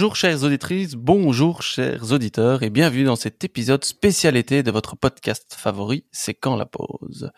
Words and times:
Bonjour 0.00 0.16
chères 0.16 0.44
auditrices, 0.44 0.94
bonjour 0.94 1.60
chers 1.60 2.10
auditeurs 2.10 2.62
et 2.62 2.70
bienvenue 2.70 3.04
dans 3.04 3.16
cet 3.16 3.44
épisode 3.44 3.84
spécial 3.84 4.34
été 4.34 4.62
de 4.62 4.70
votre 4.70 4.96
podcast 4.96 5.54
favori, 5.54 6.06
C'est 6.10 6.32
quand 6.32 6.56
la 6.56 6.64
pause? 6.64 7.30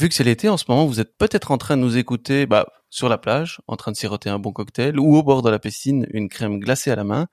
Vu 0.00 0.08
que 0.08 0.14
c'est 0.14 0.24
l'été, 0.24 0.48
en 0.48 0.56
ce 0.56 0.64
moment, 0.68 0.86
vous 0.86 1.00
êtes 1.00 1.18
peut-être 1.18 1.50
en 1.50 1.58
train 1.58 1.76
de 1.76 1.82
nous 1.82 1.98
écouter 1.98 2.46
bah, 2.46 2.66
sur 2.88 3.10
la 3.10 3.18
plage, 3.18 3.60
en 3.66 3.76
train 3.76 3.92
de 3.92 3.96
siroter 3.98 4.30
un 4.30 4.38
bon 4.38 4.52
cocktail, 4.52 4.98
ou 4.98 5.16
au 5.16 5.22
bord 5.22 5.42
de 5.42 5.50
la 5.50 5.58
piscine, 5.58 6.06
une 6.14 6.30
crème 6.30 6.60
glacée 6.60 6.90
à 6.90 6.96
la 6.96 7.04
main, 7.04 7.26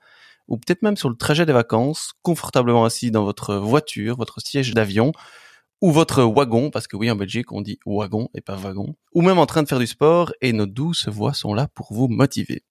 ou 0.46 0.58
peut-être 0.58 0.82
même 0.82 0.98
sur 0.98 1.08
le 1.08 1.16
trajet 1.16 1.46
des 1.46 1.54
vacances, 1.54 2.12
confortablement 2.20 2.84
assis 2.84 3.10
dans 3.10 3.24
votre 3.24 3.54
voiture, 3.54 4.18
votre 4.18 4.42
siège 4.42 4.74
d'avion, 4.74 5.12
ou 5.80 5.90
votre 5.90 6.22
wagon, 6.22 6.70
parce 6.70 6.86
que 6.86 6.98
oui, 6.98 7.10
en 7.10 7.16
Belgique, 7.16 7.50
on 7.50 7.62
dit 7.62 7.78
wagon 7.86 8.28
et 8.34 8.42
pas 8.42 8.56
wagon, 8.56 8.94
ou 9.14 9.22
même 9.22 9.38
en 9.38 9.46
train 9.46 9.62
de 9.62 9.68
faire 9.68 9.78
du 9.78 9.86
sport, 9.86 10.34
et 10.42 10.52
nos 10.52 10.66
douces 10.66 11.08
voix 11.08 11.32
sont 11.32 11.54
là 11.54 11.66
pour 11.74 11.94
vous 11.94 12.08
motiver. 12.08 12.62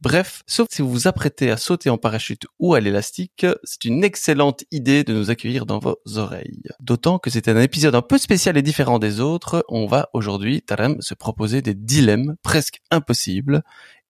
Bref, 0.00 0.42
sauf 0.46 0.68
si 0.70 0.82
vous 0.82 0.90
vous 0.90 1.08
apprêtez 1.08 1.50
à 1.50 1.56
sauter 1.56 1.88
en 1.88 1.96
parachute 1.96 2.46
ou 2.58 2.74
à 2.74 2.80
l'élastique, 2.80 3.46
c'est 3.62 3.84
une 3.86 4.04
excellente 4.04 4.64
idée 4.70 5.02
de 5.02 5.14
nous 5.14 5.30
accueillir 5.30 5.64
dans 5.64 5.78
vos 5.78 5.98
oreilles. 6.16 6.62
D'autant 6.80 7.18
que 7.18 7.30
c'est 7.30 7.48
un 7.48 7.58
épisode 7.60 7.94
un 7.94 8.02
peu 8.02 8.18
spécial 8.18 8.56
et 8.56 8.62
différent 8.62 8.98
des 8.98 9.20
autres, 9.20 9.64
on 9.68 9.86
va 9.86 10.10
aujourd'hui, 10.12 10.60
Tarem, 10.60 11.00
se 11.00 11.14
proposer 11.14 11.62
des 11.62 11.74
dilemmes 11.74 12.36
presque 12.42 12.80
impossibles. 12.90 13.62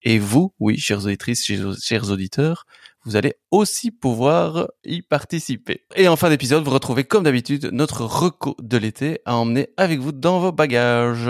Et 0.03 0.19
vous, 0.19 0.53
oui, 0.59 0.77
chères 0.77 1.05
auditrices, 1.05 1.45
chers 1.45 2.11
auditeurs, 2.11 2.65
vous 3.05 3.15
allez 3.15 3.35
aussi 3.51 3.91
pouvoir 3.91 4.67
y 4.83 5.01
participer. 5.01 5.81
Et 5.95 6.07
en 6.07 6.15
fin 6.15 6.29
d'épisode, 6.29 6.63
vous 6.63 6.71
retrouvez 6.71 7.03
comme 7.03 7.23
d'habitude 7.23 7.69
notre 7.71 8.03
reco 8.03 8.55
de 8.61 8.77
l'été 8.77 9.19
à 9.25 9.35
emmener 9.35 9.69
avec 9.77 9.99
vous 9.99 10.11
dans 10.11 10.39
vos 10.39 10.51
bagages. 10.51 11.29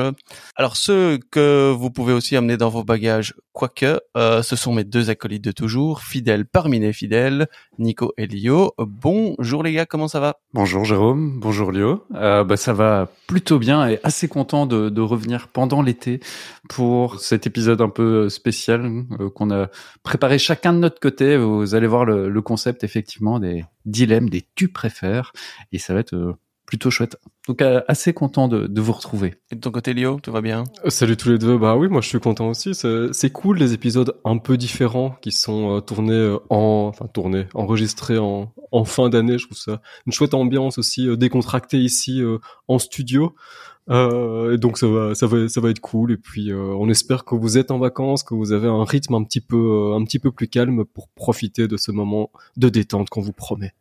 Alors 0.55 0.77
ceux 0.77 1.19
que 1.31 1.72
vous 1.72 1.91
pouvez 1.91 2.13
aussi 2.13 2.38
emmener 2.38 2.58
dans 2.58 2.69
vos 2.69 2.83
bagages, 2.83 3.35
quoique, 3.52 4.00
euh, 4.17 4.41
ce 4.41 4.55
sont 4.55 4.73
mes 4.73 4.83
deux 4.83 5.09
acolytes 5.09 5.44
de 5.44 5.52
toujours, 5.52 6.02
fidèles 6.02 6.45
parmi 6.45 6.80
les 6.80 6.94
fidèles, 6.94 7.47
Nico 7.78 8.13
et 8.17 8.28
Lio. 8.28 8.73
Bonjour 8.78 9.61
les 9.61 9.73
gars, 9.73 9.85
comment 9.85 10.07
ça 10.07 10.19
va? 10.19 10.38
Bonjour 10.53 10.85
Jérôme, 10.85 11.39
bonjour 11.39 11.72
Lio. 11.72 12.05
Euh, 12.16 12.44
bah, 12.44 12.57
ça 12.57 12.73
va 12.73 13.09
plutôt 13.28 13.59
bien 13.59 13.88
et 13.88 14.00
assez 14.03 14.28
content 14.28 14.66
de, 14.66 14.89
de 14.89 15.02
revenir 15.02 15.50
pendant 15.50 15.81
l'été 15.81 16.19
pour 16.69 17.19
cet 17.19 17.47
épisode 17.47 17.81
un 17.81 17.89
peu 17.89 18.30
spécial 18.30 19.05
euh, 19.19 19.30
qu'on 19.30 19.52
a 19.52 19.67
préparé 20.03 20.39
chacun 20.39 20.73
de 20.73 20.80
notre 20.80 21.00
côté 21.00 21.38
vous 21.66 21.75
allez 21.75 21.88
voir 21.88 22.05
le, 22.05 22.41
concept 22.41 22.83
effectivement 22.83 23.39
des 23.39 23.66
dilemmes, 23.85 24.30
des 24.30 24.45
tu 24.55 24.67
préfères, 24.67 25.33
et 25.72 25.80
ça 25.80 25.94
va 25.94 25.99
être 26.02 26.13
euh, 26.13 26.33
plutôt 26.66 26.91
chouette. 26.91 27.17
Donc 27.47 27.61
euh, 27.61 27.81
assez 27.88 28.13
content 28.13 28.47
de, 28.47 28.81
vous 28.81 28.91
retrouver. 28.91 29.35
Et 29.52 29.55
de 29.55 29.59
ton 29.61 29.72
côté 29.72 29.94
Léo, 29.94 30.19
tout 30.22 30.31
va 30.31 30.41
bien? 30.41 30.63
Euh, 30.83 30.89
Salut 30.89 31.17
tous 31.17 31.30
les 31.30 31.38
deux. 31.38 31.57
Bah 31.57 31.75
oui, 31.75 31.88
moi 31.88 32.02
je 32.02 32.07
suis 32.07 32.19
content 32.19 32.49
aussi. 32.49 32.73
C'est 32.75 33.30
cool 33.31 33.57
les 33.57 33.73
épisodes 33.73 34.16
un 34.25 34.38
peu 34.38 34.57
différents 34.57 35.16
qui 35.22 35.31
sont 35.31 35.81
tournés 35.81 36.38
en, 36.49 36.89
enfin 36.89 37.07
tournés, 37.07 37.47
enregistrés 37.53 38.17
en, 38.19 38.53
en 38.72 38.85
fin 38.85 39.09
d'année. 39.09 39.38
Je 39.38 39.45
trouve 39.45 39.57
ça 39.57 39.81
une 40.05 40.13
chouette 40.13 40.33
ambiance 40.33 40.77
aussi 40.77 41.07
décontractée 41.17 41.79
ici 41.79 42.22
en 42.67 42.79
studio. 42.79 43.35
Euh, 43.89 44.53
et 44.53 44.58
donc 44.58 44.78
ça 44.78 44.88
va, 44.88 45.14
ça 45.14 45.28
va, 45.28 45.47
ça 45.47 45.61
va 45.61 45.69
être 45.69 45.80
cool. 45.80 46.11
Et 46.11 46.17
puis 46.17 46.52
euh, 46.52 46.73
on 46.78 46.89
espère 46.89 47.25
que 47.25 47.36
vous 47.36 47.58
êtes 47.58 47.72
en 47.72 47.80
vacances, 47.80 48.23
que 48.23 48.33
vous 48.33 48.52
avez 48.52 48.67
un 48.67 48.83
rythme 48.83 49.16
un 49.16 49.23
petit 49.23 49.41
peu, 49.41 49.58
euh, 49.58 49.95
un 49.95 50.03
petit 50.03 50.19
peu 50.19 50.31
plus 50.31 50.47
calme 50.47 50.86
pour 50.86 51.09
profiter 51.09 51.67
de 51.67 51.78
ce 51.78 51.91
moment 51.91 52.31
de 52.58 52.69
détente 52.69 53.09
qu'on 53.09 53.22
vous 53.22 53.33
promet. 53.33 53.73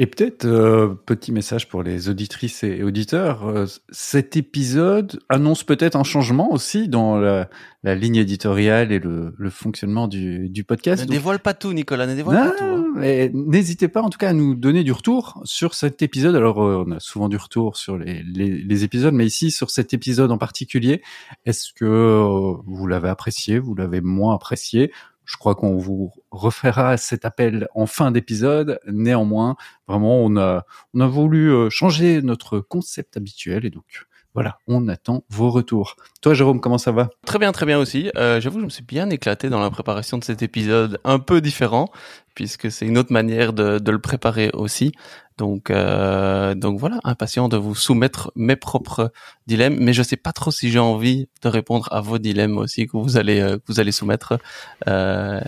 Et 0.00 0.06
peut-être, 0.06 0.44
euh, 0.44 0.94
petit 1.06 1.32
message 1.32 1.68
pour 1.68 1.82
les 1.82 2.08
auditrices 2.08 2.62
et 2.62 2.84
auditeurs, 2.84 3.48
euh, 3.48 3.66
cet 3.90 4.36
épisode 4.36 5.18
annonce 5.28 5.64
peut-être 5.64 5.96
un 5.96 6.04
changement 6.04 6.52
aussi 6.52 6.88
dans 6.88 7.16
la, 7.16 7.50
la 7.82 7.96
ligne 7.96 8.14
éditoriale 8.14 8.92
et 8.92 9.00
le, 9.00 9.34
le 9.36 9.50
fonctionnement 9.50 10.06
du, 10.06 10.50
du 10.50 10.62
podcast. 10.62 11.02
Ne 11.02 11.10
dévoile 11.10 11.40
pas 11.40 11.52
tout, 11.52 11.72
Nicolas, 11.72 12.06
ne 12.06 12.14
dévoile 12.14 12.36
pas 12.36 12.56
tout. 12.56 12.64
Hein. 12.64 13.30
N'hésitez 13.34 13.88
pas 13.88 14.00
en 14.00 14.08
tout 14.08 14.18
cas 14.18 14.28
à 14.28 14.32
nous 14.32 14.54
donner 14.54 14.84
du 14.84 14.92
retour 14.92 15.40
sur 15.44 15.74
cet 15.74 16.00
épisode. 16.00 16.36
Alors, 16.36 16.62
euh, 16.62 16.84
on 16.86 16.92
a 16.92 17.00
souvent 17.00 17.28
du 17.28 17.36
retour 17.36 17.76
sur 17.76 17.98
les, 17.98 18.22
les, 18.22 18.50
les, 18.50 18.84
épisodes, 18.84 19.14
mais 19.14 19.26
ici, 19.26 19.50
sur 19.50 19.70
cet 19.70 19.94
épisode 19.94 20.30
en 20.30 20.38
particulier, 20.38 21.02
est-ce 21.44 21.72
que 21.74 22.22
vous 22.64 22.86
l'avez 22.86 23.08
apprécié, 23.08 23.58
vous 23.58 23.74
l'avez 23.74 24.00
moins 24.00 24.36
apprécié? 24.36 24.92
Je 25.28 25.36
crois 25.36 25.54
qu'on 25.54 25.76
vous 25.76 26.10
refera 26.30 26.96
cet 26.96 27.26
appel 27.26 27.68
en 27.74 27.86
fin 27.86 28.10
d'épisode. 28.10 28.80
Néanmoins, 28.86 29.56
vraiment, 29.86 30.24
on 30.24 30.36
a, 30.36 30.64
voulu 30.94 31.52
euh, 31.52 31.68
changer 31.68 32.22
notre 32.22 32.60
concept 32.60 33.18
habituel 33.18 33.66
et 33.66 33.70
donc 33.70 34.06
voilà, 34.32 34.58
on 34.66 34.88
attend 34.88 35.24
vos 35.28 35.50
retours. 35.50 35.96
Toi, 36.22 36.32
Jérôme, 36.32 36.60
comment 36.60 36.78
ça 36.78 36.92
va? 36.92 37.10
Très 37.26 37.38
bien, 37.38 37.52
très 37.52 37.66
bien 37.66 37.78
aussi. 37.78 38.10
Euh, 38.16 38.40
J'avoue, 38.40 38.60
je 38.60 38.64
me 38.64 38.70
suis 38.70 38.84
bien 38.84 39.10
éclaté 39.10 39.50
dans 39.50 39.60
la 39.60 39.70
préparation 39.70 40.16
de 40.16 40.24
cet 40.24 40.42
épisode, 40.42 40.98
un 41.04 41.18
peu 41.18 41.40
différent, 41.40 41.90
puisque 42.38 42.70
c'est 42.70 42.86
une 42.86 42.98
autre 42.98 43.12
manière 43.12 43.52
de, 43.52 43.80
de, 43.80 43.90
le 43.90 43.98
préparer 43.98 44.50
aussi. 44.52 44.92
Donc, 45.38 45.70
euh, 45.70 46.54
donc 46.54 46.78
voilà, 46.78 47.00
impatient 47.02 47.48
de 47.48 47.56
vous 47.56 47.74
soumettre 47.74 48.30
mes 48.36 48.54
propres 48.54 49.10
dilemmes, 49.48 49.76
mais 49.80 49.92
je 49.92 50.04
sais 50.04 50.16
pas 50.16 50.30
trop 50.30 50.52
si 50.52 50.70
j'ai 50.70 50.78
envie 50.78 51.26
de 51.42 51.48
répondre 51.48 51.88
à 51.90 52.00
vos 52.00 52.18
dilemmes 52.18 52.56
aussi 52.58 52.86
que 52.86 52.96
vous 52.96 53.16
allez 53.16 53.40
euh, 53.40 53.56
que 53.56 53.64
vous 53.66 53.80
allez 53.80 53.90
soumettre. 53.90 54.38
Euh, 54.86 55.40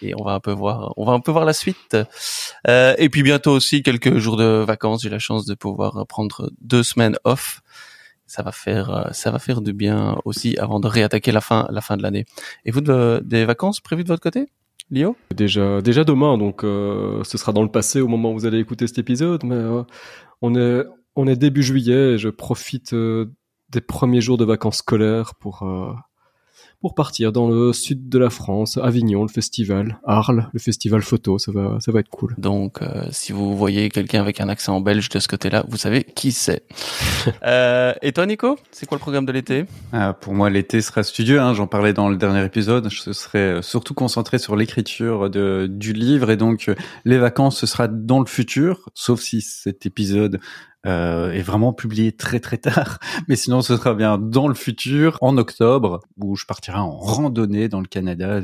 et 0.00 0.16
on 0.18 0.24
va 0.24 0.32
un 0.32 0.40
peu 0.40 0.50
voir, 0.50 0.92
on 0.96 1.04
va 1.04 1.12
un 1.12 1.20
peu 1.20 1.30
voir 1.30 1.44
la 1.44 1.52
suite. 1.52 1.96
Euh, 2.66 2.96
et 2.98 3.08
puis 3.08 3.22
bientôt 3.22 3.52
aussi 3.52 3.84
quelques 3.84 4.18
jours 4.18 4.36
de 4.36 4.64
vacances. 4.66 5.02
J'ai 5.02 5.10
la 5.10 5.20
chance 5.20 5.46
de 5.46 5.54
pouvoir 5.54 6.04
prendre 6.08 6.50
deux 6.60 6.82
semaines 6.82 7.14
off. 7.22 7.62
Ça 8.26 8.42
va 8.42 8.50
faire, 8.50 8.90
euh, 8.90 9.10
ça 9.12 9.30
va 9.30 9.38
faire 9.38 9.60
du 9.60 9.72
bien 9.72 10.18
aussi 10.24 10.56
avant 10.58 10.80
de 10.80 10.88
réattaquer 10.88 11.30
la 11.30 11.40
fin, 11.40 11.68
la 11.70 11.82
fin 11.82 11.96
de 11.96 12.02
l'année. 12.02 12.24
Et 12.64 12.72
vous, 12.72 12.80
de, 12.80 13.22
des 13.24 13.44
vacances 13.44 13.78
prévues 13.78 14.02
de 14.02 14.08
votre 14.08 14.22
côté? 14.22 14.48
Lio 14.92 15.16
Déjà, 15.34 15.80
déjà 15.80 16.04
demain, 16.04 16.36
donc 16.36 16.64
euh, 16.64 17.24
ce 17.24 17.38
sera 17.38 17.52
dans 17.52 17.62
le 17.62 17.70
passé 17.70 18.02
au 18.02 18.08
moment 18.08 18.30
où 18.30 18.34
vous 18.34 18.46
allez 18.46 18.58
écouter 18.58 18.86
cet 18.86 18.98
épisode, 18.98 19.42
mais 19.42 19.54
euh, 19.54 19.82
on 20.42 20.54
est 20.54 20.84
on 21.16 21.26
est 21.26 21.36
début 21.36 21.62
juillet 21.62 22.12
et 22.12 22.18
je 22.18 22.28
profite 22.28 22.92
euh, 22.92 23.32
des 23.70 23.80
premiers 23.80 24.20
jours 24.20 24.36
de 24.36 24.44
vacances 24.44 24.78
scolaires 24.78 25.34
pour 25.34 25.66
pour 26.82 26.94
partir 26.94 27.32
dans 27.32 27.48
le 27.48 27.72
sud 27.72 28.08
de 28.08 28.18
la 28.18 28.28
France, 28.28 28.76
Avignon, 28.76 29.22
le 29.22 29.28
festival, 29.28 30.00
Arles, 30.04 30.50
le 30.52 30.58
festival 30.58 31.00
photo, 31.00 31.38
ça 31.38 31.52
va, 31.52 31.78
ça 31.80 31.92
va 31.92 32.00
être 32.00 32.10
cool. 32.10 32.34
Donc, 32.36 32.82
euh, 32.82 33.06
si 33.10 33.32
vous 33.32 33.56
voyez 33.56 33.88
quelqu'un 33.88 34.20
avec 34.20 34.40
un 34.40 34.48
accent 34.48 34.80
belge 34.80 35.08
de 35.08 35.18
ce 35.20 35.28
côté-là, 35.28 35.64
vous 35.68 35.76
savez 35.76 36.02
qui 36.02 36.32
c'est. 36.32 36.64
euh, 37.44 37.94
et 38.02 38.12
toi, 38.12 38.26
Nico, 38.26 38.58
c'est 38.72 38.86
quoi 38.86 38.96
le 38.96 39.00
programme 39.00 39.24
de 39.24 39.32
l'été? 39.32 39.64
Ah, 39.92 40.12
Pour 40.12 40.34
moi, 40.34 40.50
l'été 40.50 40.80
sera 40.80 41.02
studieux. 41.02 41.40
Hein, 41.40 41.54
J'en 41.54 41.68
parlais 41.68 41.92
dans 41.92 42.08
le 42.08 42.16
dernier 42.16 42.44
épisode. 42.44 42.88
Je 42.90 43.12
serai 43.12 43.38
euh, 43.38 43.62
surtout 43.62 43.94
concentré 43.94 44.38
sur 44.38 44.56
l'écriture 44.56 45.30
de, 45.30 45.68
du 45.70 45.92
livre 45.92 46.30
et 46.30 46.36
donc 46.36 46.68
euh, 46.68 46.74
les 47.04 47.18
vacances, 47.18 47.58
ce 47.58 47.66
sera 47.66 47.88
dans 47.88 48.18
le 48.18 48.26
futur, 48.26 48.90
sauf 48.94 49.20
si 49.20 49.40
cet 49.40 49.86
épisode 49.86 50.40
euh, 50.86 51.32
est 51.32 51.42
vraiment 51.42 51.72
publié 51.72 52.12
très 52.12 52.40
très 52.40 52.58
tard. 52.58 52.98
Mais 53.28 53.36
sinon, 53.36 53.62
ce 53.62 53.76
sera 53.76 53.94
bien 53.94 54.18
dans 54.18 54.48
le 54.48 54.54
futur, 54.54 55.18
en 55.20 55.36
octobre, 55.38 56.00
où 56.18 56.36
je 56.36 56.46
partirai 56.46 56.78
en 56.78 56.90
randonnée 56.90 57.68
dans 57.68 57.80
le 57.80 57.86
Canada, 57.86 58.40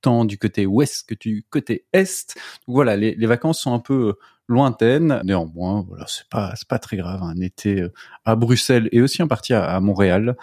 tant 0.00 0.24
du 0.24 0.38
côté 0.38 0.66
ouest 0.66 1.08
que 1.08 1.14
du 1.14 1.44
côté 1.50 1.84
est. 1.92 2.36
Donc 2.66 2.74
voilà, 2.74 2.96
les, 2.96 3.26
vacances 3.26 3.60
sont 3.60 3.74
un 3.74 3.78
peu 3.78 4.14
lointaines. 4.48 5.20
Néanmoins, 5.24 5.84
voilà, 5.86 6.04
c'est 6.08 6.28
pas 6.28 6.52
c'est 6.56 6.68
pas 6.68 6.78
très 6.78 6.96
grave. 6.96 7.22
Un 7.22 7.40
été 7.40 7.80
euh, 7.80 7.92
à 8.24 8.36
Bruxelles 8.36 8.88
et 8.92 9.00
aussi 9.00 9.22
en 9.22 9.28
partie 9.28 9.54
à, 9.54 9.78
Montréal, 9.80 10.36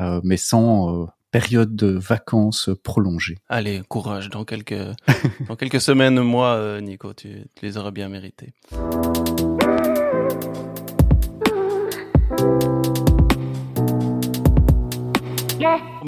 euh, 0.00 0.20
mais 0.24 0.36
sans 0.36 1.02
euh, 1.02 1.06
période 1.30 1.74
de 1.74 1.88
vacances 1.88 2.70
prolongée. 2.82 3.38
Allez, 3.48 3.82
courage. 3.88 4.28
Dans 4.30 4.44
quelques 4.44 4.74
dans 5.48 5.56
quelques 5.56 5.80
semaines, 5.80 6.20
mois, 6.20 6.80
Nico, 6.80 7.14
tu, 7.14 7.44
tu 7.54 7.64
les 7.64 7.76
auras 7.76 7.90
bien 7.90 8.08
mérités. 8.08 8.52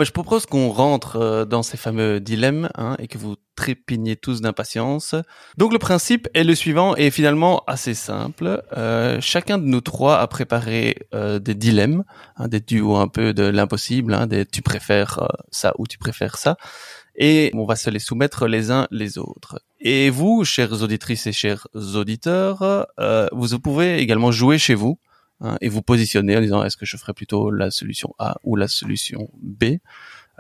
Je 0.05 0.13
propose 0.13 0.47
qu'on 0.47 0.69
rentre 0.69 1.17
euh, 1.17 1.45
dans 1.45 1.63
ces 1.63 1.77
fameux 1.77 2.21
dilemmes 2.21 2.69
hein, 2.77 2.97
et 2.99 3.09
que 3.09 3.19
vous 3.19 3.37
trépignez 3.57 4.17
tous 4.17 4.41
d'impatience. 4.41 5.15
Donc 5.57 5.73
le 5.73 5.79
principe 5.79 6.29
est 6.35 6.45
le 6.45 6.55
suivant 6.55 6.95
et 6.97 7.11
finalement 7.11 7.63
assez 7.67 7.95
simple. 7.95 8.63
Euh, 8.77 9.19
chacun 9.21 9.59
de 9.59 9.65
nous 9.65 9.81
trois 9.81 10.19
a 10.19 10.27
préparé 10.27 10.97
euh, 11.15 11.39
des 11.39 11.55
dilemmes, 11.55 12.05
hein, 12.37 12.49
des 12.49 12.61
duos 12.61 12.97
un 12.97 13.09
peu 13.09 13.33
de 13.33 13.45
l'impossible, 13.45 14.15
hein, 14.15 14.27
des 14.27 14.45
tu 14.45 14.63
préfères 14.63 15.29
ça 15.51 15.73
ou 15.79 15.87
tu 15.87 15.99
préfères 15.99 16.37
ça. 16.37 16.57
Et 17.17 17.53
on 17.55 17.65
va 17.65 17.77
se 17.77 17.91
les 17.91 18.01
soumettre 18.01 18.47
les 18.47 18.73
uns 18.73 18.89
les 18.91 19.19
autres. 19.19 19.61
Et 19.81 20.11
vous, 20.11 20.45
chères 20.45 20.83
auditrices 20.83 21.29
et 21.29 21.33
chers 21.33 21.69
auditeurs, 21.75 22.89
vous 23.31 23.59
pouvez 23.61 23.99
également 23.99 24.33
jouer 24.33 24.59
chez 24.59 24.75
vous 24.75 24.99
Hein, 25.41 25.57
et 25.61 25.69
vous 25.69 25.83
positionnez 25.83 26.37
en 26.37 26.41
disant 26.41 26.65
est-ce 26.65 26.77
que 26.77 26.87
je 26.87 26.97
ferais 26.97 27.15
plutôt 27.15 27.51
la 27.51 27.71
solution 27.71 28.15
A 28.19 28.37
ou 28.45 28.57
la 28.57 28.69
solution 28.69 29.31
B? 29.41 29.65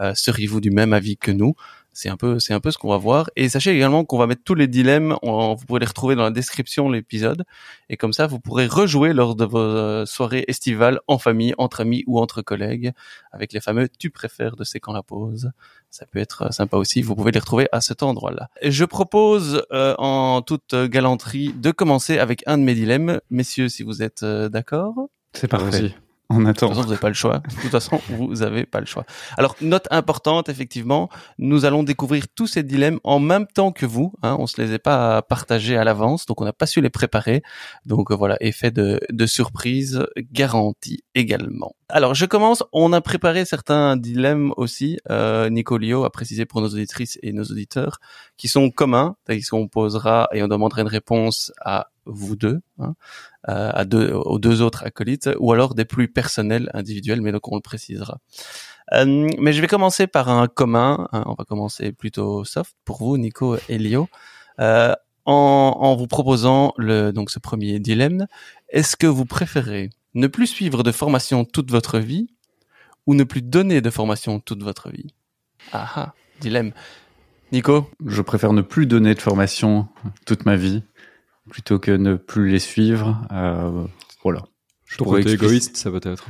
Euh, 0.01 0.15
Seriez-vous 0.15 0.61
du 0.61 0.71
même 0.71 0.93
avis 0.93 1.17
que 1.17 1.31
nous? 1.31 1.55
C'est 1.95 2.09
un 2.09 2.17
peu, 2.17 2.39
c'est 2.41 2.53
un 2.53 2.61
peu 2.61 2.71
ce 2.71 2.77
qu'on 2.79 2.89
va 2.91 2.97
voir. 2.99 3.31
Et 3.37 3.49
sachez 3.49 3.71
également 3.71 4.05
qu'on 4.05 4.19
va 4.19 4.27
mettre 4.27 4.43
tous 4.45 4.55
les 4.57 4.67
dilemmes. 4.67 5.17
on- 5.23 5.55
vous 5.55 5.65
pourrez 5.65 5.81
les 5.81 5.87
retrouver 5.87 6.17
dans 6.17 6.25
la 6.25 6.31
description 6.33 6.89
de 6.89 6.95
l'épisode. 6.95 7.45
Et 7.89 7.97
comme 7.97 8.13
ça, 8.13 8.27
vous 8.27 8.41
pourrez 8.41 8.67
rejouer 8.67 9.13
lors 9.13 9.37
de 9.37 9.45
vos 9.45 9.59
euh, 9.59 10.05
soirées 10.05 10.45
estivales 10.49 10.99
en 11.07 11.19
famille, 11.19 11.55
entre 11.57 11.81
amis 11.81 12.03
ou 12.07 12.19
entre 12.19 12.43
collègues, 12.43 12.93
avec 13.33 13.53
les 13.53 13.61
fameux 13.61 13.89
tu 13.99 14.11
préfères 14.11 14.57
de 14.57 14.65
C'est 14.65 14.81
quand 14.81 14.93
la 14.93 15.03
pause. 15.05 15.53
Ça 15.91 16.05
peut 16.07 16.19
être 16.19 16.43
euh, 16.43 16.51
sympa 16.51 16.77
aussi. 16.77 17.01
Vous 17.01 17.15
pouvez 17.15 17.31
les 17.31 17.39
retrouver 17.39 17.69
à 17.71 17.81
cet 17.81 18.03
endroit-là. 18.03 18.49
Et 18.61 18.73
je 18.73 18.85
propose, 18.85 19.63
euh, 19.73 19.95
en 19.99 20.43
toute 20.43 20.75
galanterie, 20.75 21.53
de 21.53 21.71
commencer 21.71 22.19
avec 22.19 22.43
un 22.47 22.59
de 22.59 22.65
mes 22.65 22.75
dilemmes. 22.75 23.21
Messieurs, 23.31 23.69
si 23.69 23.85
vous 23.85 24.03
êtes 24.03 24.25
euh, 24.25 24.49
d'accord? 24.49 24.95
C'est 25.33 25.49
parfait. 25.49 25.95
De 26.39 26.47
toute 26.53 26.61
façon, 26.61 26.73
vous 26.73 26.83
n'avez 26.85 26.97
pas 26.97 27.09
le 27.09 27.15
choix. 27.15 27.39
De 27.39 27.63
toute 27.63 27.71
façon, 27.71 28.01
vous 28.09 28.35
n'avez 28.35 28.65
pas 28.67 28.81
le 28.81 28.87
choix. 28.87 29.05
Alors, 29.37 29.57
note 29.61 29.87
importante, 29.91 30.49
effectivement, 30.49 31.09
nous 31.39 31.65
allons 31.65 31.83
découvrir 31.83 32.27
tous 32.35 32.47
ces 32.47 32.63
dilemmes 32.63 33.01
en 33.05 33.19
même 33.19 33.47
temps 33.47 33.73
que 33.73 33.87
vous. 33.87 34.13
Hein, 34.23 34.37
on 34.39 34.47
se 34.47 34.61
les 34.61 34.73
est 34.73 34.79
pas 34.79 35.23
partagés 35.23 35.77
à 35.77 35.85
l'avance, 35.85 36.27
donc 36.27 36.41
on 36.41 36.45
n'a 36.45 36.53
pas 36.53 36.67
su 36.67 36.81
les 36.81 36.91
préparer. 36.91 37.43
Donc 37.87 38.11
euh, 38.11 38.15
voilà, 38.15 38.37
effet 38.41 38.71
de, 38.71 39.01
de 39.11 39.27
surprise 39.27 40.07
garanti 40.33 41.05
également. 41.15 41.75
Alors, 41.97 42.13
je 42.13 42.27
commence. 42.27 42.65
On 42.73 42.93
a 42.93 43.01
préparé 43.01 43.45
certains 43.45 43.97
dilemmes 43.97 44.53
aussi. 44.57 44.99
Euh, 45.11 45.49
Nico 45.49 45.79
Lio 45.79 46.03
a 46.05 46.11
précisé 46.11 46.45
pour 46.45 46.61
nos 46.61 46.67
auditrices 46.67 47.21
et 47.23 47.33
nos 47.33 47.45
auditeurs 47.45 48.01
qui 48.37 48.49
sont 48.49 48.73
communs, 48.73 49.15
qu'on 49.49 49.69
posera 49.69 50.29
et 50.33 50.43
on 50.43 50.49
demandera 50.49 50.81
une 50.81 50.89
réponse 50.89 51.53
à 51.61 51.93
vous 52.05 52.35
deux. 52.35 52.63
Hein 52.81 52.95
euh, 53.49 53.71
à 53.73 53.85
deux, 53.85 54.11
aux 54.13 54.41
deux 54.41 54.61
autres 54.61 54.85
acolytes, 54.85 55.31
ou 55.39 55.53
alors 55.53 55.77
des 55.77 55.85
plus 55.85 56.09
personnels, 56.09 56.69
individuels, 56.75 57.21
mais 57.21 57.31
donc 57.31 57.47
on 57.47 57.55
le 57.55 57.61
précisera. 57.61 58.19
Euh, 58.93 59.29
mais 59.39 59.53
je 59.53 59.61
vais 59.61 59.69
commencer 59.69 60.09
par 60.09 60.29
un 60.29 60.49
commun. 60.49 61.07
hein, 61.13 61.23
on 61.27 61.35
va 61.35 61.45
commencer 61.45 61.93
plutôt 61.93 62.45
soft 62.45 62.75
pour 62.85 63.05
vous, 63.05 63.19
Nico 63.19 63.57
et 63.69 63.79
Lio, 63.79 64.09
euh, 64.59 64.93
en, 65.27 65.77
en 65.79 65.95
vous 65.95 66.09
proposant 66.09 66.73
le 66.77 67.13
donc 67.13 67.31
ce 67.31 67.39
premier 67.39 67.79
dilemme. 67.79 68.27
Est-ce 68.69 68.97
que 68.97 69.07
vous 69.07 69.27
préférez 69.27 69.91
ne 70.15 70.27
plus 70.27 70.47
suivre 70.47 70.83
de 70.83 70.93
formation 70.93 71.45
toute 71.45 71.71
votre 71.71 71.99
vie 71.99 72.29
ou 73.07 73.15
ne 73.15 73.25
plus 73.25 73.43
donner 73.43 73.81
de 73.81 73.91
formation 73.91 74.41
toute 74.41 74.63
votre 74.63 74.91
vie 74.91 75.15
Ah 75.73 75.91
ah, 75.97 76.15
dilemme. 76.41 76.73
Nico, 77.53 77.91
Je 78.07 78.23
préfère 78.23 78.53
ne 78.53 78.63
plus 78.63 78.87
donner 78.87 79.15
de 79.15 79.21
formation 79.21 79.89
toute 80.27 80.47
ma 80.47 80.57
vie 80.57 80.83
plutôt 81.51 81.79
que 81.79 81.91
ne 81.91 82.15
plus 82.15 82.51
les 82.51 82.59
suivre. 82.59 83.21
Euh, 83.33 83.87
voilà. 84.23 84.45
Je 84.87 84.95
expliciter- 84.95 85.33
égoïste, 85.35 85.77
ça 85.77 85.91
peut-être. 85.91 86.27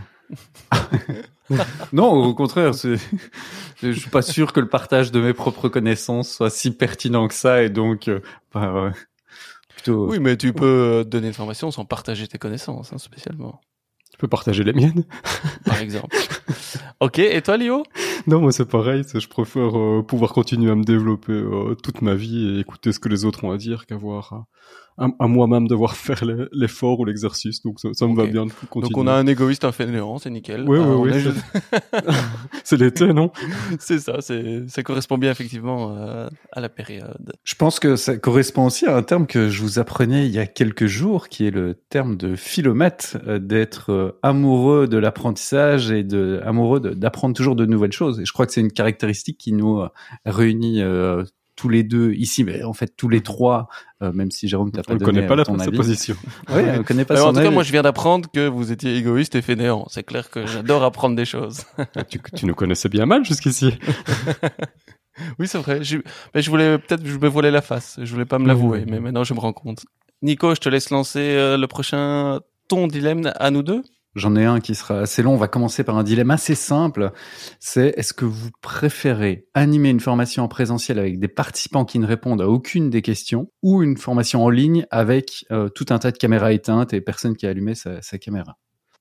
Non, 1.93 2.11
au 2.13 2.35
contraire, 2.35 2.75
c'est- 2.75 2.97
je 3.83 3.93
suis 3.93 4.09
pas 4.11 4.23
sûr 4.23 4.53
que 4.53 4.61
le 4.61 4.69
partage 4.69 5.13
de 5.13 5.21
mes 5.21 5.35
propres 5.35 5.69
connaissances 5.69 6.31
soit 6.31 6.49
si 6.51 6.71
pertinent 6.71 7.29
que 7.29 7.35
ça, 7.35 7.63
et 7.63 7.69
donc 7.69 8.09
euh, 8.09 8.21
bah, 8.53 8.93
plutôt. 9.69 10.09
oui, 10.11 10.19
mais 10.21 10.37
tu 10.39 10.53
peux 10.55 10.65
euh, 11.01 11.05
donner 11.05 11.29
une 11.29 11.35
formation 11.35 11.71
sans 11.71 11.85
partager 11.85 12.27
tes 12.27 12.39
connaissances, 12.39 12.93
hein, 12.95 12.99
spécialement, 12.99 13.61
Tu 14.15 14.19
peux 14.19 14.29
partager 14.29 14.63
les 14.63 14.73
miennes 14.73 15.03
par 15.65 15.81
exemple. 15.81 16.17
ok, 17.01 17.19
et 17.19 17.43
toi, 17.43 17.57
Lio 17.57 17.83
Non, 18.29 18.41
moi 18.41 18.53
c'est 18.53 18.65
pareil. 18.65 19.03
Je 19.13 19.27
préfère 19.27 19.77
euh, 19.77 20.05
pouvoir 20.07 20.33
continuer 20.33 20.71
à 20.71 20.77
me 20.77 20.85
développer 20.85 21.33
euh, 21.33 21.75
toute 21.75 22.01
ma 22.01 22.15
vie 22.15 22.47
et 22.47 22.61
écouter 22.61 22.93
ce 22.93 23.01
que 23.01 23.09
les 23.09 23.25
autres 23.25 23.43
ont 23.43 23.51
à 23.51 23.57
dire 23.57 23.87
qu'avoir 23.87 24.33
à, 24.33 24.47
à- 24.99 25.09
à 25.19 25.27
moi-même 25.27 25.67
devoir 25.69 25.97
faire 25.97 26.25
le- 26.25 26.49
l'effort 26.53 27.01
ou 27.01 27.05
l'exercice. 27.05 27.63
Donc 27.63 27.81
ça, 27.81 27.89
ça 27.93 28.07
me 28.07 28.15
va 28.17 28.27
bien 28.27 28.47
de 28.47 28.53
continuer. 28.71 28.93
Donc 28.95 28.99
on 28.99 29.07
a 29.07 29.13
un 29.15 29.27
égoïste, 29.27 29.65
un 29.65 29.73
fainéant, 29.73 30.19
c'est 30.19 30.31
nickel. 30.31 30.65
Oui, 30.69 30.79
Ah, 30.81 30.89
oui, 30.97 31.11
oui, 31.13 31.21
juste- 31.21 31.45
c'est 32.65 32.77
l'été, 32.79 33.13
non? 33.13 33.31
C'est 33.79 33.99
ça, 33.99 34.17
c'est 34.21 34.69
ça 34.69 34.83
correspond 34.83 35.19
bien 35.19 35.31
effectivement 35.31 35.97
euh, 35.97 36.29
à 36.53 36.61
la 36.61 36.69
période. 36.69 37.33
Je 37.45 37.55
pense 37.55 37.81
que 37.81 37.97
ça 37.97 38.17
correspond 38.17 38.67
aussi 38.67 38.87
à 38.87 38.97
un 38.97 39.03
terme 39.03 39.27
que 39.27 39.49
je 39.49 39.63
vous 39.63 39.79
apprenais 39.79 40.27
il 40.27 40.33
y 40.33 40.39
a 40.39 40.47
quelques 40.47 40.87
jours, 40.87 41.29
qui 41.29 41.47
est 41.47 41.51
le 41.51 41.75
terme 41.89 42.17
de 42.17 42.37
philomètre, 42.37 43.17
euh, 43.27 43.39
d'être 43.39 43.91
euh, 43.93 44.19
amoureux 44.23 44.87
de 44.89 44.97
l'apprentissage 44.99 45.91
et 45.91 46.03
de 46.05 46.41
amoureux 46.45 46.81
de- 46.81 46.91
d'apprendre 46.95 47.35
toujours 47.35 47.57
de 47.57 47.67
nouvelles 47.67 47.93
choses. 47.93 48.21
Et 48.21 48.25
je 48.25 48.33
crois 48.33 48.47
que 48.47 48.53
c'est 48.53 48.61
une 48.61 48.73
caractéristique 48.73 49.39
qui 49.39 49.53
nous 49.53 49.81
euh, 49.81 49.89
réunit 50.25 50.83
euh, 50.83 51.25
tous 51.57 51.69
les 51.69 51.83
deux 51.83 52.13
ici, 52.13 52.45
mais 52.45 52.63
en 52.63 52.73
fait 52.73 52.95
tous 52.97 53.09
les 53.09 53.21
trois, 53.21 53.69
euh, 54.03 54.13
même 54.13 54.31
si 54.31 54.49
Jérôme 54.49 54.73
t'a 54.73 54.83
pas 54.83 54.95
ne 54.95 54.99
donné 54.99 55.13
connaît 55.13 55.27
pas 55.27 55.35
euh, 55.35 55.37
la 55.37 55.45
ton 55.45 55.59
sa 55.59 55.65
avis. 55.65 55.77
position. 55.77 56.17
Oui, 56.51 56.63
on 56.79 56.83
connaît 56.83 57.05
pas 57.05 57.17
son 57.17 57.29
en 57.29 57.33
tout 57.33 57.41
cas, 57.41 57.51
moi 57.51 57.63
je 57.63 57.73
viens 57.73 57.83
d'apprendre 57.83 58.29
que 58.33 58.49
vous 58.49 58.73
étiez 58.73 58.97
égoïste 58.97 59.35
et 59.35 59.43
fainéant. 59.43 59.87
C'est 59.89 60.03
clair 60.03 60.31
que 60.31 60.47
j'adore 60.47 60.83
apprendre 60.85 61.17
des 61.17 61.25
choses. 61.25 61.65
tu, 62.09 62.21
tu 62.35 62.47
nous 62.47 62.55
connaissais 62.55 62.89
bien 62.89 63.07
mal 63.07 63.25
jusqu'ici. 63.25 63.75
oui, 65.39 65.49
c'est 65.49 65.59
vrai. 65.59 65.83
Je, 65.85 65.99
mais 66.35 66.43
je 66.43 66.51
voulais 66.51 66.79
peut-être 66.79 67.07
je 67.07 67.19
me 67.19 67.29
voilais 67.29 67.51
la 67.51 67.63
face. 67.63 67.99
Je 68.03 68.13
voulais 68.13 68.25
pas 68.25 68.39
me 68.39 68.47
l'avouer, 68.47 68.85
mais 68.87 69.01
maintenant 69.01 69.25
je 69.25 69.35
me 69.35 69.41
rends 69.41 69.53
compte. 69.53 69.85
Nico, 70.23 70.55
je 70.55 70.61
te 70.61 70.69
laisse 70.69 70.91
lancer 70.91 71.21
euh, 71.21 71.57
le 71.57 71.67
prochain 71.67 72.41
ton 72.69 72.87
dilemme 72.87 73.33
à 73.37 73.51
nous 73.51 73.63
deux. 73.63 73.83
J'en 74.15 74.37
ai 74.37 74.45
un 74.45 74.61
qui 74.61 74.75
sera 74.77 75.01
assez 75.01 75.23
long. 75.23 75.33
On 75.35 75.37
va 75.37 75.49
commencer 75.49 75.83
par 75.83 75.97
un 75.99 76.05
dilemme 76.05 76.31
assez 76.31 76.55
simple. 76.55 77.11
C'est 77.59 77.95
est-ce 77.97 78.13
que 78.15 78.25
vous 78.25 78.51
préférez 78.63 79.47
animer 79.55 79.91
une 79.91 80.01
formation 80.01 80.45
en 80.45 80.49
présentiel 80.49 80.99
avec 80.99 81.19
des 81.19 81.29
participants 81.29 81.85
qui 81.85 81.99
ne 81.99 82.07
répondent 82.07 82.41
à 82.43 82.49
aucune 82.49 82.91
des 82.91 83.03
questions 83.03 83.51
ou 83.63 83.83
une 83.83 83.97
formation 83.97 84.45
en 84.45 84.51
ligne 84.51 84.87
avec 84.91 85.45
euh, 85.51 85.69
tout 85.69 85.87
un 85.91 85.99
tas 85.99 86.13
de 86.13 86.19
caméras 86.19 86.53
éteintes 86.53 86.93
et 86.93 87.01
personne 87.01 87.35
qui 87.37 87.47
a 87.47 87.51
allumé 87.51 87.75
sa, 87.75 88.01
sa 88.03 88.19
caméra? 88.19 88.57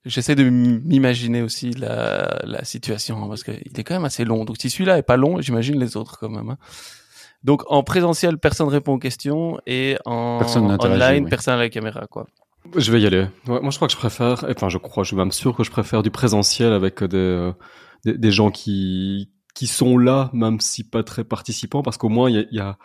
J'essaie 0.05 0.35
de 0.35 0.43
m'imaginer 0.49 1.41
aussi 1.41 1.71
la, 1.71 2.41
la 2.43 2.65
situation 2.65 3.23
hein, 3.23 3.27
parce 3.29 3.43
qu'il 3.43 3.53
est 3.77 3.83
quand 3.83 3.93
même 3.93 4.03
assez 4.03 4.25
long. 4.25 4.43
Donc 4.45 4.57
si 4.59 4.69
celui-là 4.69 4.97
est 4.97 5.03
pas 5.03 5.15
long, 5.15 5.39
j'imagine 5.39 5.79
les 5.79 5.95
autres 5.95 6.17
quand 6.19 6.29
même. 6.29 6.49
hein. 6.49 6.57
Donc 7.43 7.63
en 7.67 7.83
présentiel, 7.83 8.37
personne 8.37 8.67
répond 8.67 8.93
aux 8.93 8.99
questions 8.99 9.59
et 9.67 9.97
en 10.05 10.39
Personne 10.39 10.63
online, 10.71 11.23
oui. 11.25 11.29
personne 11.29 11.53
à 11.55 11.57
la 11.57 11.69
caméra 11.69 12.07
quoi. 12.07 12.25
Je 12.77 12.91
vais 12.91 13.01
y 13.01 13.05
aller. 13.05 13.27
Ouais, 13.47 13.59
moi, 13.61 13.69
je 13.71 13.75
crois 13.75 13.87
que 13.87 13.93
je 13.93 13.97
préfère, 13.97 14.45
enfin, 14.49 14.69
je 14.69 14.77
crois, 14.77 15.03
je 15.03 15.07
suis 15.09 15.17
même 15.17 15.31
sûr 15.31 15.55
que 15.55 15.63
je 15.63 15.71
préfère 15.71 16.01
du 16.03 16.11
présentiel 16.11 16.71
avec 16.73 17.03
des, 17.03 17.17
euh, 17.17 17.51
des, 18.05 18.17
des 18.17 18.31
gens 18.31 18.51
qui, 18.51 19.31
qui 19.53 19.67
sont 19.67 19.97
là, 19.97 20.29
même 20.33 20.59
si 20.59 20.83
pas 20.87 21.03
très 21.03 21.23
participants, 21.23 21.83
parce 21.83 21.97
qu'au 21.97 22.09
moins, 22.09 22.29
il 22.29 22.35
y 22.35 22.39
a, 22.39 22.45
il 22.51 22.57
y, 22.57 22.61
a, 22.61 22.77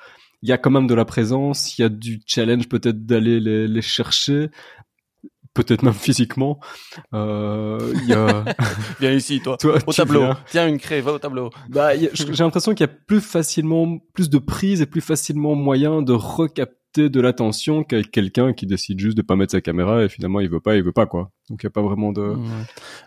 y 0.43 0.53
a 0.53 0.59
quand 0.59 0.71
même 0.71 0.87
de 0.89 0.95
la 0.95 1.05
présence, 1.05 1.79
il 1.79 1.83
y 1.83 1.85
a 1.85 1.89
du 1.89 2.21
challenge 2.27 2.69
peut-être 2.69 3.07
d'aller 3.07 3.41
les, 3.41 3.69
les 3.69 3.83
chercher, 3.83 4.51
peut-être 5.55 5.83
même 5.83 5.95
physiquement. 5.95 6.61
Euh, 7.15 7.93
y 8.07 8.13
a, 8.13 8.45
Viens 9.01 9.13
ici 9.13 9.41
toi. 9.41 9.57
toi, 9.57 9.79
Au 9.87 9.93
tableau. 9.93 10.21
viens. 10.21 10.39
Tiens 10.51 10.69
une 10.69 10.79
craie, 10.79 11.01
va 11.01 11.13
au 11.13 11.19
tableau. 11.19 11.51
Bah, 11.69 11.97
j'ai 11.97 12.09
l'impression 12.45 12.75
qu'il 12.75 12.87
y 12.87 12.91
a 12.91 12.93
plus 13.07 13.21
facilement, 13.21 13.99
plus 14.13 14.29
de 14.29 14.39
prise 14.39 14.81
et 14.83 14.87
plus 14.87 15.01
facilement 15.01 15.55
moyen 15.55 16.03
de 16.03 16.13
recapter 16.13 16.75
de 16.96 17.20
l'attention 17.20 17.84
qu'avec 17.84 18.10
quelqu'un 18.10 18.53
qui 18.53 18.67
décide 18.67 18.98
juste 18.98 19.17
de 19.17 19.22
pas 19.22 19.36
mettre 19.36 19.53
sa 19.53 19.60
caméra 19.60 20.05
et 20.05 20.08
finalement 20.08 20.41
il 20.41 20.48
veut 20.48 20.60
pas, 20.60 20.77
il 20.77 20.82
veut 20.82 20.93
pas 20.93 21.06
quoi. 21.06 21.31
Donc 21.51 21.63
il 21.63 21.67
y 21.67 21.69
a 21.69 21.70
pas 21.70 21.82
vraiment 21.82 22.13
de. 22.13 22.22
Ouais. 22.22 22.36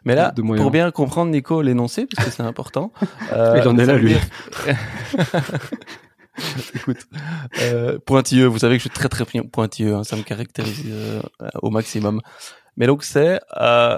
Mais 0.05 0.15
là, 0.15 0.31
de 0.31 0.41
pour 0.41 0.71
bien 0.71 0.91
comprendre 0.91 1.31
Nico 1.31 1.61
l'énoncé, 1.61 2.05
parce 2.05 2.27
que 2.27 2.33
c'est 2.33 2.43
important. 2.43 2.91
euh, 3.33 3.57
Il 3.61 3.67
en 3.67 3.77
est 3.77 3.85
ça 3.85 3.93
là, 3.93 3.97
lui. 3.97 4.15
Écoute, 6.75 7.07
euh, 7.61 7.99
pointilleux, 7.99 8.45
vous 8.45 8.59
savez 8.59 8.75
que 8.75 8.83
je 8.83 8.89
suis 8.89 8.89
très 8.89 9.09
très 9.09 9.25
pointilleux, 9.25 9.95
hein, 9.95 10.03
ça 10.03 10.15
me 10.15 10.23
caractérise 10.23 10.83
euh, 10.87 11.21
au 11.61 11.69
maximum. 11.69 12.21
Mais 12.77 12.87
donc 12.87 13.03
c'est 13.03 13.39
euh, 13.57 13.97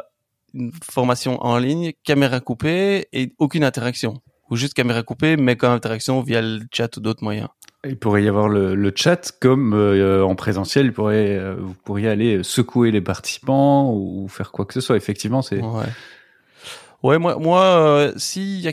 une 0.54 0.72
formation 0.84 1.42
en 1.44 1.58
ligne, 1.58 1.94
caméra 2.04 2.40
coupée 2.40 3.08
et 3.14 3.34
aucune 3.38 3.64
interaction. 3.64 4.22
Ou 4.50 4.56
juste 4.56 4.74
caméra 4.74 5.04
coupée, 5.04 5.38
mais 5.38 5.56
quand 5.56 5.72
interaction 5.72 6.22
via 6.22 6.42
le 6.42 6.62
chat 6.72 6.96
ou 6.98 7.00
d'autres 7.00 7.24
moyens. 7.24 7.48
Il 7.86 7.98
pourrait 7.98 8.24
y 8.24 8.28
avoir 8.30 8.48
le, 8.48 8.76
le 8.76 8.94
chat 8.96 9.32
comme 9.42 9.74
euh, 9.74 10.24
en 10.24 10.36
présentiel. 10.36 10.86
Il 10.88 10.94
pourrait, 10.94 11.38
euh, 11.38 11.56
vous 11.60 11.76
pourriez 11.84 12.08
aller 12.08 12.42
secouer 12.44 12.92
les 12.92 13.02
participants 13.02 13.94
ou 13.94 14.28
faire 14.30 14.52
quoi 14.52 14.66
que 14.66 14.74
ce 14.74 14.82
soit. 14.82 14.96
Effectivement, 14.96 15.42
c'est 15.42 15.60
Ouais. 15.62 15.84
Ouais, 17.04 17.18
moi, 17.20 17.38
moi, 17.38 17.62
euh, 17.62 18.14
s'il 18.16 18.62
y 18.62 18.70
a 18.70 18.72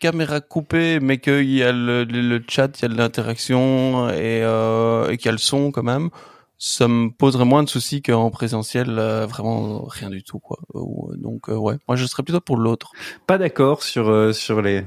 caméra 0.00 0.40
coupée, 0.40 1.00
mais 1.00 1.18
qu'il 1.18 1.50
y 1.50 1.62
a 1.62 1.72
le, 1.72 2.04
le, 2.04 2.20
le 2.20 2.42
chat, 2.46 2.78
il 2.78 2.82
y 2.82 2.84
a 2.84 2.88
de 2.88 2.96
l'interaction 2.96 4.08
et, 4.10 4.42
euh, 4.42 5.08
et 5.10 5.16
qu'il 5.16 5.26
y 5.26 5.28
a 5.30 5.32
le 5.32 5.38
son 5.38 5.70
quand 5.72 5.82
même, 5.82 6.10
ça 6.58 6.88
me 6.88 7.08
poserait 7.10 7.46
moins 7.46 7.62
de 7.62 7.68
soucis 7.70 8.02
qu'en 8.02 8.30
présentiel, 8.30 8.98
euh, 8.98 9.24
vraiment 9.26 9.84
rien 9.84 10.10
du 10.10 10.22
tout, 10.22 10.38
quoi. 10.38 10.58
Euh, 10.74 10.80
Donc, 11.16 11.48
euh, 11.48 11.54
ouais, 11.54 11.76
moi, 11.88 11.96
je 11.96 12.04
serais 12.04 12.22
plutôt 12.22 12.40
pour 12.40 12.58
l'autre. 12.58 12.92
pas 13.26 13.38
d'accord 13.38 13.82
sur 13.82 14.34
sur 14.34 14.60
les 14.60 14.84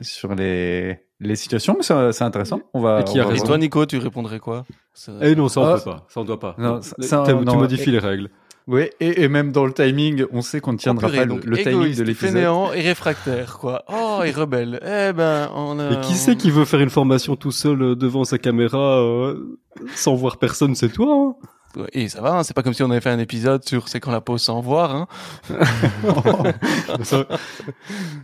sur 0.00 0.34
les 0.34 0.98
les 1.22 1.36
situations, 1.36 1.74
mais 1.76 1.82
c'est 1.82 2.12
c'est 2.12 2.24
intéressant. 2.24 2.60
On 2.74 2.80
va. 2.80 3.00
Et 3.00 3.04
qui 3.04 3.20
on 3.20 3.28
va 3.28 3.34
Et 3.34 3.40
toi, 3.40 3.56
Nico, 3.58 3.86
tu 3.86 3.98
répondrais 3.98 4.38
quoi? 4.40 4.64
Ça- 4.94 5.12
Eh 5.22 5.34
non, 5.34 5.48
ça 5.48 5.60
on 5.60 5.64
Ah. 5.64 5.74
peut 5.78 5.84
pas. 5.90 6.06
Ça 6.08 6.20
on 6.20 6.24
doit 6.24 6.38
pas. 6.40 6.54
Non, 6.58 6.82
ça- 6.82 6.94
ça, 7.00 7.22
T'as- 7.24 7.32
non, 7.34 7.52
tu 7.52 7.58
modifies 7.58 7.90
et- 7.90 7.92
les 7.92 7.98
règles. 7.98 8.28
Oui, 8.68 8.82
et, 9.00 9.22
et 9.24 9.28
même 9.28 9.50
dans 9.50 9.66
le 9.66 9.72
timing, 9.72 10.24
on 10.32 10.40
sait 10.40 10.60
qu'on 10.60 10.72
ne 10.74 10.78
tiendra 10.78 11.08
Oh, 11.08 11.10
purée, 11.10 11.22
pas 11.22 11.24
le, 11.26 11.30
donc 11.34 11.44
le 11.44 11.56
timing 11.56 11.72
égoïste, 11.80 11.98
de 11.98 12.04
l'épisode. 12.04 12.30
fainéant 12.34 12.72
et 12.72 12.80
réfractaire, 12.80 13.58
quoi. 13.58 13.82
Oh, 13.88 14.20
et 14.24 14.30
rebelle. 14.30 14.78
Eh 14.84 15.12
ben, 15.12 15.50
on 15.56 15.80
a... 15.80 15.90
Et 15.94 16.00
qui 16.02 16.14
c'est 16.14 16.36
qui 16.36 16.52
veut 16.52 16.64
faire 16.64 16.78
une 16.80 16.88
formation 16.90 17.34
tout 17.34 17.50
seul 17.50 17.82
euh, 17.82 17.94
devant 17.96 18.22
sa 18.22 18.38
caméra 18.38 19.00
euh, 19.00 19.58
sans 19.96 20.14
voir 20.14 20.36
personne? 20.36 20.76
C'est 20.76 20.90
toi. 20.90 21.12
Hein 21.12 21.46
Et 21.92 22.08
ça 22.08 22.20
va, 22.20 22.34
hein, 22.38 22.42
c'est 22.42 22.54
pas 22.54 22.62
comme 22.62 22.74
si 22.74 22.82
on 22.82 22.90
avait 22.90 23.00
fait 23.00 23.10
un 23.10 23.18
épisode 23.18 23.64
sur 23.66 23.88
c'est 23.88 24.00
quand 24.00 24.10
la 24.12 24.20
pause 24.20 24.42
sans 24.42 24.60
voir, 24.60 24.94
hein. 24.94 25.06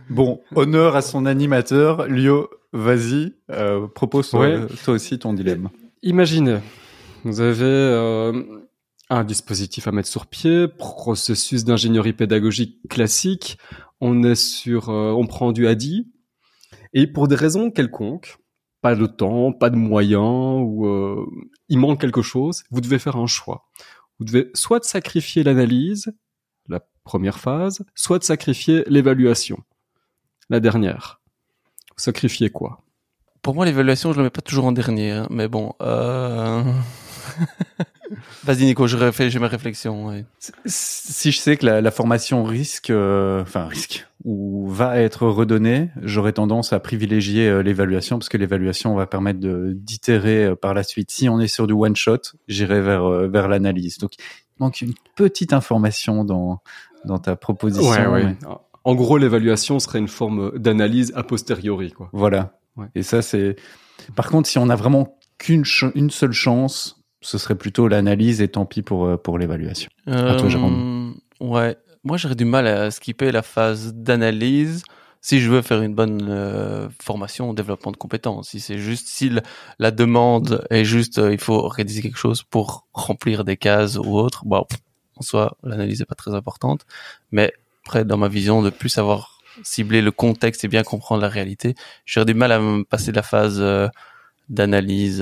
Bon, 0.09 0.41
honneur 0.55 0.95
à 0.95 1.01
son 1.01 1.25
animateur, 1.25 2.07
Lio. 2.07 2.49
vas-y, 2.73 3.33
euh, 3.51 3.87
propose 3.87 4.29
toi, 4.29 4.41
Ouais. 4.41 4.67
toi 4.83 4.93
aussi 4.93 5.17
ton 5.19 5.33
dilemme. 5.33 5.69
Imaginez, 6.03 6.59
vous 7.23 7.41
avez 7.41 7.63
euh, 7.65 8.43
un 9.09 9.23
dispositif 9.23 9.87
à 9.87 9.91
mettre 9.91 10.07
sur 10.09 10.27
pied, 10.27 10.67
processus 10.67 11.63
d'ingénierie 11.63 12.13
pédagogique 12.13 12.77
classique. 12.89 13.57
On 14.01 14.23
est 14.23 14.35
sur, 14.35 14.89
euh, 14.89 15.11
on 15.11 15.25
prend 15.27 15.51
du 15.51 15.67
ADI 15.67 16.07
et 16.93 17.07
pour 17.07 17.27
des 17.27 17.35
raisons 17.35 17.69
quelconques, 17.71 18.37
pas 18.81 18.95
de 18.95 19.05
temps, 19.05 19.51
pas 19.51 19.69
de 19.69 19.75
moyens 19.75 20.61
ou 20.63 20.87
euh, 20.87 21.25
il 21.67 21.79
manque 21.79 21.99
quelque 21.99 22.21
chose, 22.21 22.63
vous 22.71 22.81
devez 22.81 22.99
faire 22.99 23.17
un 23.17 23.27
choix. 23.27 23.69
Vous 24.19 24.25
devez 24.25 24.49
soit 24.53 24.83
sacrifier 24.83 25.43
l'analyse, 25.43 26.13
la 26.67 26.81
première 27.03 27.39
phase, 27.39 27.85
soit 27.95 28.23
sacrifier 28.23 28.83
l'évaluation, 28.87 29.63
la 30.49 30.59
dernière. 30.59 31.21
Vous 31.95 32.03
sacrifiez 32.03 32.49
quoi? 32.49 32.83
Pour 33.41 33.55
moi, 33.55 33.65
l'évaluation, 33.65 34.11
je 34.11 34.17
le 34.17 34.23
mets 34.23 34.29
pas 34.29 34.41
toujours 34.41 34.65
en 34.65 34.71
dernier, 34.71 35.11
hein, 35.11 35.27
mais 35.29 35.47
bon. 35.47 35.73
Euh... 35.81 36.63
Vas-y, 38.43 38.65
Nico, 38.65 38.87
je 38.87 38.97
refais, 38.97 39.29
j'ai 39.29 39.39
mes 39.39 39.47
réflexions. 39.47 40.07
ouais. 40.07 40.25
Si 40.65 41.31
je 41.31 41.37
sais 41.39 41.57
que 41.57 41.65
la, 41.65 41.81
la 41.81 41.91
formation 41.91 42.43
risque, 42.43 42.89
euh, 42.89 43.41
enfin 43.41 43.65
risque, 43.65 44.07
ou 44.25 44.67
va 44.69 44.99
être 44.99 45.27
redonnée, 45.27 45.89
j'aurais 46.01 46.33
tendance 46.33 46.73
à 46.73 46.79
privilégier 46.79 47.47
euh, 47.47 47.61
l'évaluation 47.61 48.17
parce 48.17 48.29
que 48.29 48.37
l'évaluation 48.37 48.95
va 48.95 49.05
permettre 49.05 49.39
d'itérer 49.73 50.45
euh, 50.45 50.55
par 50.55 50.73
la 50.73 50.83
suite. 50.83 51.11
Si 51.11 51.29
on 51.29 51.39
est 51.39 51.47
sur 51.47 51.67
du 51.67 51.73
one 51.73 51.95
shot, 51.95 52.17
j'irai 52.47 52.81
vers 52.81 53.03
euh, 53.03 53.27
vers 53.27 53.47
l'analyse. 53.47 53.97
Donc 53.99 54.15
il 54.17 54.21
manque 54.59 54.81
une 54.81 54.93
petite 55.15 55.53
information 55.53 56.23
dans 56.25 56.61
dans 57.05 57.19
ta 57.19 57.35
proposition. 57.35 57.89
mais 58.11 58.37
En 58.83 58.95
gros, 58.95 59.17
l'évaluation 59.17 59.79
serait 59.79 59.99
une 59.99 60.07
forme 60.07 60.57
d'analyse 60.57 61.13
a 61.15 61.23
posteriori, 61.23 61.91
quoi. 61.91 62.09
Voilà. 62.11 62.57
Ouais. 62.75 62.87
Et 62.95 63.03
ça 63.03 63.21
c'est. 63.21 63.55
Par 64.15 64.29
contre, 64.29 64.49
si 64.49 64.57
on 64.57 64.69
a 64.69 64.75
vraiment 64.75 65.17
qu'une 65.37 65.63
ch- 65.63 65.91
une 65.95 66.09
seule 66.09 66.33
chance, 66.33 66.98
ce 67.21 67.37
serait 67.37 67.55
plutôt 67.55 67.87
l'analyse 67.87 68.41
et 68.41 68.47
tant 68.47 68.65
pis 68.65 68.81
pour 68.81 69.05
euh, 69.05 69.17
pour 69.17 69.37
l'évaluation. 69.37 69.89
Euh, 70.07 70.31
Ouais. 71.39 71.77
Moi, 72.03 72.17
j'aurais 72.17 72.35
du 72.35 72.45
mal 72.45 72.67
à 72.67 72.91
skipper 72.91 73.31
la 73.31 73.41
phase 73.41 73.93
d'analyse 73.93 74.83
si 75.21 75.41
je 75.41 75.49
veux 75.49 75.61
faire 75.61 75.81
une 75.81 75.93
bonne 75.95 76.27
euh, 76.29 76.87
formation 77.01 77.49
au 77.49 77.53
développement 77.53 77.91
de 77.91 77.97
compétences. 77.97 78.49
Si 78.49 78.61
c'est 78.61 78.77
juste, 78.77 79.07
si 79.07 79.31
la 79.79 79.91
demande 79.91 80.65
est 80.69 80.85
juste, 80.85 81.19
euh, 81.19 81.33
il 81.33 81.39
faut 81.39 81.55
organiser 81.55 82.01
quelque 82.01 82.17
chose 82.17 82.43
pour 82.43 82.87
remplir 82.93 83.43
des 83.43 83.57
cases 83.57 83.97
ou 83.97 84.17
autre, 84.17 84.45
bon, 84.45 84.63
pff, 84.63 84.79
en 85.17 85.21
soi, 85.21 85.57
l'analyse 85.63 86.01
est 86.01 86.05
pas 86.05 86.15
très 86.15 86.33
importante. 86.33 86.85
Mais 87.31 87.51
après, 87.85 88.05
dans 88.05 88.15
ma 88.17 88.29
vision, 88.29 88.61
de 88.61 88.69
plus 88.69 88.87
savoir 88.87 89.41
cibler 89.63 90.01
le 90.01 90.11
contexte 90.11 90.63
et 90.63 90.69
bien 90.69 90.83
comprendre 90.83 91.21
la 91.21 91.27
réalité, 91.27 91.75
j'aurais 92.05 92.25
du 92.25 92.33
mal 92.33 92.53
à 92.53 92.59
me 92.59 92.83
passer 92.85 93.11
de 93.11 93.17
la 93.17 93.23
phase 93.23 93.61
d'analyse, 94.47 95.19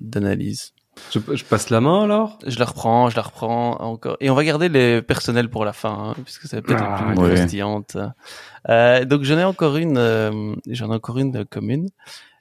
d'analyse. 0.00 0.74
Je, 1.10 1.18
je 1.34 1.44
passe 1.44 1.70
la 1.70 1.80
main 1.80 2.04
alors? 2.04 2.38
Je 2.46 2.58
la 2.58 2.64
reprends, 2.66 3.08
je 3.10 3.16
la 3.16 3.22
reprends 3.22 3.76
encore. 3.80 4.16
Et 4.20 4.28
on 4.30 4.34
va 4.34 4.44
garder 4.44 4.68
les 4.68 5.00
personnels 5.02 5.48
pour 5.48 5.64
la 5.64 5.72
fin, 5.72 5.90
hein, 6.10 6.14
puisque 6.24 6.46
c'est 6.46 6.60
peut-être 6.62 6.82
Ah, 6.82 7.06
la 7.08 7.12
plus 7.14 7.22
ouais. 7.22 7.34
croustillante. 7.34 7.96
Euh, 8.68 9.04
donc 9.04 9.22
j'en 9.22 9.38
ai 9.38 9.44
encore 9.44 9.76
une, 9.76 9.96
euh, 9.98 10.54
j'en 10.68 10.90
ai 10.90 10.94
encore 10.94 11.18
une 11.18 11.44
commune. 11.44 11.88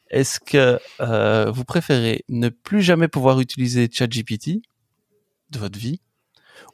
Est-ce 0.09 0.39
que 0.39 0.79
euh, 1.01 1.51
vous 1.51 1.63
préférez 1.65 2.23
ne 2.29 2.49
plus 2.49 2.81
jamais 2.81 3.07
pouvoir 3.07 3.39
utiliser 3.39 3.89
ChatGPT 3.91 4.61
de 5.51 5.59
votre 5.59 5.77
vie 5.77 6.01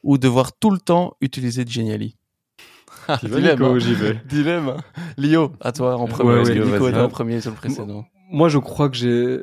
ou 0.03 0.17
devoir 0.17 0.53
tout 0.57 0.69
le 0.71 0.79
temps 0.79 1.15
utiliser 1.21 1.65
Genially 1.67 2.15
Ah, 3.07 3.19
dilemme, 3.23 3.61
hein. 3.63 3.77
vais. 3.77 4.21
Dilemme. 4.25 4.77
Lio, 5.17 5.51
à 5.61 5.71
toi 5.71 5.95
en 5.97 6.07
premier. 6.07 6.39
Ouais, 6.39 6.43
que 6.43 6.49
Lio, 6.51 6.65
Nico 6.65 6.77
vas-y. 6.79 6.89
était 6.91 6.99
en 7.01 7.09
premier 7.09 7.41
sur 7.41 7.51
le 7.51 7.57
précédent. 7.57 8.05
Moi, 8.31 8.49
je 8.49 8.57
crois 8.57 8.89
que 8.89 8.95
j'ai 8.97 9.39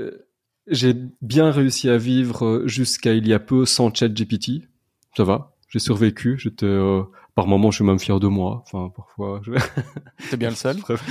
j'ai 0.67 0.95
bien 1.23 1.51
réussi 1.51 1.89
à 1.89 1.97
vivre 1.97 2.45
euh, 2.47 2.67
jusqu'à 2.69 3.15
il 3.15 3.27
y 3.27 3.33
a 3.33 3.39
peu 3.41 3.65
sans 3.67 3.93
ChatGPT. 3.93 4.69
Ça 5.17 5.25
va, 5.25 5.57
j'ai 5.69 5.79
survécu. 5.79 6.39
J'étais 6.39 6.67
euh, 6.67 7.03
par 7.35 7.47
moments, 7.47 7.71
je 7.71 7.77
suis 7.77 7.85
même 7.85 7.99
fier 7.99 8.21
de 8.21 8.27
moi. 8.29 8.63
Enfin, 8.67 8.93
parfois. 8.95 9.41
Je... 9.43 9.53
T'es 10.31 10.37
bien 10.37 10.51
le 10.51 10.55
seul. 10.57 10.77
Bref. 10.79 11.03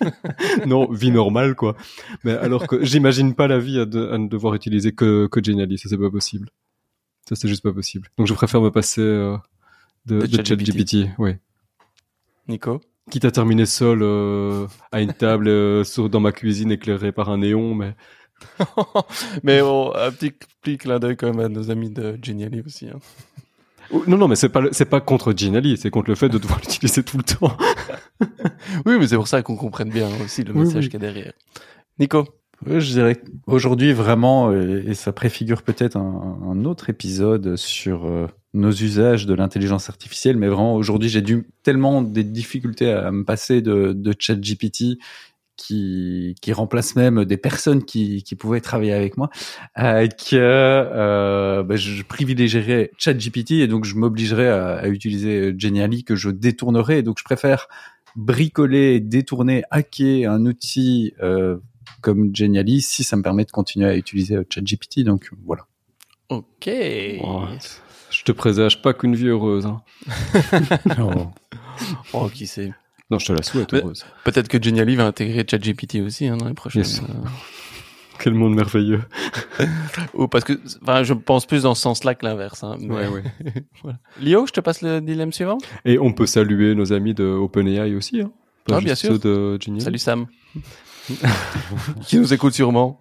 non, 0.66 0.90
vie 0.90 1.10
normale 1.10 1.54
quoi. 1.54 1.76
Mais 2.24 2.32
alors 2.32 2.66
que 2.66 2.84
j'imagine 2.84 3.34
pas 3.34 3.48
la 3.48 3.58
vie 3.58 3.78
à, 3.80 3.84
de- 3.86 4.08
à 4.08 4.18
ne 4.18 4.28
devoir 4.28 4.54
utiliser 4.54 4.92
que 4.92 5.26
que 5.28 5.42
Genially, 5.42 5.78
ça 5.78 5.88
c'est 5.88 5.98
pas 5.98 6.10
possible. 6.10 6.48
Ça 7.28 7.36
c'est 7.36 7.48
juste 7.48 7.62
pas 7.62 7.72
possible. 7.72 8.08
Donc 8.18 8.26
je 8.26 8.34
préfère 8.34 8.60
me 8.60 8.70
passer 8.70 9.02
euh, 9.02 9.36
de, 10.06 10.20
De 10.20 10.26
de 10.26 10.44
ChatGPT. 10.44 11.08
Oui. 11.18 11.32
Nico. 12.48 12.80
Quitte 13.10 13.24
à 13.24 13.30
terminer 13.30 13.64
seul 13.66 14.00
euh, 14.02 14.66
à 14.92 15.00
une 15.00 15.12
table 15.14 15.46
dans 16.10 16.20
ma 16.20 16.32
cuisine 16.32 16.70
éclairée 16.72 17.12
par 17.12 17.30
un 17.30 17.38
néon, 17.38 17.74
mais 17.74 17.94
Mais 19.42 19.60
bon, 19.60 19.92
un 19.94 20.10
petit, 20.10 20.32
petit 20.62 20.78
clin 20.78 20.98
d'œil 20.98 21.16
quand 21.16 21.28
même 21.32 21.40
à 21.44 21.48
nos 21.48 21.70
amis 21.70 21.90
de 21.90 22.18
Genially 22.22 22.62
aussi. 22.66 22.88
hein. 22.88 22.98
Oh, 23.90 24.04
non 24.06 24.18
non 24.18 24.28
mais 24.28 24.36
c'est 24.36 24.50
pas 24.50 24.62
c'est 24.72 24.84
pas 24.84 25.00
contre 25.00 25.32
Genially, 25.34 25.78
c'est 25.78 25.88
contre 25.88 26.10
le 26.10 26.14
fait 26.14 26.28
de 26.28 26.36
devoir 26.36 26.58
l'utiliser 26.62 27.02
tout 27.02 27.16
le 27.16 27.22
temps. 27.22 27.56
Oui, 28.84 28.96
mais 28.98 29.06
c'est 29.06 29.16
pour 29.16 29.28
ça 29.28 29.42
qu'on 29.42 29.56
comprenne 29.56 29.90
bien 29.90 30.08
aussi 30.24 30.42
le 30.44 30.52
message 30.52 30.84
oui. 30.84 30.90
qu'il 30.90 31.00
y 31.00 31.04
a 31.04 31.12
derrière. 31.12 31.32
Nico. 31.98 32.24
Je 32.66 32.90
dirais 32.90 33.22
aujourd'hui 33.46 33.92
vraiment, 33.92 34.50
euh, 34.50 34.82
et 34.84 34.94
ça 34.94 35.12
préfigure 35.12 35.62
peut-être 35.62 35.96
un, 35.96 36.38
un 36.50 36.64
autre 36.64 36.90
épisode 36.90 37.54
sur 37.54 38.04
euh, 38.06 38.26
nos 38.52 38.72
usages 38.72 39.26
de 39.26 39.34
l'intelligence 39.34 39.88
artificielle, 39.88 40.36
mais 40.36 40.48
vraiment 40.48 40.74
aujourd'hui 40.74 41.08
j'ai 41.08 41.22
dû 41.22 41.46
tellement 41.62 42.02
des 42.02 42.24
difficultés 42.24 42.90
à 42.90 43.12
me 43.12 43.24
passer 43.24 43.62
de, 43.62 43.92
de 43.92 44.12
ChatGPT 44.18 44.98
qui, 45.58 46.36
qui 46.40 46.52
remplace 46.54 46.96
même 46.96 47.26
des 47.26 47.36
personnes 47.36 47.84
qui, 47.84 48.22
qui 48.22 48.36
pouvaient 48.36 48.62
travailler 48.62 48.94
avec 48.94 49.18
moi, 49.18 49.28
euh, 49.78 50.06
que 50.06 50.36
euh, 50.36 51.62
bah, 51.62 51.76
je 51.76 52.02
privilégierais 52.02 52.92
ChatGPT 52.96 53.50
et 53.52 53.66
donc 53.66 53.84
je 53.84 53.96
m'obligerais 53.96 54.48
à, 54.48 54.76
à 54.76 54.88
utiliser 54.88 55.52
Genially 55.58 56.04
que 56.04 56.16
je 56.16 56.30
détournerais. 56.30 57.00
Et 57.00 57.02
donc 57.02 57.18
je 57.18 57.24
préfère 57.24 57.68
bricoler, 58.16 59.00
détourner, 59.00 59.64
hacker 59.70 60.30
un 60.30 60.46
outil 60.46 61.12
euh, 61.20 61.58
comme 62.00 62.34
Genially 62.34 62.80
si 62.80 63.04
ça 63.04 63.16
me 63.16 63.22
permet 63.22 63.44
de 63.44 63.50
continuer 63.50 63.88
à 63.88 63.96
utiliser 63.96 64.36
euh, 64.36 64.44
ChatGPT. 64.48 65.00
Donc 65.00 65.30
voilà. 65.44 65.66
Ok. 66.28 66.70
Oh, 67.22 67.44
je 68.10 68.22
te 68.22 68.32
présage 68.32 68.80
pas 68.80 68.94
qu'une 68.94 69.16
vie 69.16 69.28
heureuse. 69.28 69.66
Hein. 69.66 69.82
Oh, 72.12 72.28
qui 72.28 72.48
sait. 72.48 72.72
Non, 73.10 73.18
je 73.18 73.26
te 73.26 73.32
la 73.32 73.42
souhaite. 73.42 73.70
Peut-être 74.24 74.48
que 74.48 74.62
Genially 74.62 74.96
va 74.96 75.06
intégrer 75.06 75.44
ChatGPT 75.50 75.96
aussi 76.04 76.26
hein, 76.26 76.36
dans 76.36 76.46
les 76.48 76.54
prochaines. 76.54 76.82
Yes. 76.82 77.00
euh, 77.00 77.04
Quel 78.20 78.34
monde 78.34 78.54
merveilleux. 78.54 79.02
Ou 80.14 80.26
parce 80.28 80.44
que, 80.44 80.60
enfin, 80.82 81.04
je 81.04 81.14
pense 81.14 81.46
plus 81.46 81.62
dans 81.62 81.74
ce 81.74 81.82
sens-là 81.82 82.14
que 82.16 82.26
l'inverse. 82.26 82.64
Hein, 82.64 82.76
mais- 82.80 82.94
Ouais, 82.94 83.06
ouais. 83.08 83.22
voilà. 83.82 83.98
Lio, 84.20 84.46
je 84.46 84.52
te 84.52 84.60
passe 84.60 84.82
le 84.82 85.00
dilemme 85.00 85.32
suivant. 85.32 85.58
Et 85.84 85.98
on 85.98 86.12
peut 86.12 86.26
saluer 86.26 86.74
nos 86.74 86.92
amis 86.92 87.14
de 87.14 87.24
OpenAI 87.24 87.94
aussi. 87.94 88.20
Hein. 88.20 88.30
Ah, 88.70 88.80
bien 88.80 88.94
sûr. 88.94 89.12
ceux 89.12 89.18
de 89.18 89.58
Genially. 89.62 89.84
Salut 89.84 89.98
Sam. 89.98 90.26
qui 92.02 92.18
nous 92.18 92.34
écoute 92.34 92.52
sûrement. 92.52 93.00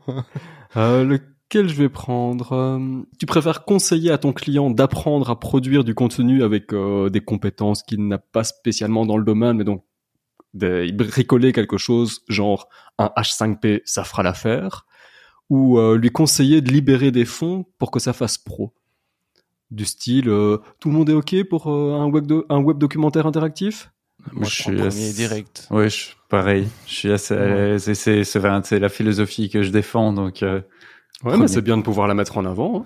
Euh, 0.77 1.03
lequel 1.03 1.67
je 1.67 1.75
vais 1.75 1.89
prendre 1.89 2.53
Euh, 2.53 3.01
Tu 3.19 3.25
préfères 3.25 3.65
conseiller 3.65 4.11
à 4.11 4.17
ton 4.17 4.31
client 4.33 4.69
d'apprendre 4.69 5.29
à 5.29 5.39
produire 5.39 5.83
du 5.83 5.93
contenu 5.95 6.43
avec 6.43 6.71
euh, 6.73 7.09
des 7.09 7.19
compétences 7.21 7.83
qu'il 7.83 8.07
n'a 8.07 8.17
pas 8.17 8.43
spécialement 8.45 9.05
dans 9.05 9.17
le 9.17 9.25
domaine, 9.25 9.57
mais 9.57 9.63
donc 9.65 9.83
de 10.53 10.89
bricoler 10.91 11.51
quelque 11.53 11.77
chose 11.77 12.21
genre 12.27 12.69
un 12.97 13.11
H5P, 13.17 13.81
ça 13.85 14.03
fera 14.03 14.23
l'affaire, 14.23 14.85
ou 15.49 15.77
euh, 15.79 15.97
lui 15.97 16.09
conseiller 16.09 16.61
de 16.61 16.71
libérer 16.71 17.11
des 17.11 17.25
fonds 17.25 17.65
pour 17.77 17.91
que 17.91 17.99
ça 17.99 18.13
fasse 18.13 18.37
pro 18.37 18.73
Du 19.71 19.85
style, 19.85 20.29
euh, 20.29 20.57
tout 20.79 20.89
le 20.89 20.95
monde 20.95 21.09
est 21.09 21.13
OK 21.13 21.35
pour 21.49 21.67
euh, 21.71 21.93
un, 21.93 22.05
web 22.09 22.25
do- 22.25 22.45
un 22.49 22.59
web 22.59 22.77
documentaire 22.77 23.25
interactif? 23.27 23.91
Moi, 24.33 24.45
Je 24.45 24.49
je 24.49 24.61
suis 24.63 24.81
assez- 24.81 25.13
direct. 25.13 25.67
Ouais, 25.69 25.89
je, 25.89 26.07
pareil. 26.27 26.67
Je 26.87 26.93
suis 26.93 27.11
assez. 27.11 27.35
Ouais. 27.35 27.77
C'est 27.77 28.79
la 28.79 28.89
philosophie 28.89 29.49
que 29.49 29.61
je 29.61 29.69
défends. 29.69 30.11
Donc 30.11 30.43
euh, 30.43 30.61
Ouais, 31.23 31.31
Premier. 31.31 31.37
mais 31.43 31.47
c'est 31.47 31.61
bien 31.61 31.77
de 31.77 31.81
pouvoir 31.83 32.07
la 32.07 32.13
mettre 32.13 32.37
en 32.37 32.45
avant. 32.45 32.79
hein. 32.81 32.85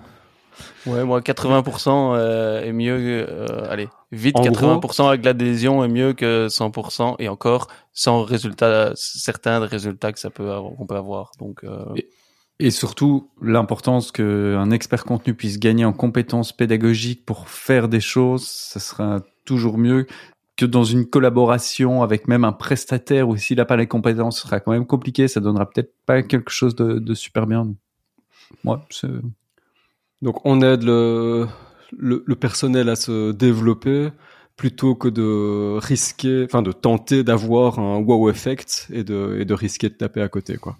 Ouais, 0.86 1.04
moi, 1.04 1.20
80% 1.20 2.14
euh, 2.14 2.62
est 2.62 2.72
mieux. 2.72 3.26
euh, 3.28 3.46
allez, 3.70 3.88
vite, 4.10 4.36
En 4.36 4.42
80% 4.42 5.08
avec 5.08 5.24
l'adhésion 5.24 5.84
est 5.84 5.88
mieux 5.88 6.12
que 6.12 6.48
100% 6.48 7.16
et 7.18 7.28
encore 7.28 7.68
sans 7.92 8.22
résultat, 8.22 8.92
certains 8.94 9.60
des 9.60 9.66
résultats 9.66 10.12
que 10.12 10.18
ça 10.18 10.30
peut 10.30 10.50
qu'on 10.76 10.86
peut 10.86 10.96
avoir. 10.96 11.32
Donc, 11.38 11.64
euh, 11.64 11.84
Et- 11.96 12.08
Et 12.60 12.70
surtout, 12.70 13.30
l'importance 13.40 14.12
qu'un 14.12 14.70
expert 14.70 15.04
contenu 15.04 15.34
puisse 15.34 15.58
gagner 15.58 15.84
en 15.84 15.92
compétences 15.92 16.52
pédagogiques 16.52 17.24
pour 17.26 17.48
faire 17.48 17.88
des 17.88 18.00
choses, 18.00 18.46
ça 18.46 18.78
sera 18.78 19.20
toujours 19.44 19.78
mieux 19.78 20.06
que 20.56 20.66
dans 20.66 20.84
une 20.84 21.06
collaboration 21.06 22.02
avec 22.02 22.28
même 22.28 22.44
un 22.44 22.52
prestataire 22.52 23.28
où 23.28 23.36
s'il 23.36 23.56
n'a 23.56 23.64
pas 23.64 23.76
les 23.76 23.86
compétences, 23.88 24.36
ce 24.36 24.42
sera 24.46 24.60
quand 24.60 24.70
même 24.70 24.86
compliqué, 24.86 25.26
ça 25.26 25.40
donnera 25.40 25.68
peut-être 25.68 25.92
pas 26.06 26.22
quelque 26.22 26.50
chose 26.52 26.76
de, 26.76 26.98
de 27.00 27.14
super 27.14 27.46
bien. 27.48 27.66
Moi, 28.62 28.84
c'est... 28.90 29.08
Donc 30.22 30.40
on 30.44 30.62
aide 30.62 30.84
le, 30.84 31.46
le, 31.96 32.22
le 32.26 32.36
personnel 32.36 32.88
à 32.88 32.96
se 32.96 33.32
développer, 33.32 34.10
plutôt 34.56 34.94
que 34.94 35.08
de 35.08 35.78
risquer, 35.78 36.44
enfin 36.44 36.62
de 36.62 36.72
tenter 36.72 37.24
d'avoir 37.24 37.78
un 37.78 37.98
wow 37.98 38.30
effect 38.30 38.88
et 38.92 39.02
de, 39.04 39.38
et 39.40 39.44
de 39.44 39.54
risquer 39.54 39.88
de 39.88 39.94
taper 39.94 40.22
à 40.22 40.28
côté, 40.28 40.56
quoi. 40.56 40.76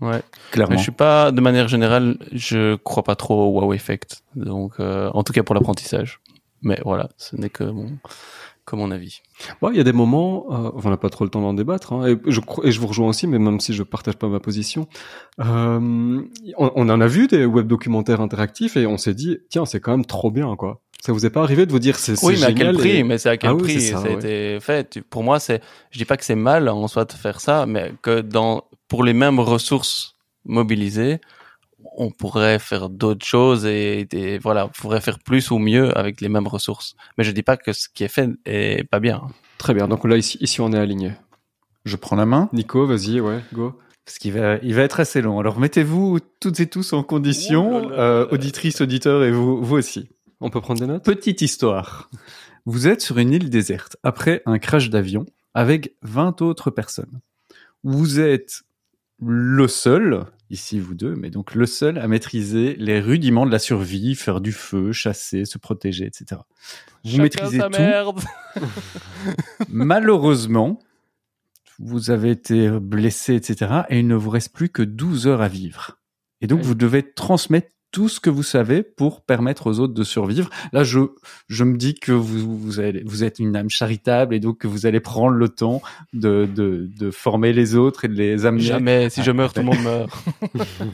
Ouais. 0.00 0.22
Clairement. 0.52 0.72
Mais 0.72 0.78
je 0.78 0.82
suis 0.82 0.92
pas, 0.92 1.32
de 1.32 1.40
manière 1.40 1.66
générale, 1.66 2.18
je 2.30 2.76
crois 2.76 3.02
pas 3.02 3.16
trop 3.16 3.48
au 3.48 3.60
wow 3.60 3.72
effect. 3.72 4.22
Donc, 4.36 4.74
euh, 4.78 5.10
en 5.12 5.24
tout 5.24 5.32
cas 5.32 5.42
pour 5.42 5.56
l'apprentissage. 5.56 6.20
Mais 6.62 6.80
voilà, 6.84 7.08
ce 7.16 7.36
n'est 7.36 7.50
que 7.50 7.64
mon, 7.64 7.98
que 8.68 8.76
mon 8.76 8.90
avis. 8.90 9.20
Bon, 9.62 9.70
il 9.70 9.76
y 9.76 9.80
a 9.80 9.84
des 9.84 9.92
moments, 9.92 10.46
euh, 10.50 10.70
on 10.84 10.90
n'a 10.90 10.96
pas 10.96 11.08
trop 11.10 11.24
le 11.24 11.30
temps 11.30 11.40
d'en 11.40 11.54
débattre, 11.54 11.92
hein, 11.92 12.06
et, 12.06 12.16
je, 12.30 12.40
cro- 12.40 12.64
et 12.66 12.70
je 12.72 12.80
vous 12.80 12.86
rejoins 12.86 13.08
aussi, 13.08 13.26
mais 13.26 13.38
même 13.38 13.60
si 13.60 13.72
je 13.72 13.82
partage 13.82 14.16
pas 14.16 14.28
ma 14.28 14.40
position, 14.40 14.86
euh, 15.40 16.20
on, 16.58 16.72
on 16.74 16.88
en 16.88 17.00
a 17.00 17.06
vu 17.06 17.26
des 17.28 17.44
web 17.44 17.66
documentaires 17.66 18.20
interactifs 18.20 18.76
et 18.76 18.86
on 18.86 18.96
s'est 18.96 19.14
dit, 19.14 19.38
tiens, 19.50 19.64
c'est 19.64 19.80
quand 19.80 19.92
même 19.92 20.04
trop 20.06 20.30
bien, 20.30 20.56
quoi. 20.56 20.80
Ça 21.00 21.12
vous 21.12 21.24
est 21.24 21.30
pas 21.30 21.42
arrivé 21.42 21.64
de 21.64 21.70
vous 21.70 21.78
dire, 21.78 21.96
c'est 21.96 22.20
Oui, 22.24 22.34
mais 22.40 22.44
à 22.46 22.52
quel 22.52 22.72
prix? 22.74 22.90
Et- 22.96 23.02
Mais 23.04 23.18
c'est 23.18 23.28
à 23.30 23.36
quel 23.36 23.50
Ah 23.50 23.54
oui, 23.54 23.62
prix? 23.62 23.74
c'est 23.74 23.92
ça, 23.92 24.02
ça 24.02 24.08
a 24.08 24.10
ouais. 24.10 24.16
été 24.16 24.58
fait 24.60 25.00
Pour 25.08 25.22
moi, 25.22 25.38
c'est, 25.38 25.62
je 25.90 25.98
dis 25.98 26.04
pas 26.04 26.16
que 26.16 26.24
c'est 26.24 26.34
mal 26.34 26.68
en 26.68 26.88
soi 26.88 27.04
de 27.04 27.12
faire 27.12 27.40
ça, 27.40 27.66
mais 27.66 27.92
que 28.02 28.20
dans, 28.20 28.64
pour 28.88 29.04
les 29.04 29.12
mêmes 29.12 29.38
ressources 29.38 30.14
mobilisées, 30.44 31.20
on 31.98 32.10
pourrait 32.10 32.58
faire 32.58 32.88
d'autres 32.88 33.26
choses 33.26 33.66
et, 33.66 34.06
et 34.12 34.38
voilà, 34.38 34.66
on 34.66 34.68
pourrait 34.68 35.00
faire 35.00 35.18
plus 35.18 35.50
ou 35.50 35.58
mieux 35.58 35.96
avec 35.98 36.20
les 36.20 36.28
mêmes 36.28 36.46
ressources. 36.46 36.94
Mais 37.18 37.24
je 37.24 37.32
dis 37.32 37.42
pas 37.42 37.56
que 37.56 37.72
ce 37.72 37.88
qui 37.92 38.04
est 38.04 38.08
fait 38.08 38.30
est 38.46 38.84
pas 38.88 39.00
bien. 39.00 39.22
Très 39.58 39.74
bien, 39.74 39.88
donc 39.88 40.04
là, 40.04 40.16
ici, 40.16 40.38
ici 40.40 40.60
on 40.60 40.72
est 40.72 40.78
aligné. 40.78 41.12
Je 41.84 41.96
prends 41.96 42.16
la 42.16 42.24
main 42.24 42.48
Nico, 42.52 42.86
vas-y, 42.86 43.20
ouais, 43.20 43.40
go. 43.52 43.78
parce 44.04 44.18
qu'il 44.18 44.32
va, 44.32 44.58
il 44.62 44.74
va 44.74 44.82
être 44.82 45.00
assez 45.00 45.20
long. 45.20 45.40
Alors 45.40 45.58
mettez-vous 45.58 46.20
toutes 46.40 46.60
et 46.60 46.66
tous 46.66 46.92
en 46.92 47.02
condition, 47.02 47.90
euh, 47.90 48.26
auditrices, 48.30 48.80
auditeurs 48.80 49.24
et 49.24 49.32
vous, 49.32 49.62
vous 49.62 49.76
aussi. 49.76 50.08
On 50.40 50.50
peut 50.50 50.60
prendre 50.60 50.80
des 50.80 50.86
notes? 50.86 51.04
Petite 51.04 51.42
histoire. 51.42 52.08
Vous 52.64 52.86
êtes 52.86 53.00
sur 53.00 53.18
une 53.18 53.32
île 53.32 53.50
déserte 53.50 53.96
après 54.04 54.42
un 54.46 54.58
crash 54.58 54.88
d'avion 54.88 55.26
avec 55.54 55.94
20 56.02 56.42
autres 56.42 56.70
personnes. 56.70 57.20
Vous 57.82 58.20
êtes 58.20 58.62
le 59.20 59.66
seul, 59.66 60.26
ici 60.50 60.78
vous 60.80 60.94
deux, 60.94 61.14
mais 61.14 61.30
donc 61.30 61.54
le 61.54 61.66
seul 61.66 61.98
à 61.98 62.08
maîtriser 62.08 62.74
les 62.78 63.00
rudiments 63.00 63.46
de 63.46 63.50
la 63.52 63.58
survie, 63.58 64.14
faire 64.14 64.40
du 64.40 64.52
feu, 64.52 64.92
chasser, 64.92 65.44
se 65.44 65.58
protéger, 65.58 66.06
etc. 66.06 66.40
Vous 67.04 67.10
Chacun 67.10 67.22
maîtrisez 67.22 67.58
sa 67.58 67.68
tout. 67.68 67.78
merde. 67.80 68.20
Malheureusement, 69.68 70.78
vous 71.78 72.10
avez 72.10 72.30
été 72.30 72.70
blessé, 72.70 73.34
etc. 73.34 73.82
Et 73.88 74.00
il 74.00 74.06
ne 74.06 74.14
vous 74.14 74.30
reste 74.30 74.52
plus 74.52 74.68
que 74.68 74.82
12 74.82 75.26
heures 75.26 75.42
à 75.42 75.48
vivre. 75.48 75.98
Et 76.40 76.46
donc, 76.46 76.60
Oui. 76.60 76.66
vous 76.66 76.74
devez 76.74 77.02
transmettre 77.02 77.68
tout 77.90 78.08
ce 78.10 78.20
que 78.20 78.28
vous 78.28 78.42
savez 78.42 78.82
pour 78.82 79.22
permettre 79.24 79.66
aux 79.66 79.78
autres 79.80 79.94
de 79.94 80.04
survivre. 80.04 80.50
Là, 80.72 80.84
je, 80.84 81.00
je 81.48 81.64
me 81.64 81.76
dis 81.78 81.94
que 81.94 82.12
vous, 82.12 82.58
vous, 82.58 82.80
allez, 82.80 83.02
vous 83.06 83.24
êtes 83.24 83.38
une 83.38 83.56
âme 83.56 83.70
charitable 83.70 84.34
et 84.34 84.40
donc 84.40 84.58
que 84.58 84.66
vous 84.66 84.84
allez 84.84 85.00
prendre 85.00 85.34
le 85.34 85.48
temps 85.48 85.80
de, 86.12 86.46
de, 86.54 86.90
de 86.98 87.10
former 87.10 87.52
les 87.54 87.76
autres 87.76 88.04
et 88.04 88.08
de 88.08 88.14
les 88.14 88.44
amener. 88.44 88.62
Jamais. 88.62 89.08
Si 89.10 89.22
je 89.22 89.30
meurs, 89.30 89.52
tout 89.54 89.60
le 89.60 89.66
monde 89.66 89.82
meurt. 89.82 90.10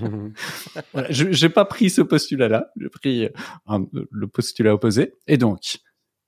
Voilà, 0.92 1.10
je 1.10 1.32
j'ai 1.32 1.48
pas 1.48 1.64
pris 1.64 1.90
ce 1.90 2.02
postulat-là, 2.02 2.68
j'ai 2.80 2.88
pris 2.88 3.24
euh, 3.24 3.28
un- 3.66 3.86
le 4.10 4.26
postulat 4.26 4.74
opposé. 4.74 5.14
Et 5.26 5.36
donc, 5.36 5.78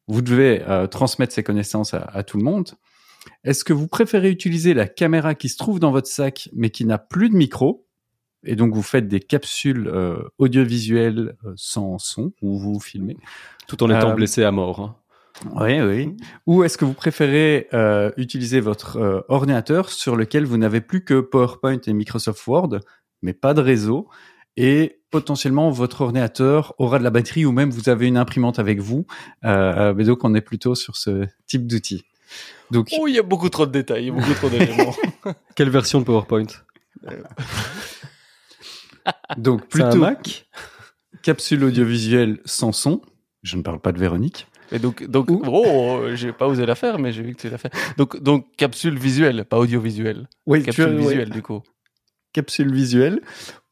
vous 0.08 0.23
devez 0.23 0.62
euh, 0.68 0.87
transmettre 0.87 1.32
ces 1.32 1.42
connaissances 1.42 1.94
à, 1.94 1.99
à 2.12 2.23
tout 2.23 2.38
le 2.38 2.44
monde. 2.44 2.70
Est-ce 3.44 3.64
que 3.64 3.73
vous 3.73 3.88
préférez 3.88 4.30
utiliser 4.30 4.75
la 4.75 4.87
caméra 4.87 5.35
qui 5.35 5.49
se 5.49 5.56
trouve 5.56 5.80
dans 5.80 5.90
votre 5.90 6.08
sac 6.08 6.49
mais 6.54 6.70
qui 6.70 6.85
n'a 6.85 6.99
plus 6.99 7.28
de 7.28 7.35
micro 7.37 7.86
et 8.45 8.57
donc 8.57 8.75
vous 8.75 8.83
faites 8.83 9.09
des 9.09 9.21
capsules 9.21 9.88
euh, 9.88 10.16
audiovisuelles 10.38 11.37
euh, 11.45 11.52
sans 11.57 11.99
son 11.99 12.33
où 12.43 12.59
vous 12.59 12.75
vous 12.75 12.81
filmez 12.81 13.16
Tout 13.66 13.83
en 13.83 13.90
étant 13.90 14.11
Euh, 14.11 14.14
blessé 14.14 14.45
à 14.45 14.50
mort. 14.52 14.81
hein. 14.81 14.97
Oui, 15.55 15.81
oui. 15.83 16.16
Ou 16.47 16.64
est-ce 16.64 16.78
que 16.78 16.85
vous 16.87 16.95
préférez 16.95 17.69
euh, 17.75 18.11
utiliser 18.16 18.61
votre 18.61 18.97
euh, 18.97 19.21
ordinateur 19.28 19.90
sur 19.90 20.16
lequel 20.16 20.47
vous 20.47 20.57
n'avez 20.57 20.81
plus 20.81 21.05
que 21.05 21.21
PowerPoint 21.21 21.78
et 21.87 21.93
Microsoft 21.93 22.47
Word, 22.47 22.81
mais 23.23 23.35
pas 23.35 23.52
de 23.52 23.61
réseau, 23.61 24.09
et 24.57 25.00
potentiellement 25.11 25.69
votre 25.71 26.00
ordinateur 26.00 26.75
aura 26.78 26.99
de 26.99 27.05
la 27.05 27.11
batterie 27.11 27.45
ou 27.45 27.52
même 27.52 27.71
vous 27.71 27.90
avez 27.90 28.07
une 28.07 28.16
imprimante 28.16 28.59
avec 28.59 28.80
vous. 28.80 29.06
Euh, 29.45 29.93
mais 29.95 30.04
donc 30.04 30.25
on 30.25 30.34
est 30.34 30.41
plutôt 30.41 30.75
sur 30.75 30.97
ce 30.97 31.26
type 31.47 31.67
d'outil. 31.67 32.04
Donc 32.71 32.89
Oh, 32.99 33.06
il 33.06 33.15
y 33.15 33.19
a 33.19 33.23
beaucoup 33.23 33.50
trop 33.50 33.67
de 33.67 33.73
détails, 33.73 34.04
il 34.04 34.06
y 34.06 34.10
a 34.10 34.15
beaucoup 34.15 34.32
trop 34.34 34.49
d'éléments. 34.49 34.95
Quelle 35.54 35.69
version 35.71 36.00
de 36.00 36.04
PowerPoint? 36.06 36.47
donc 39.36 39.66
plutôt 39.69 39.99
Mac 39.99 40.47
capsule 41.23 41.64
audiovisuelle 41.64 42.38
sans 42.45 42.73
son. 42.73 43.00
Je 43.42 43.56
ne 43.56 43.62
parle 43.62 43.80
pas 43.80 43.92
de 43.92 43.99
Véronique. 43.99 44.47
Et 44.73 44.78
donc, 44.80 45.04
donc, 45.04 45.30
Ou- 45.30 45.42
oh, 45.47 46.02
j'ai 46.14 46.32
pas 46.32 46.49
osé 46.49 46.66
la 46.66 46.75
faire, 46.75 46.99
mais 46.99 47.12
j'ai 47.12 47.23
vu 47.23 47.34
que 47.34 47.40
tu 47.40 47.49
l'as 47.49 47.58
fait. 47.58 47.73
Donc, 47.97 48.21
donc, 48.21 48.47
capsule 48.56 48.99
visuelle, 48.99 49.45
pas 49.45 49.58
audiovisuelle. 49.58 50.28
Oui, 50.47 50.62
Capsule 50.64 50.97
visuelle, 50.97 51.30
du 51.30 51.42
coup. 51.42 51.62
capsule 52.32 52.73
visuelle 52.75 53.21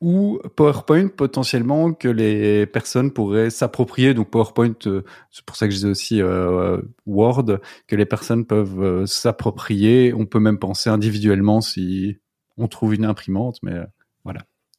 ou 0.01 0.39
PowerPoint 0.57 1.09
potentiellement 1.09 1.93
que 1.93 2.09
les 2.09 2.67
personnes 2.67 3.11
pourraient 3.11 3.51
s'approprier. 3.51 4.15
Donc 4.15 4.31
PowerPoint, 4.31 4.75
euh, 4.87 5.03
c'est 5.31 5.45
pour 5.45 5.57
ça 5.57 5.67
que 5.67 5.73
je 5.73 5.77
disais 5.79 5.89
aussi 5.89 6.23
euh, 6.23 6.81
Word, 7.07 7.59
que 7.89 7.97
les 7.97 8.07
personnes 8.07 8.47
peuvent 8.47 8.81
euh, 8.83 9.07
s'approprier. 9.07 10.15
On 10.15 10.27
peut 10.27 10.41
même 10.41 10.59
penser 10.59 10.89
individuellement 10.91 11.61
si 11.61 12.19
on 12.57 12.69
trouve 12.69 12.95
une 12.95 13.05
imprimante, 13.05 13.59
mais 13.63 13.73
euh. 13.73 13.85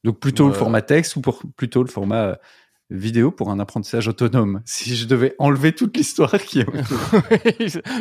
Donc 0.05 0.19
plutôt 0.19 0.47
le 0.47 0.53
format 0.53 0.83
texte 0.83 1.15
ou 1.15 1.21
pour, 1.21 1.41
plutôt 1.57 1.81
le 1.81 1.89
format 1.89 2.23
euh, 2.23 2.35
vidéo 2.91 3.31
pour 3.31 3.49
un 3.49 3.59
apprentissage 3.59 4.07
autonome? 4.07 4.61
Si 4.65 4.95
je 4.95 5.07
devais 5.07 5.35
enlever 5.39 5.73
toute 5.73 5.97
l'histoire 5.97 6.37
qui 6.37 6.59
est 6.59 6.67
autour. 6.69 7.21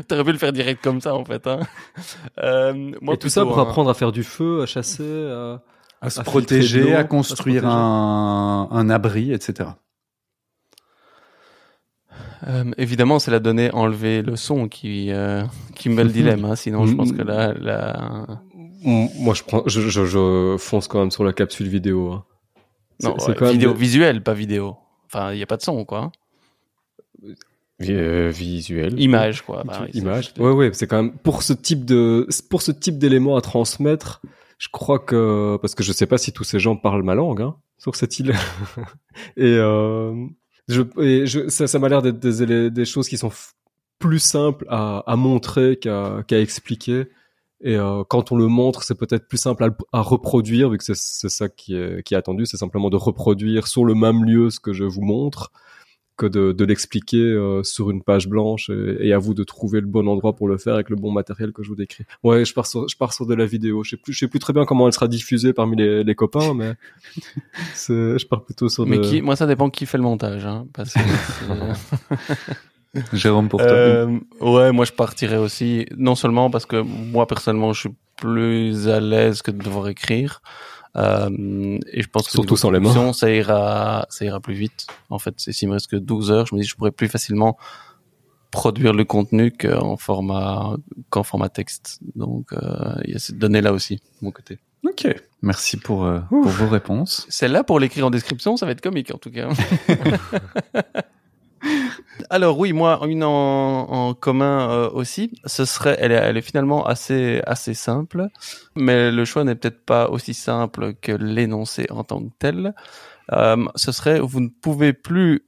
T'aurais 0.07 0.25
pu 0.25 0.33
le 0.33 0.39
faire 0.39 0.53
direct 0.53 0.85
comme 0.85 1.01
ça, 1.01 1.15
en 1.15 1.25
fait. 1.25 1.47
Hein. 1.47 1.61
Euh, 2.39 2.93
moi, 3.01 3.15
Et 3.15 3.19
tout 3.19 3.31
ça 3.31 3.43
pour 3.45 3.59
hein. 3.59 3.63
apprendre 3.63 3.89
à 3.89 3.95
faire 3.95 4.13
du 4.13 4.23
feu, 4.23 4.61
à 4.63 4.67
chasser, 4.67 5.03
à... 5.31 5.63
à 6.03 6.11
se 6.11 6.21
À 6.21 6.25
protéger, 6.25 6.95
à 6.95 7.05
construire 7.05 7.63
protéger. 7.63 7.75
un, 7.75 8.69
un 8.71 8.91
abri, 8.91 9.33
etc. 9.33 9.71
Euh, 12.47 12.65
évidemment, 12.77 13.19
c'est 13.19 13.31
la 13.31 13.41
donnée 13.41 13.71
enlever 13.73 14.21
le 14.23 14.37
son 14.37 14.69
qui, 14.69 15.11
euh, 15.11 15.43
qui 15.75 15.89
me 15.89 15.95
met 15.95 16.05
le 16.05 16.11
dilemme. 16.19 16.45
Hein. 16.45 16.57
Sinon, 16.57 16.87
je 16.87 16.95
pense 16.95 17.13
que 17.13 17.23
là, 17.23 17.55
là... 17.55 18.27
Mm, 18.85 19.07
Moi, 19.19 19.35
je 19.35 19.43
prends, 19.43 19.63
je, 19.67 19.81
je, 19.81 20.05
je 20.05 20.57
fonce 20.59 20.87
quand 20.89 21.01
même 21.01 21.11
sur 21.11 21.25
la 21.25 21.33
capsule 21.33 21.69
vidéo. 21.69 22.13
hein. 22.13 22.25
Non, 23.03 23.17
c'est 23.19 23.41
ouais, 23.41 23.53
vidéo, 23.53 23.73
des- 23.73 23.79
visuel, 23.79 24.23
pas 24.23 24.35
vidéo. 24.35 24.77
Enfin, 25.07 25.33
il 25.33 25.37
n'y 25.37 25.43
a 25.43 25.47
pas 25.47 25.57
de 25.57 25.63
son, 25.63 25.85
quoi. 25.85 26.13
Euh, 27.83 28.31
visuel. 28.33 28.99
Image, 29.01 29.43
quoi. 29.43 29.65
Bah, 29.65 29.81
oui, 29.83 29.91
image. 29.99 30.33
Ouais, 30.39 30.53
ouais, 30.53 30.71
c'est 30.73 30.87
quand 30.87 31.03
même 31.03 31.13
pour 31.13 31.43
ce 31.43 31.53
type 31.53 31.85
de 31.85 32.29
pour 32.49 32.63
ce 32.63 32.71
type 32.71 32.99
d'éléments 32.99 33.37
à 33.37 33.41
transmettre. 33.41 34.23
Je 34.59 34.69
crois 34.71 35.01
que 35.01 35.59
parce 35.61 35.75
que 35.75 35.83
je 35.83 35.93
sais 35.93 36.07
pas 36.07 36.17
si 36.19 36.33
tous 36.33 36.45
ces 36.45 36.61
gens 36.61 36.77
parlent 36.77 37.03
ma 37.03 37.17
langue 37.17 37.43
hein, 37.43 37.57
sur 37.79 37.97
cette 37.97 38.19
île. 38.21 38.33
et 39.37 39.57
euh, 39.59 40.15
je, 40.69 40.83
et 41.01 41.27
je 41.27 41.49
ça, 41.49 41.67
ça 41.67 41.79
m'a 41.81 41.89
l'air 41.89 42.01
d'être 42.03 42.21
des, 42.21 42.85
choses 42.85 43.09
qui 43.09 43.19
sont 43.19 43.33
plus 43.99 44.21
simples 44.21 44.67
à, 44.69 45.03
à 45.07 45.17
montrer 45.17 45.77
qu'à 45.77 46.23
qu'à 46.29 46.41
expliquer. 46.41 47.07
Et 47.65 47.77
euh, 47.77 48.05
quand 48.07 48.31
on 48.31 48.37
le 48.37 48.47
montre, 48.47 48.83
c'est 48.83 48.95
peut-être 48.95 49.27
plus 49.27 49.39
simple 49.39 49.67
à, 49.93 50.03
reproduire, 50.03 50.69
vu 50.69 50.77
que 50.77 50.85
c'est 50.85 50.95
ça 50.95 51.49
qui 51.49 51.75
est, 51.75 52.03
qui 52.03 52.13
est 52.13 52.17
attendu, 52.17 52.45
c'est 52.45 52.59
simplement 52.59 52.91
de 52.91 52.97
reproduire 52.97 53.67
sur 53.67 53.87
le 53.87 53.95
même 53.95 54.23
lieu 54.25 54.51
ce 54.51 54.61
que 54.61 54.75
je 54.75 54.85
vous 54.85 55.01
montre 55.01 55.51
que 56.19 56.27
de, 56.27 56.53
de 56.53 56.65
l'expliquer 56.65 57.17
euh, 57.17 57.63
sur 57.65 57.91
une 57.91 58.03
page 58.03 58.29
blanche 58.29 58.71
et, 58.71 59.09
et 59.09 59.13
à 59.15 59.19
vous 59.19 59.35
de 59.35 59.43
trouver 59.43 59.81
le 59.81 59.87
bon 59.87 60.07
endroit 60.07 60.37
pour 60.37 60.47
le 60.47 60.59
faire 60.59 60.75
avec 60.75 60.91
le 60.91 60.97
bon 60.97 61.11
matériel 61.11 61.53
que 61.53 61.63
je 61.63 61.71
vous 61.71 61.75
décris. 61.75 62.05
Ouais, 62.23 62.45
je 62.45 62.53
pars 62.53 62.67
sur, 62.67 62.87
je 62.87 62.97
pars 62.97 63.15
sur 63.15 63.27
de 63.27 63.35
la 63.35 63.47
vidéo. 63.47 63.83
Je 63.83 63.91
sais 63.91 63.97
plus, 63.97 64.13
je 64.13 64.21
sais 64.21 64.29
plus 64.29 64.39
très 64.39 64.53
bien 64.53 64.67
comment 64.67 64.87
elle 64.87 64.93
sera 64.93 65.09
diffusée 65.09 65.55
parmi 65.55 65.77
les, 65.77 66.05
les 66.05 66.15
copains, 66.15 66.53
mais 66.55 66.75
je 67.89 68.27
pars 68.27 68.45
plutôt 68.45 68.69
sur 68.69 68.87
Mais 68.87 68.99
de... 68.99 69.03
qui, 69.03 69.23
moi, 69.23 69.37
ça 69.37 69.47
dépend 69.47 69.71
qui 69.71 69.87
fait 69.87 69.99
le 69.99 70.05
montage. 70.05 70.45
Hein, 70.45 70.67
parce 70.75 70.93
que 70.93 71.01
Jérôme, 73.13 73.49
pour 73.49 73.61
toi. 73.61 73.69
Euh, 73.71 74.19
ouais, 74.41 74.73
moi 74.73 74.85
je 74.85 74.93
partirais 74.93 75.37
aussi, 75.37 75.87
non 75.97 76.15
seulement 76.15 76.51
parce 76.51 76.67
que 76.67 76.77
moi 76.77 77.27
personnellement 77.27 77.73
je 77.73 77.81
suis 77.81 77.95
plus 78.17 78.89
à 78.89 79.01
l'aise 79.01 79.43
que 79.43 79.51
de 79.51 79.63
devoir 79.63 79.89
écrire, 79.89 80.41
euh, 80.97 81.29
et 81.93 82.03
je 82.03 82.09
pense 82.09 82.27
que 82.27 82.33
Surtout 82.33 82.57
sans 82.57 82.71
les 82.71 82.79
mains. 82.81 83.13
ça 83.13 83.31
ira, 83.31 84.07
ça 84.11 84.25
ira 84.25 84.39
plus 84.41 84.55
vite. 84.55 84.87
En 85.11 85.19
fait, 85.19 85.35
c'est- 85.39 85.53
s'il 85.53 85.69
me 85.69 85.75
reste 85.75 85.91
que 85.91 85.97
12 85.97 86.31
heures, 86.31 86.47
je 86.47 86.55
me 86.55 86.61
dis 86.61 86.67
que 86.67 86.71
je 86.71 86.77
pourrais 86.77 86.93
plus 86.93 87.09
facilement 87.09 87.57
produire 88.53 88.93
le 88.93 89.05
contenu 89.05 89.51
qu'en 89.51 89.97
format 89.97 90.77
qu'en 91.11 91.25
format 91.25 91.49
texte. 91.49 91.99
Donc 92.15 92.53
euh, 92.53 92.95
il 93.05 93.13
y 93.13 93.17
a 93.17 93.19
cette 93.19 93.39
donnée 93.39 93.61
là 93.61 93.73
aussi 93.73 93.97
de 93.97 94.01
mon 94.23 94.31
côté. 94.31 94.59
Ok. 94.87 95.09
Merci 95.43 95.77
pour, 95.79 96.05
euh, 96.05 96.21
pour 96.29 96.45
vos 96.47 96.69
réponses. 96.69 97.27
Celle-là, 97.29 97.65
pour 97.65 97.81
l'écrire 97.81 98.07
en 98.07 98.11
description, 98.11 98.57
ça 98.57 98.65
va 98.67 98.73
être 98.73 98.81
comique 98.81 99.13
en 99.13 99.19
tout 99.19 99.31
cas. 99.33 99.49
Alors 102.31 102.59
oui, 102.59 102.73
moi, 102.73 103.01
une 103.07 103.23
en, 103.25 103.91
en 103.91 104.15
commun 104.15 104.71
euh, 104.71 104.91
aussi, 104.91 105.33
ce 105.45 105.65
serait, 105.65 105.97
elle 106.01 106.13
est, 106.13 106.17
elle 106.17 106.37
est 106.37 106.43
finalement 106.43 106.87
assez, 106.87 107.43
assez 107.47 107.75
simple, 107.75 108.29
mais 108.77 109.11
le 109.11 109.25
choix 109.25 109.45
n'est 109.45 109.55
peut-être 109.55 109.85
pas 109.85 110.09
aussi 110.09 110.35
simple 110.35 110.95
que 110.95 111.13
l'énoncé 111.13 111.87
en 111.91 112.05
tant 112.05 112.23
que 112.23 112.33
tel. 112.39 112.75
Euh, 113.33 113.65
ce 113.75 113.93
serait, 113.93 114.21
vous 114.21 114.41
ne 114.41 114.49
pouvez 114.49 114.93
plus 114.93 115.47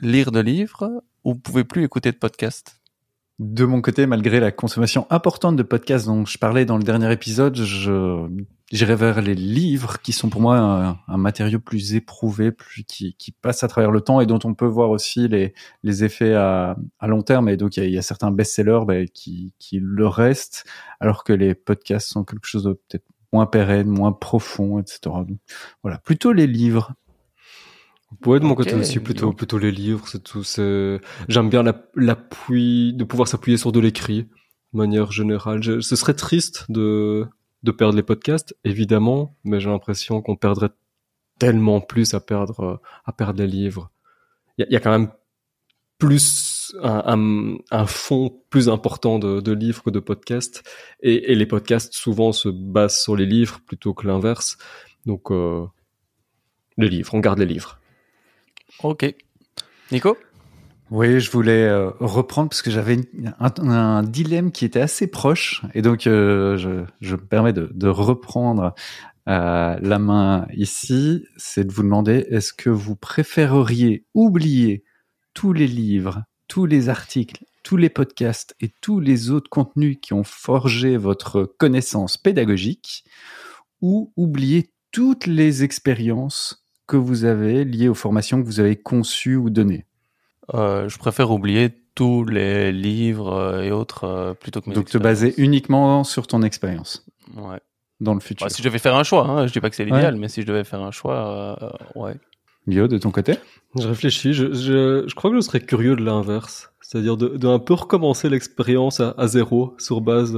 lire 0.00 0.32
de 0.32 0.40
livres 0.40 1.02
ou 1.24 1.34
vous 1.34 1.40
pouvez 1.40 1.64
plus 1.64 1.84
écouter 1.84 2.12
de 2.12 2.16
podcast. 2.16 2.80
De 3.38 3.64
mon 3.64 3.80
côté, 3.80 4.06
malgré 4.06 4.40
la 4.40 4.52
consommation 4.52 5.06
importante 5.10 5.56
de 5.56 5.62
podcasts 5.62 6.06
dont 6.06 6.24
je 6.24 6.38
parlais 6.38 6.64
dans 6.64 6.76
le 6.76 6.84
dernier 6.84 7.10
épisode, 7.12 7.56
je 7.56 8.28
j'irai 8.72 8.96
vers 8.96 9.20
les 9.20 9.34
livres 9.34 10.00
qui 10.00 10.12
sont 10.12 10.30
pour 10.30 10.40
moi 10.40 10.56
un, 10.58 10.98
un 11.06 11.16
matériau 11.18 11.60
plus 11.60 11.94
éprouvé, 11.94 12.50
plus 12.50 12.84
qui, 12.84 13.14
qui, 13.18 13.30
passe 13.30 13.62
à 13.62 13.68
travers 13.68 13.90
le 13.90 14.00
temps 14.00 14.20
et 14.20 14.26
dont 14.26 14.38
on 14.44 14.54
peut 14.54 14.66
voir 14.66 14.90
aussi 14.90 15.28
les, 15.28 15.52
les 15.82 16.04
effets 16.04 16.34
à, 16.34 16.76
à 16.98 17.06
long 17.06 17.22
terme. 17.22 17.48
Et 17.48 17.56
donc 17.56 17.76
il 17.76 17.80
y 17.80 17.82
a, 17.84 17.86
il 17.86 17.94
y 17.94 17.98
a 17.98 18.02
certains 18.02 18.30
best-sellers 18.30 18.80
bah, 18.86 19.06
qui, 19.06 19.52
qui 19.58 19.78
le 19.80 20.06
restent, 20.06 20.64
alors 21.00 21.22
que 21.22 21.32
les 21.32 21.54
podcasts 21.54 22.08
sont 22.08 22.24
quelque 22.24 22.46
chose 22.46 22.64
de 22.64 22.72
peut-être 22.72 23.04
moins 23.32 23.46
pérenne, 23.46 23.88
moins 23.88 24.12
profond, 24.12 24.78
etc. 24.78 24.98
Donc, 25.04 25.38
voilà, 25.82 25.98
plutôt 25.98 26.32
les 26.32 26.46
livres. 26.46 26.92
Ouais, 28.26 28.40
de 28.40 28.44
mon 28.44 28.54
côté 28.54 28.74
aussi, 28.74 29.00
plutôt, 29.00 29.32
plutôt 29.32 29.56
les 29.56 29.72
livres, 29.72 30.06
c'est 30.06 30.22
tout. 30.22 30.44
C'est, 30.44 31.00
j'aime 31.28 31.48
bien 31.48 31.64
l'appui, 31.94 32.92
de 32.92 33.04
pouvoir 33.04 33.26
s'appuyer 33.26 33.56
sur 33.56 33.72
de 33.72 33.80
l'écrit, 33.80 34.24
de 34.72 34.78
manière 34.78 35.10
générale. 35.12 35.62
Je, 35.62 35.80
ce 35.80 35.96
serait 35.96 36.12
triste 36.12 36.66
de, 36.68 37.26
de 37.62 37.70
perdre 37.70 37.96
les 37.96 38.02
podcasts, 38.02 38.56
évidemment, 38.64 39.36
mais 39.44 39.60
j'ai 39.60 39.70
l'impression 39.70 40.20
qu'on 40.22 40.36
perdrait 40.36 40.70
tellement 41.38 41.80
plus 41.80 42.14
à 42.14 42.20
perdre, 42.20 42.80
à 43.04 43.12
perdre 43.12 43.40
les 43.40 43.46
livres. 43.46 43.90
Il 44.58 44.66
y, 44.68 44.72
y 44.72 44.76
a, 44.76 44.80
quand 44.80 44.90
même 44.90 45.10
plus 45.98 46.74
un, 46.82 47.02
un, 47.06 47.56
un, 47.70 47.86
fond 47.86 48.42
plus 48.50 48.68
important 48.68 49.18
de, 49.18 49.40
de, 49.40 49.52
livres 49.52 49.82
que 49.82 49.90
de 49.90 50.00
podcasts, 50.00 50.62
et, 51.00 51.32
et, 51.32 51.34
les 51.34 51.46
podcasts 51.46 51.94
souvent 51.94 52.32
se 52.32 52.48
basent 52.48 53.00
sur 53.00 53.16
les 53.16 53.26
livres 53.26 53.60
plutôt 53.66 53.94
que 53.94 54.06
l'inverse. 54.06 54.58
Donc, 55.06 55.30
euh, 55.30 55.66
les 56.76 56.88
livres, 56.88 57.14
on 57.14 57.20
garde 57.20 57.38
les 57.38 57.46
livres. 57.46 57.78
Ok. 58.82 59.14
Nico? 59.90 60.16
Oui, 60.92 61.20
je 61.20 61.30
voulais 61.30 61.64
euh, 61.64 61.88
reprendre 62.00 62.50
parce 62.50 62.60
que 62.60 62.70
j'avais 62.70 62.98
un, 63.40 64.02
dilemme 64.02 64.52
qui 64.52 64.66
était 64.66 64.82
assez 64.82 65.06
proche 65.06 65.62
et 65.72 65.80
donc 65.80 66.06
euh, 66.06 66.58
je, 67.00 67.14
me 67.14 67.26
permets 67.26 67.54
de, 67.54 67.70
de 67.72 67.88
reprendre 67.88 68.74
euh, 69.26 69.78
la 69.80 69.98
main 69.98 70.46
ici. 70.52 71.24
C'est 71.38 71.64
de 71.64 71.72
vous 71.72 71.82
demander 71.82 72.26
est-ce 72.28 72.52
que 72.52 72.68
vous 72.68 72.94
préféreriez 72.94 74.04
oublier 74.12 74.84
tous 75.32 75.54
les 75.54 75.66
livres, 75.66 76.24
tous 76.46 76.66
les 76.66 76.90
articles, 76.90 77.42
tous 77.62 77.78
les 77.78 77.88
podcasts 77.88 78.54
et 78.60 78.70
tous 78.82 79.00
les 79.00 79.30
autres 79.30 79.48
contenus 79.48 79.96
qui 80.02 80.12
ont 80.12 80.24
forgé 80.24 80.98
votre 80.98 81.44
connaissance 81.56 82.18
pédagogique 82.18 83.04
ou 83.80 84.12
oublier 84.18 84.74
toutes 84.90 85.24
les 85.24 85.64
expériences 85.64 86.66
que 86.86 86.98
vous 86.98 87.24
avez 87.24 87.64
liées 87.64 87.88
aux 87.88 87.94
formations 87.94 88.42
que 88.42 88.46
vous 88.46 88.60
avez 88.60 88.76
conçues 88.76 89.36
ou 89.36 89.48
données? 89.48 89.86
Euh, 90.54 90.88
Je 90.88 90.98
préfère 90.98 91.30
oublier 91.30 91.70
tous 91.94 92.24
les 92.24 92.72
livres 92.72 93.32
euh, 93.32 93.62
et 93.62 93.70
autres 93.70 94.04
euh, 94.04 94.34
plutôt 94.34 94.60
que 94.60 94.70
mes 94.70 94.74
Donc 94.74 94.88
te 94.88 94.98
baser 94.98 95.34
uniquement 95.36 96.04
sur 96.04 96.26
ton 96.26 96.42
expérience. 96.42 97.06
Ouais. 97.36 97.60
Dans 98.00 98.14
le 98.14 98.20
futur. 98.20 98.46
Bah, 98.46 98.50
si 98.50 98.62
je 98.62 98.68
devais 98.68 98.78
faire 98.78 98.96
un 98.96 99.04
choix, 99.04 99.28
hein, 99.28 99.46
je 99.46 99.52
dis 99.52 99.60
pas 99.60 99.70
que 99.70 99.76
c'est 99.76 99.84
l'idéal, 99.84 100.14
ouais. 100.14 100.20
mais 100.20 100.28
si 100.28 100.42
je 100.42 100.46
devais 100.46 100.64
faire 100.64 100.82
un 100.82 100.90
choix, 100.90 101.56
euh, 101.62 102.00
ouais. 102.00 102.14
Lio, 102.66 102.88
de 102.88 102.98
ton 102.98 103.10
côté? 103.10 103.34
Je 103.78 103.86
réfléchis. 103.86 104.32
Je, 104.32 104.52
je, 104.52 105.04
je, 105.06 105.14
crois 105.14 105.30
que 105.30 105.36
je 105.36 105.40
serais 105.40 105.60
curieux 105.60 105.96
de 105.96 106.04
l'inverse, 106.04 106.72
c'est-à-dire 106.80 107.16
de, 107.16 107.28
de, 107.28 107.48
un 107.48 107.58
peu 107.58 107.74
recommencer 107.74 108.28
l'expérience 108.28 109.00
à, 109.00 109.14
à, 109.18 109.26
zéro 109.26 109.74
sur 109.78 110.00
base 110.00 110.36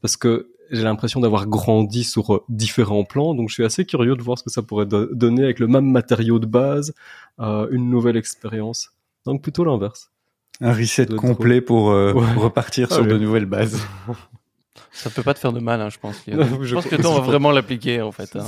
parce 0.00 0.16
que 0.16 0.50
j'ai 0.70 0.82
l'impression 0.82 1.20
d'avoir 1.20 1.46
grandi 1.46 2.04
sur 2.04 2.44
différents 2.48 3.04
plans, 3.04 3.34
donc 3.34 3.48
je 3.48 3.54
suis 3.54 3.64
assez 3.64 3.84
curieux 3.84 4.16
de 4.16 4.22
voir 4.22 4.38
ce 4.38 4.44
que 4.44 4.50
ça 4.50 4.62
pourrait 4.62 4.86
do 4.86 5.06
donner 5.14 5.44
avec 5.44 5.58
le 5.58 5.68
même 5.68 5.90
matériau 5.90 6.38
de 6.38 6.46
base, 6.46 6.94
euh, 7.40 7.68
une 7.70 7.90
nouvelle 7.90 8.16
expérience. 8.16 8.90
Donc 9.26 9.42
plutôt 9.42 9.64
l'inverse. 9.64 10.10
Un 10.60 10.72
reset 10.72 11.06
complet 11.06 11.60
trop... 11.60 11.66
pour, 11.66 11.90
euh, 11.90 12.12
ouais. 12.14 12.32
repartir 12.34 12.88
ah, 12.90 12.94
sur 12.94 13.04
oui. 13.04 13.10
de 13.10 13.18
nouvelles 13.18 13.46
bases. 13.46 13.80
Ça 14.92 15.10
peut 15.10 15.22
pas 15.22 15.34
te 15.34 15.38
faire 15.38 15.52
de 15.52 15.60
mal, 15.60 15.80
hein, 15.82 15.90
je 15.90 15.98
pense. 15.98 16.26
Non, 16.26 16.46
je, 16.62 16.64
je, 16.64 16.74
pense 16.74 16.86
que 16.86 16.96
toi, 16.96 17.10
on 17.10 17.14
va 17.14 17.20
vraiment 17.20 17.50
l'appliquer, 17.50 18.00
en 18.00 18.12
fait. 18.12 18.34
Hein. 18.34 18.44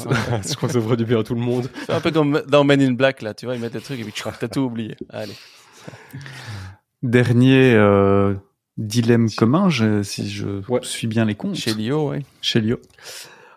je 0.46 0.54
crois 0.54 0.68
que 0.68 0.74
ça 0.74 0.80
ferait 0.80 0.96
du 0.96 1.04
bien 1.04 1.20
à 1.20 1.22
tout 1.22 1.34
le 1.34 1.40
monde. 1.40 1.68
C'est 1.86 1.92
un 1.92 2.00
peu 2.00 2.10
comme 2.10 2.42
dans 2.48 2.64
Men 2.64 2.80
in 2.80 2.92
Black, 2.92 3.20
là, 3.20 3.34
tu 3.34 3.44
vois, 3.44 3.54
ils 3.54 3.60
mettent 3.60 3.74
des 3.74 3.80
trucs 3.80 4.00
et 4.00 4.04
puis 4.04 4.14
t'as 4.14 4.48
tout 4.48 4.60
oublié. 4.60 4.96
Allez. 5.10 5.34
Dernier 7.02 7.74
euh, 7.74 8.34
dilemme 8.78 9.28
commun, 9.30 9.68
je, 9.68 10.02
si 10.02 10.30
je 10.30 10.66
ouais. 10.68 10.80
suis 10.82 11.06
bien 11.06 11.26
les 11.26 11.34
comptes. 11.34 11.56
Chez 11.56 11.74
Lio, 11.74 12.10
oui. 12.10 12.24
Chez 12.40 12.60
Lio. 12.60 12.78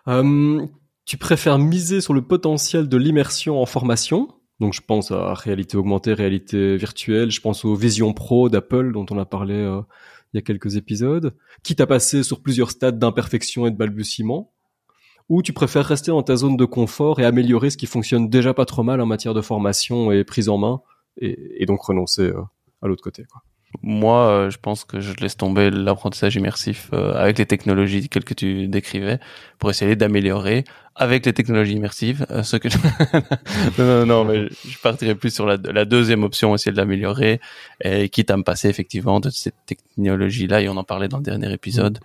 Euh, 0.08 0.66
tu 1.06 1.16
préfères 1.16 1.58
miser 1.58 2.00
sur 2.00 2.12
le 2.12 2.22
potentiel 2.22 2.88
de 2.88 2.96
l'immersion 2.96 3.60
en 3.60 3.66
formation 3.66 4.28
donc 4.62 4.74
je 4.74 4.80
pense 4.80 5.10
à 5.10 5.34
réalité 5.34 5.76
augmentée, 5.76 6.12
réalité 6.12 6.76
virtuelle, 6.76 7.32
je 7.32 7.40
pense 7.40 7.64
aux 7.64 7.74
Vision 7.74 8.12
Pro 8.12 8.48
d'Apple 8.48 8.92
dont 8.92 9.04
on 9.10 9.18
a 9.18 9.24
parlé 9.24 9.54
euh, 9.54 9.80
il 10.32 10.36
y 10.36 10.38
a 10.38 10.40
quelques 10.40 10.76
épisodes, 10.76 11.34
quitte 11.64 11.80
à 11.80 11.86
passer 11.88 12.22
sur 12.22 12.40
plusieurs 12.40 12.70
stades 12.70 12.96
d'imperfection 12.96 13.66
et 13.66 13.72
de 13.72 13.76
balbutiement, 13.76 14.52
ou 15.28 15.42
tu 15.42 15.52
préfères 15.52 15.84
rester 15.84 16.12
dans 16.12 16.22
ta 16.22 16.36
zone 16.36 16.56
de 16.56 16.64
confort 16.64 17.18
et 17.18 17.24
améliorer 17.24 17.70
ce 17.70 17.76
qui 17.76 17.86
fonctionne 17.86 18.30
déjà 18.30 18.54
pas 18.54 18.64
trop 18.64 18.84
mal 18.84 19.00
en 19.00 19.06
matière 19.06 19.34
de 19.34 19.40
formation 19.40 20.12
et 20.12 20.22
prise 20.22 20.48
en 20.48 20.58
main, 20.58 20.80
et, 21.16 21.66
donc 21.66 21.82
renoncer 21.82 22.28
euh, 22.28 22.40
à 22.82 22.86
l'autre 22.86 23.02
côté. 23.02 23.24
Moi, 23.82 24.26
euh, 24.28 24.50
je 24.50 24.58
pense 24.58 24.84
que 24.84 25.00
je 25.00 25.14
laisse 25.14 25.36
tomber 25.36 25.70
l'apprentissage 25.70 26.36
immersif 26.36 26.90
euh, 26.92 27.14
avec 27.14 27.38
les 27.38 27.46
technologies 27.46 28.08
telles 28.08 28.24
que 28.24 28.34
tu 28.34 28.68
décrivais 28.68 29.18
pour 29.58 29.70
essayer 29.70 29.96
d'améliorer 29.96 30.64
avec 30.94 31.24
les 31.24 31.32
technologies 31.32 31.72
immersives 31.72 32.26
euh, 32.30 32.42
ce 32.42 32.58
que 32.58 32.68
non, 33.78 34.00
non, 34.00 34.06
non, 34.06 34.24
mais 34.24 34.48
je 34.68 34.78
partirais 34.78 35.14
plus 35.14 35.34
sur 35.34 35.46
la, 35.46 35.56
la 35.56 35.84
deuxième 35.86 36.22
option, 36.22 36.54
essayer 36.54 36.72
de 36.72 36.76
l'améliorer 36.76 37.40
et 37.82 38.08
quitte 38.10 38.30
à 38.30 38.36
me 38.36 38.42
passer 38.42 38.68
effectivement 38.68 39.20
de 39.20 39.30
cette 39.30 39.56
technologie-là 39.66 40.60
et 40.60 40.68
on 40.68 40.76
en 40.76 40.84
parlait 40.84 41.08
dans 41.08 41.18
le 41.18 41.24
dernier 41.24 41.52
épisode 41.52 41.98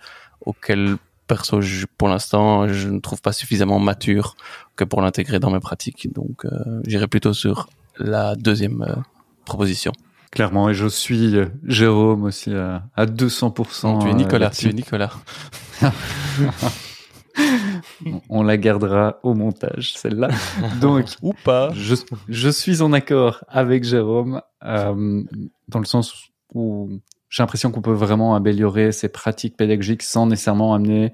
auquel 0.46 0.96
perso, 1.28 1.60
je, 1.60 1.86
pour 1.98 2.08
l'instant, 2.08 2.66
je 2.66 2.88
ne 2.88 2.98
trouve 2.98 3.20
pas 3.20 3.32
suffisamment 3.32 3.78
mature 3.78 4.36
que 4.74 4.82
pour 4.82 5.00
l'intégrer 5.02 5.38
dans 5.38 5.50
mes 5.50 5.60
pratiques. 5.60 6.12
Donc, 6.12 6.44
euh, 6.44 6.80
j'irai 6.86 7.06
plutôt 7.06 7.34
sur 7.34 7.68
la 7.98 8.34
deuxième 8.34 8.82
euh, 8.82 8.94
proposition. 9.44 9.92
Clairement, 10.30 10.68
et 10.68 10.74
je 10.74 10.86
suis 10.86 11.34
Jérôme 11.64 12.24
aussi 12.24 12.54
à, 12.54 12.84
à 12.96 13.06
200%. 13.06 13.86
Non, 13.86 13.98
tu 13.98 14.08
es 14.08 14.14
Nicolas, 14.14 14.50
tu 14.50 14.68
es 14.68 14.72
Nicolas. 14.72 15.12
On 18.28 18.42
la 18.42 18.56
gardera 18.56 19.20
au 19.22 19.34
montage, 19.34 19.94
celle-là. 19.94 20.28
Donc, 20.80 21.06
ou 21.22 21.32
pas. 21.44 21.70
Je, 21.72 21.94
je, 22.28 22.48
suis 22.48 22.82
en 22.82 22.92
accord 22.92 23.44
avec 23.48 23.84
Jérôme, 23.84 24.42
euh, 24.64 25.22
dans 25.68 25.78
le 25.78 25.84
sens 25.84 26.30
où 26.54 26.90
j'ai 27.30 27.42
l'impression 27.42 27.70
qu'on 27.70 27.82
peut 27.82 27.92
vraiment 27.92 28.34
améliorer 28.34 28.92
ses 28.92 29.08
pratiques 29.08 29.56
pédagogiques 29.56 30.02
sans 30.02 30.26
nécessairement 30.26 30.74
amener 30.74 31.12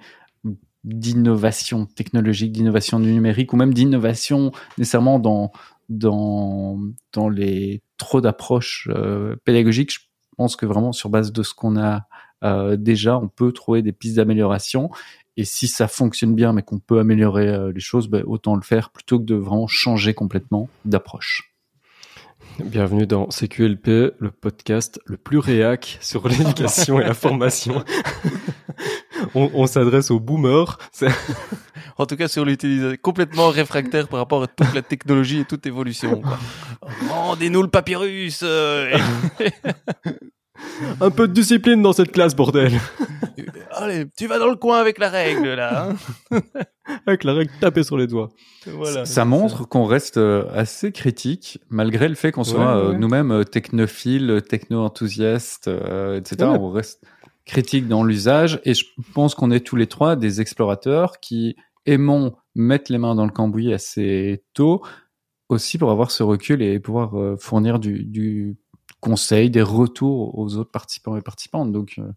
d'innovation 0.85 1.87
technologique, 1.87 2.53
d'innovation 2.53 2.98
numérique 2.98 3.53
ou 3.53 3.57
même 3.57 3.72
d'innovation 3.72 4.53
nécessairement 4.79 5.18
dans 5.18 5.50
dans 5.88 6.79
dans 7.12 7.29
les 7.29 7.83
trop 8.05 8.21
d'approches 8.21 8.88
euh, 8.90 9.37
pédagogiques. 9.45 9.93
Je 9.93 9.99
pense 10.37 10.57
que 10.57 10.67
vraiment 10.67 10.93
sur 10.93 11.09
base 11.09 11.33
de 11.33 11.43
ce 11.43 11.55
qu'on 11.55 11.77
a 11.77 12.07
euh, 12.45 12.77
déjà, 12.77 13.19
on 13.19 13.29
peut 13.29 13.53
trouver 13.53 13.83
des 13.83 13.93
pistes 13.93 14.17
d'amélioration. 14.17 14.90
Et 15.37 15.45
si 15.45 15.67
ça 15.67 15.88
fonctionne 15.88 16.35
bien, 16.35 16.53
mais 16.53 16.62
qu'on 16.62 16.79
peut 16.79 16.99
améliorer 17.01 17.49
euh, 17.49 17.73
les 17.73 17.81
choses, 17.81 18.09
ben, 18.09 18.23
autant 18.27 18.55
le 18.55 18.62
faire 18.62 18.90
plutôt 18.90 19.19
que 19.19 19.25
de 19.25 19.35
vraiment 19.35 19.67
changer 19.67 20.14
complètement 20.14 20.69
d'approche. 20.85 21.55
Bienvenue 22.62 23.07
dans 23.07 23.27
CQLP, 23.29 24.14
le 24.19 24.31
podcast 24.31 25.01
le 25.07 25.17
plus 25.17 25.38
réac 25.38 25.99
sur 26.01 26.29
l'éducation 26.29 27.01
et 27.01 27.05
la 27.05 27.14
formation. 27.14 27.83
on, 29.35 29.51
on 29.55 29.66
s'adresse 29.66 30.11
aux 30.11 30.20
boomers. 30.20 30.79
en 31.99 32.07
tout 32.07 32.16
cas 32.16 32.29
sur 32.29 32.44
l'utilisation 32.44 32.97
complètement 33.03 33.49
réfractaire 33.49 34.09
par 34.09 34.20
rapport 34.20 34.42
à 34.42 34.47
toute 34.47 34.75
la 34.75 34.83
technologie 34.83 35.40
et 35.40 35.44
toute 35.44 35.66
évolution. 35.66 36.23
Rendez-nous 37.09 37.62
le 37.62 37.68
papyrus. 37.68 38.40
Euh, 38.42 38.97
Un 41.01 41.11
peu 41.11 41.29
de 41.29 41.33
discipline 41.33 41.83
dans 41.83 41.92
cette 41.92 42.12
classe, 42.12 42.35
bordel. 42.35 42.73
Allez, 43.73 44.07
tu 44.16 44.27
vas 44.27 44.38
dans 44.38 44.49
le 44.49 44.57
coin 44.57 44.79
avec 44.79 44.99
la 44.99 45.11
règle, 45.11 45.49
là. 45.55 45.88
Hein 46.31 46.40
avec 47.07 47.25
la 47.25 47.33
règle 47.33 47.51
tapée 47.61 47.83
sur 47.83 47.97
les 47.97 48.07
doigts. 48.07 48.29
Voilà, 48.66 49.05
ça 49.05 49.25
montre 49.25 49.66
qu'on 49.68 49.85
reste 49.85 50.16
euh, 50.16 50.44
assez 50.53 50.92
critique, 50.92 51.59
malgré 51.70 52.09
le 52.09 52.14
fait 52.14 52.33
qu'on 52.33 52.44
soit 52.44 52.83
ouais, 52.83 52.88
ouais. 52.90 52.99
nous-mêmes 52.99 53.31
euh, 53.31 53.44
technophiles, 53.44 54.42
techno-enthousiastes, 54.49 55.68
euh, 55.68 56.18
etc. 56.18 56.51
Ouais. 56.51 56.59
On 56.59 56.70
reste 56.70 57.05
critique 57.45 57.89
dans 57.89 58.05
l'usage, 58.05 58.61
et 58.65 58.75
je 58.75 58.85
pense 59.13 59.35
qu'on 59.35 59.51
est 59.51 59.61
tous 59.61 59.77
les 59.77 59.87
trois 59.87 60.17
des 60.17 60.41
explorateurs 60.41 61.21
qui 61.21 61.57
aimons 61.87 62.35
mettre 62.55 62.91
les 62.91 62.99
mains 62.99 63.15
dans 63.15 63.27
le 63.27 63.33
cambouis 63.33 63.73
assez 63.73 64.43
tôt, 64.55 64.83
aussi 65.49 65.77
pour 65.77 65.91
avoir 65.91 66.11
ce 66.11 66.23
recul 66.23 66.63
et 66.63 66.81
pouvoir 66.81 67.19
euh, 67.19 67.37
fournir 67.39 67.79
du, 67.79 68.05
du 68.05 68.57
conseil, 69.01 69.51
des 69.51 69.63
retours 69.63 70.39
aux 70.39 70.57
autres 70.57 70.71
participants 70.71 71.17
et 71.17 71.21
participantes. 71.21 71.73
Donc 71.73 71.97
euh, 71.99 72.11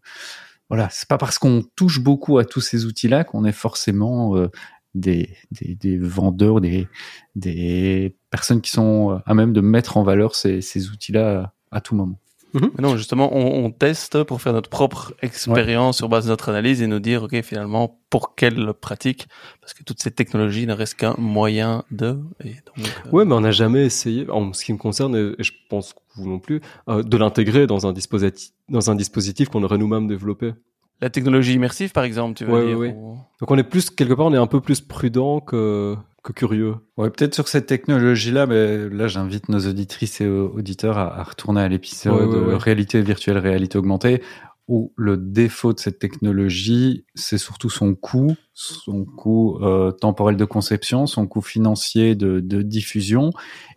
voilà, 0.70 0.88
c'est 0.90 1.08
pas 1.08 1.18
parce 1.18 1.38
qu'on 1.38 1.62
touche 1.76 2.00
beaucoup 2.00 2.38
à 2.38 2.44
tous 2.44 2.60
ces 2.62 2.86
outils-là 2.86 3.24
qu'on 3.24 3.44
est 3.44 3.52
forcément 3.52 4.36
euh, 4.36 4.48
des, 4.94 5.36
des, 5.50 5.74
des, 5.74 5.98
vendeurs, 5.98 6.60
des, 6.62 6.88
des 7.34 8.16
personnes 8.30 8.62
qui 8.62 8.70
sont 8.70 9.20
à 9.26 9.34
même 9.34 9.52
de 9.52 9.60
mettre 9.60 9.98
en 9.98 10.02
valeur 10.02 10.34
ces, 10.34 10.62
ces 10.62 10.88
outils-là 10.88 11.52
à 11.70 11.80
tout 11.82 11.94
moment. 11.94 12.18
Mhm. 12.54 12.70
Non, 12.78 12.96
justement, 12.96 13.34
on, 13.36 13.64
on 13.64 13.70
teste 13.70 14.22
pour 14.24 14.40
faire 14.40 14.52
notre 14.52 14.70
propre 14.70 15.12
expérience 15.22 15.98
sur 15.98 16.08
base 16.08 16.24
de 16.24 16.30
notre 16.30 16.48
analyse 16.48 16.82
et 16.82 16.86
nous 16.86 16.98
dire, 17.00 17.24
ok, 17.24 17.40
finalement, 17.42 18.00
pour 18.10 18.34
quelle 18.34 18.72
pratique, 18.72 19.28
parce 19.60 19.74
que 19.74 19.82
toutes 19.84 20.00
ces 20.00 20.10
technologies 20.10 20.66
ne 20.66 20.72
restent 20.72 20.94
qu'un 20.94 21.14
moyen 21.18 21.84
de. 21.90 22.18
Et 22.44 22.54
donc, 22.66 22.86
euh, 23.06 23.10
Ouais, 23.12 23.24
mais 23.24 23.34
on 23.34 23.40
n'a 23.42 23.50
jamais 23.50 23.84
essayé, 23.84 24.28
en 24.30 24.52
ce 24.52 24.64
qui 24.64 24.72
me 24.72 24.78
concerne, 24.78 25.14
et 25.14 25.34
et 25.38 25.44
je 25.44 25.52
pense 25.68 25.92
que 25.92 25.98
vous 26.16 26.28
non 26.28 26.38
plus, 26.38 26.60
euh, 26.88 27.02
de 27.02 27.16
l'intégrer 27.16 27.66
dans 27.66 27.86
un 27.86 27.92
dispositif, 27.92 28.50
dans 28.68 28.90
un 28.90 28.94
dispositif 28.94 29.48
qu'on 29.48 29.62
aurait 29.62 29.78
nous-mêmes 29.78 30.08
développé. 30.08 30.54
La 31.00 31.10
technologie 31.10 31.54
immersive, 31.54 31.92
par 31.92 32.04
exemple, 32.04 32.36
tu 32.36 32.44
veux 32.44 32.52
Ouais, 32.52 32.66
dire. 32.66 32.78
ouais, 32.78 32.94
ou- 32.96 33.18
Donc 33.40 33.50
on 33.50 33.56
est 33.56 33.62
plus 33.64 33.90
quelque 33.90 34.14
part, 34.14 34.26
on 34.26 34.34
est 34.34 34.38
un 34.38 34.46
peu 34.48 34.60
plus 34.60 34.80
prudent 34.80 35.40
que 35.40 35.94
que 36.24 36.32
curieux. 36.32 36.74
Ouais, 36.96 37.08
peut-être 37.10 37.34
sur 37.34 37.46
cette 37.48 37.66
technologie-là, 37.66 38.46
mais 38.46 38.88
là, 38.90 39.06
j'invite 39.06 39.48
nos 39.48 39.60
auditrices 39.60 40.20
et 40.20 40.26
auditeurs 40.28 40.98
à, 40.98 41.20
à 41.20 41.22
retourner 41.22 41.60
à 41.62 41.68
l'épisode 41.68 42.14
Ouais, 42.14 42.26
ouais, 42.26 42.34
euh, 42.34 42.46
ouais. 42.48 42.56
réalité 42.56 43.00
virtuelle, 43.00 43.38
réalité 43.38 43.78
augmentée, 43.78 44.20
où 44.66 44.92
le 44.96 45.16
défaut 45.16 45.72
de 45.72 45.78
cette 45.78 45.98
technologie, 46.00 47.06
c'est 47.14 47.38
surtout 47.38 47.70
son 47.70 47.94
coût, 47.94 48.34
son 48.52 49.04
coût 49.06 49.58
euh, 49.62 49.92
temporel 49.92 50.36
de 50.36 50.44
conception, 50.44 51.06
son 51.06 51.26
coût 51.26 51.40
financier 51.40 52.14
de, 52.16 52.40
de 52.40 52.60
diffusion. 52.62 53.30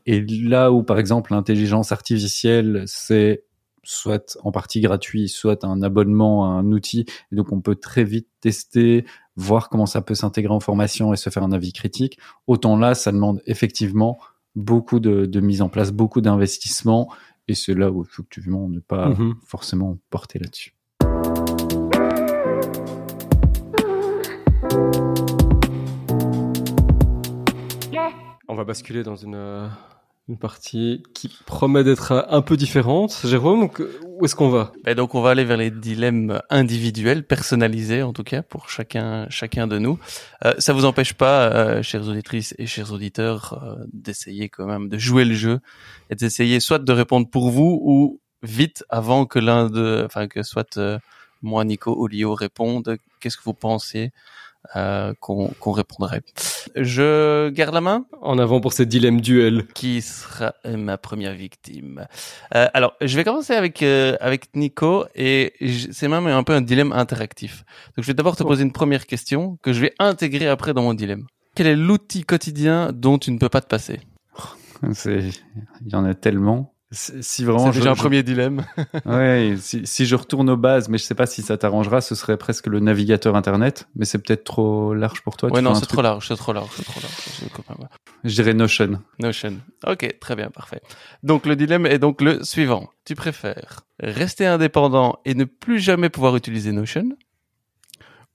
Et 0.08 0.22
là 0.26 0.72
où, 0.74 0.84
par 0.84 0.98
exemple, 1.00 1.32
l'intelligence 1.34 1.92
artificielle, 1.94 2.84
c'est 2.88 3.44
soit 3.84 4.38
en 4.44 4.52
partie 4.52 4.82
gratuit, 4.82 5.28
soit 5.30 5.64
un 5.64 5.82
abonnement 5.82 6.46
à 6.46 6.50
un 6.50 6.72
outil, 6.72 7.06
et 7.32 7.36
donc 7.36 7.52
on 7.52 7.62
peut 7.62 7.76
très 7.76 8.04
vite 8.04 8.28
tester, 8.40 9.06
voir 9.36 9.70
comment 9.70 9.86
ça 9.86 10.02
peut 10.02 10.16
s'intégrer 10.16 10.54
en 10.54 10.60
formation 10.60 11.14
et 11.14 11.18
se 11.18 11.30
faire 11.30 11.44
un 11.44 11.52
avis 11.52 11.74
critique. 11.74 12.20
Autant 12.48 12.78
là, 12.78 12.94
ça 12.96 13.12
demande 13.12 13.42
effectivement 13.46 14.20
beaucoup 14.56 15.00
de, 15.00 15.26
de 15.26 15.40
mise 15.40 15.62
en 15.62 15.70
place, 15.70 15.92
beaucoup 15.92 16.22
d'investissement, 16.22 17.12
et 17.48 17.56
c'est 17.56 17.74
là 17.74 17.90
où 17.92 18.04
effectivement 18.04 18.68
ne 18.70 18.80
pas 18.80 19.10
Mhm. 19.10 19.36
forcément 19.46 19.98
porter 20.10 20.40
là-dessus. 20.40 20.76
On 28.48 28.56
va 28.56 28.64
basculer 28.66 29.02
dans 29.04 29.16
une 29.16 29.36
euh, 29.36 29.68
une 30.28 30.38
partie 30.38 31.04
qui 31.14 31.30
promet 31.46 31.84
d'être 31.84 32.26
un 32.30 32.42
peu 32.42 32.56
différente. 32.56 33.20
Jérôme, 33.26 33.70
où 34.04 34.26
est-ce 34.26 34.36
qu'on 34.36 34.50
va? 34.50 34.72
Ben 34.84 34.96
donc 34.96 35.16
on 35.16 35.22
va 35.22 35.32
aller 35.32 35.44
vers 35.44 35.58
les 35.58 35.72
dilemmes 35.72 36.42
individuels, 36.50 37.26
personnalisés 37.26 38.04
en 38.04 38.14
tout 38.14 38.24
cas 38.24 38.42
pour 38.42 38.70
chacun 38.70 39.28
chacun 39.30 39.68
de 39.68 39.80
nous. 39.80 40.00
Euh, 40.46 40.54
ça 40.60 40.74
vous 40.74 40.86
empêche 40.86 41.14
pas, 41.14 41.52
euh, 41.52 41.82
chères 41.82 42.08
auditrices 42.08 42.56
et 42.58 42.68
chers 42.68 42.92
auditeurs, 42.94 43.62
euh, 43.64 43.84
d'essayer 43.92 44.48
quand 44.48 44.66
même 44.66 44.90
de 44.90 44.98
jouer 44.98 45.26
le 45.26 45.34
jeu 45.34 45.60
et 46.10 46.16
d'essayer 46.16 46.60
soit 46.60 46.80
de 46.80 46.92
répondre 46.94 47.30
pour 47.30 47.50
vous 47.50 47.80
ou 47.84 48.22
vite 48.44 48.84
avant 48.90 49.26
que 49.26 49.40
l'un 49.40 49.70
de, 49.70 50.04
enfin 50.06 50.28
que 50.28 50.44
soit 50.44 50.78
euh, 50.78 50.98
moi, 51.42 51.66
Nico 51.66 51.96
ou 52.00 52.08
Lio 52.08 52.36
répondent. 52.36 52.98
Qu'est-ce 53.20 53.38
que 53.38 53.44
vous 53.44 53.54
pensez? 53.54 54.12
Euh, 54.76 55.14
qu'on 55.20 55.48
qu'on 55.60 55.72
répondrait 55.72 56.22
Je 56.76 57.50
garde 57.50 57.74
la 57.74 57.82
main 57.82 58.06
En 58.22 58.40
avant 58.40 58.62
pour 58.62 58.74
ces 58.74 58.86
dilemmes 58.86 59.22
duels. 59.22 59.66
qui 59.74 60.02
sera 60.02 60.54
ma 60.66 60.98
première 60.98 61.34
victime? 61.34 62.06
Euh, 62.56 62.68
Alors, 62.74 62.94
je 63.02 63.16
vais 63.18 63.24
commencer 63.24 63.54
avec 63.54 63.82
euh, 63.84 64.16
avec 64.22 64.56
Nico 64.56 65.06
et 65.16 65.54
c'est 65.92 66.08
même 66.08 66.28
un 66.28 66.44
peu 66.44 66.54
un 66.54 66.62
dilemme 66.62 66.92
interactif. 66.94 67.64
Donc, 67.98 68.04
je 68.04 68.08
vais 68.08 68.14
d'abord 68.14 68.36
te 68.36 68.44
Oh. 68.44 68.48
poser 68.48 68.64
une 68.64 68.72
première 68.72 69.06
question 69.08 69.58
que 69.62 69.74
je 69.74 69.82
vais 69.82 69.94
intégrer 70.00 70.48
après 70.48 70.74
dans 70.74 70.84
mon 70.84 70.94
dilemme. 70.94 71.26
Quel 71.56 71.68
est 71.68 71.76
l'outil 71.76 72.24
quotidien 72.24 72.92
dont 72.94 73.18
tu 73.18 73.32
ne 73.32 73.38
peux 73.38 73.50
pas 73.50 73.62
te 73.62 73.68
passer? 73.68 74.00
C'est, 74.94 75.20
il 75.86 75.92
y 75.92 75.96
en 75.96 76.06
a 76.06 76.14
tellement. 76.16 76.74
Si 76.94 77.46
vraiment, 77.46 77.68
C'est 77.68 77.72
je- 77.72 77.80
déjà 77.80 77.92
un 77.92 77.96
je- 77.96 78.02
premier 78.02 78.22
dilemme. 78.22 78.66
ouais, 79.06 79.56
si, 79.58 79.88
si 79.88 80.06
je 80.06 80.16
retourne 80.16 80.50
aux 80.50 80.58
bases, 80.58 80.90
mais 80.90 80.98
je 80.98 81.04
sais 81.04 81.16
pas 81.16 81.26
si 81.26 81.42
ça 81.42 81.58
t'arrangera, 81.58 82.02
ce 82.02 82.16
serait 82.16 82.36
presque 82.38 82.68
le 82.68 82.82
navigateur 82.82 83.36
internet, 83.38 83.88
mais 83.96 84.04
c'est 84.04 84.18
peut-être 84.20 84.44
trop 84.44 84.94
large 84.94 85.22
pour 85.22 85.38
toi. 85.38 85.50
ouais, 85.52 85.62
non, 85.62 85.72
un 85.72 85.76
c'est 85.76 85.86
trop 85.86 86.02
large, 86.02 86.28
c'est 86.28 86.36
trop 86.36 86.52
large, 86.52 86.70
c'est 86.76 86.84
trop 86.84 87.00
large. 87.00 87.90
Je 88.26 88.34
dirais 88.36 88.54
Notion. 88.54 89.02
Notion. 89.20 89.58
Ok, 89.88 90.18
très 90.20 90.36
bien, 90.36 90.50
parfait. 90.50 90.82
Donc 91.24 91.46
le 91.46 91.56
dilemme 91.56 91.86
est 91.86 91.98
donc 91.98 92.22
le 92.22 92.44
suivant. 92.44 92.90
Tu 93.06 93.16
préfères 93.16 93.82
rester 94.00 94.46
indépendant 94.46 95.18
et 95.26 95.34
ne 95.34 95.46
plus 95.46 95.80
jamais 95.80 96.10
pouvoir 96.10 96.36
utiliser 96.36 96.72
Notion 96.74 97.10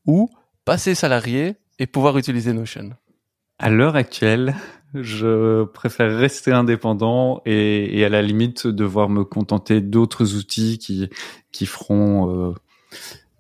ou 0.07 0.31
passer 0.65 0.95
salarié 0.95 1.57
et 1.79 1.87
pouvoir 1.87 2.17
utiliser 2.19 2.53
Notion? 2.53 2.91
À 3.59 3.71
l'heure 3.71 3.97
actuelle, 3.97 4.55
je 4.95 5.65
préfère 5.65 6.17
rester 6.17 6.53
indépendant 6.53 7.41
et, 7.47 7.99
et 7.99 8.05
à 8.05 8.09
la 8.09 8.21
limite 8.23 8.67
devoir 8.67 9.09
me 9.09 9.25
contenter 9.25 9.81
d'autres 9.81 10.35
outils 10.37 10.79
qui 10.79 11.09
qui 11.53 11.65
feront 11.67 12.51
euh, 12.51 12.53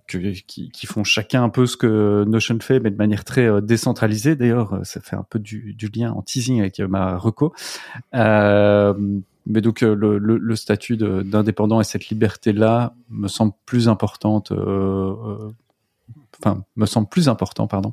que- 0.09 0.33
qui, 0.47 0.71
qui 0.71 0.87
font 0.87 1.05
chacun 1.05 1.43
un 1.45 1.49
peu 1.51 1.67
ce 1.67 1.77
que 1.77 2.25
Notion 2.27 2.59
fait, 2.61 2.81
mais 2.81 2.91
de 2.91 2.97
manière 2.97 3.25
très 3.25 3.47
euh, 3.47 3.61
décentralisée. 3.61 4.37
D'ailleurs, 4.37 4.73
euh, 4.75 4.85
ça 4.85 5.01
fait 5.01 5.17
un 5.17 5.27
peu 5.29 5.39
du, 5.39 5.75
du 5.75 5.89
lien 5.95 6.13
en 6.13 6.23
teasing 6.23 6.61
avec 6.61 6.81
euh, 6.81 6.89
ma 6.89 7.19
reco. 7.19 7.53
Mais 9.49 9.61
donc 9.61 9.81
le, 9.83 9.95
le, 9.95 10.19
le 10.19 10.57
statut 10.57 10.97
d'indépendant 10.97 11.81
et 11.81 11.85
cette 11.85 12.09
liberté-là 12.09 12.95
me 13.11 13.29
semble 13.29 13.53
plus 13.65 13.89
importante. 13.89 14.51
Euh, 16.45 16.49
euh, 16.49 16.53
Enfin, 16.53 16.65
me 16.77 16.87
semble 16.87 17.09
plus 17.09 17.29
important, 17.29 17.67
pardon, 17.67 17.93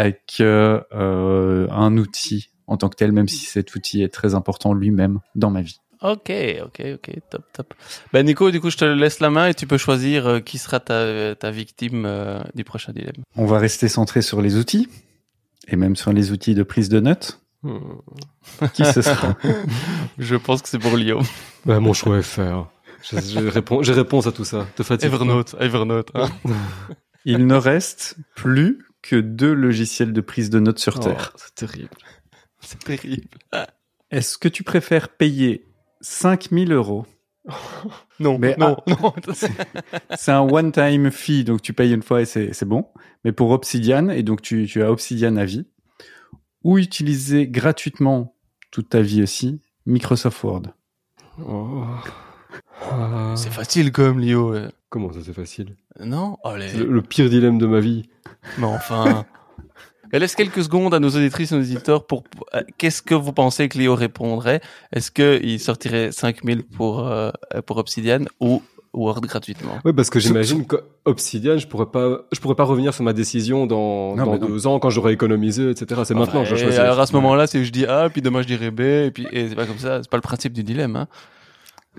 euh, 0.00 0.12
que 0.36 0.82
euh, 0.92 1.68
un 1.70 1.96
outil 1.96 2.50
en 2.66 2.76
tant 2.76 2.88
que 2.90 2.96
tel, 2.96 3.12
même 3.12 3.28
si 3.28 3.46
cet 3.46 3.74
outil 3.74 4.02
est 4.02 4.12
très 4.12 4.34
important 4.34 4.74
lui-même 4.74 5.20
dans 5.34 5.50
ma 5.50 5.62
vie. 5.62 5.78
Ok, 6.02 6.30
ok, 6.64 6.82
ok, 6.94 7.10
top, 7.30 7.42
top. 7.52 7.74
Ben 8.12 8.24
Nico, 8.24 8.50
du 8.52 8.60
coup, 8.60 8.70
je 8.70 8.76
te 8.76 8.84
laisse 8.84 9.18
la 9.20 9.30
main 9.30 9.48
et 9.48 9.54
tu 9.54 9.66
peux 9.66 9.78
choisir 9.78 10.26
euh, 10.28 10.38
qui 10.40 10.58
sera 10.58 10.78
ta, 10.78 11.34
ta 11.34 11.50
victime 11.50 12.04
euh, 12.06 12.40
du 12.54 12.62
prochain 12.62 12.92
dilemme. 12.92 13.24
On 13.36 13.46
va 13.46 13.58
rester 13.58 13.88
centré 13.88 14.22
sur 14.22 14.40
les 14.42 14.56
outils 14.56 14.88
et 15.66 15.74
même 15.76 15.96
sur 15.96 16.12
les 16.12 16.30
outils 16.30 16.54
de 16.54 16.62
prise 16.62 16.88
de 16.88 17.00
notes. 17.00 17.40
Hmm. 17.64 17.78
Qui 18.74 18.84
ce 18.84 19.02
sera? 19.02 19.34
Je 20.18 20.36
pense 20.36 20.62
que 20.62 20.68
c'est 20.68 20.78
pour 20.78 20.96
Lio. 20.96 21.20
Ouais, 21.66 21.80
mon 21.80 21.92
choix 21.94 22.18
est 22.18 22.22
fait. 22.22 22.42
hein. 22.42 22.68
J'ai 23.02 23.20
j'ai 23.20 23.40
réponse, 23.92 24.26
à 24.28 24.32
tout 24.32 24.44
ça. 24.44 24.66
Te 24.76 24.82
fatigue. 24.84 25.08
Evernote, 25.12 25.56
Evernote. 25.58 26.10
hein. 26.14 26.28
Il 27.24 27.46
ne 27.46 27.54
reste 27.54 28.16
plus 28.36 28.86
que 29.02 29.16
deux 29.16 29.52
logiciels 29.52 30.12
de 30.12 30.20
prise 30.20 30.50
de 30.50 30.58
notes 30.60 30.78
sur 30.78 30.96
Oh, 30.98 31.02
Terre. 31.02 31.32
c'est 31.36 31.54
terrible. 31.54 31.90
C'est 32.60 32.82
terrible. 32.82 33.28
Est-ce 34.10 34.36
que 34.36 34.48
tu 34.48 34.64
préfères 34.64 35.08
payer 35.10 35.64
5000 36.00 36.72
euros 36.72 37.06
Non, 38.20 38.36
Mais, 38.38 38.56
non, 38.58 38.76
non. 38.88 39.14
C'est 40.16 40.32
un 40.32 40.40
one-time 40.40 41.10
fee, 41.12 41.44
donc 41.44 41.62
tu 41.62 41.72
payes 41.72 41.92
une 41.94 42.02
fois 42.02 42.22
et 42.22 42.24
c'est 42.24 42.64
bon. 42.64 42.88
Mais 43.24 43.30
pour 43.32 43.50
Obsidian, 43.52 44.08
et 44.08 44.22
donc 44.24 44.42
tu, 44.42 44.66
tu 44.66 44.82
as 44.82 44.90
Obsidian 44.90 45.36
à 45.36 45.44
vie, 45.44 45.66
ou 46.64 46.78
utiliser 46.78 47.46
gratuitement 47.46 48.34
toute 48.72 48.88
ta 48.88 49.00
vie 49.02 49.22
aussi 49.22 49.60
Microsoft 49.86 50.42
Word. 50.42 50.62
Oh. 51.46 51.84
Ah. 52.90 53.34
C'est 53.36 53.50
facile 53.52 53.92
même, 53.96 54.18
Lio. 54.18 54.54
Comment 54.90 55.12
ça 55.12 55.18
c'est 55.24 55.32
facile? 55.34 55.76
Non 56.00 56.38
Allez. 56.44 56.68
C'est 56.68 56.78
le, 56.78 56.86
le 56.86 57.02
pire 57.02 57.28
dilemme 57.28 57.58
de 57.58 57.66
ma 57.66 57.80
vie. 57.80 58.08
Mais 58.58 58.64
enfin. 58.66 59.24
Mais 60.12 60.18
laisse 60.18 60.34
quelques 60.34 60.62
secondes 60.64 60.94
à 60.94 61.00
nos 61.00 61.10
auditrices 61.10 61.52
et 61.52 61.56
nos 61.56 61.60
auditeurs 61.60 62.06
pour. 62.06 62.24
euh, 62.54 62.62
Qu'est-ce 62.78 63.02
que 63.02 63.14
vous 63.14 63.32
pensez 63.34 63.68
que 63.68 63.76
Léo 63.76 63.94
répondrait? 63.94 64.62
Est-ce 64.90 65.10
qu'il 65.10 65.60
sortirait 65.60 66.12
5000 66.12 66.62
pour, 66.64 67.06
euh, 67.06 67.30
pour 67.66 67.76
Obsidian 67.76 68.20
ou 68.40 68.62
Word 68.94 69.20
gratuitement? 69.20 69.78
Ouais, 69.84 69.92
parce 69.92 70.08
que 70.08 70.18
j'imagine 70.18 70.66
qu'Obsidian, 70.66 71.58
je 71.58 71.66
pourrais 71.66 71.90
pas, 71.90 72.22
je 72.32 72.40
pourrais 72.40 72.54
pas 72.54 72.64
revenir 72.64 72.94
sur 72.94 73.04
ma 73.04 73.12
décision 73.12 73.66
dans, 73.66 74.16
Non, 74.16 74.24
dans 74.24 74.38
non. 74.38 74.46
deux 74.46 74.66
ans 74.66 74.78
quand 74.78 74.88
j'aurai 74.88 75.12
économisé, 75.12 75.68
etc. 75.68 76.00
C'est 76.06 76.14
maintenant 76.14 76.42
que 76.42 76.48
je 76.48 76.54
Et 76.54 76.58
choisis. 76.58 76.78
Alors 76.80 76.98
à 77.00 77.04
ce 77.06 77.12
moment-là, 77.12 77.46
c'est 77.46 77.62
je 77.62 77.70
dis 77.70 77.84
A, 77.84 78.08
puis 78.08 78.22
demain 78.22 78.40
je 78.40 78.46
dirai 78.46 78.70
B, 78.70 78.80
et 78.80 79.10
puis 79.10 79.26
et 79.30 79.50
c'est 79.50 79.54
pas 79.56 79.66
comme 79.66 79.76
ça. 79.76 80.02
C'est 80.02 80.08
pas 80.10 80.16
le 80.16 80.22
principe 80.22 80.54
du 80.54 80.64
dilemme. 80.64 80.96
Hein. 80.96 81.06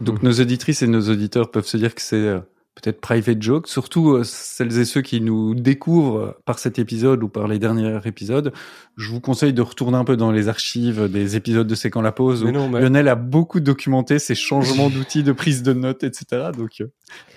Donc 0.02 0.24
nos 0.24 0.32
auditrices 0.34 0.82
et 0.82 0.88
nos 0.88 1.12
auditeurs 1.12 1.52
peuvent 1.52 1.68
se 1.68 1.78
dire 1.78 1.94
que 1.94 2.02
c'est 2.02 2.16
euh, 2.16 2.40
peut-être 2.76 3.02
private 3.02 3.42
joke, 3.42 3.68
surtout 3.68 4.12
euh, 4.12 4.24
celles 4.24 4.78
et 4.80 4.86
ceux 4.86 5.02
qui 5.02 5.20
nous 5.22 5.54
découvrent 5.54 6.38
par 6.46 6.60
cet 6.60 6.80
épisode 6.80 7.22
ou 7.24 7.28
par 7.30 7.48
les 7.48 7.60
derniers 7.60 8.00
épisodes. 8.06 8.54
Je 8.98 9.10
vous 9.12 9.20
conseille 9.20 9.54
de 9.54 9.62
retourner 9.62 9.98
un 9.98 10.06
peu 10.06 10.16
dans 10.16 10.32
les 10.32 10.48
archives 10.48 11.10
des 11.12 11.36
épisodes 11.36 11.68
de 11.68 11.76
C'est 11.76 11.90
quand 11.90 12.02
la 12.02 12.12
pause. 12.12 12.44
Mais 12.44 12.52
non, 12.52 12.70
mais 12.70 12.80
Lionel 12.82 13.08
a 13.08 13.16
beaucoup 13.16 13.60
documenté 13.60 14.20
ses 14.20 14.36
changements 14.36 14.90
d'outils 14.90 15.24
de 15.24 15.32
prise 15.32 15.64
de 15.64 15.74
notes, 15.74 16.04
etc. 16.04 16.52
Donc 16.58 16.82
euh, 16.82 16.88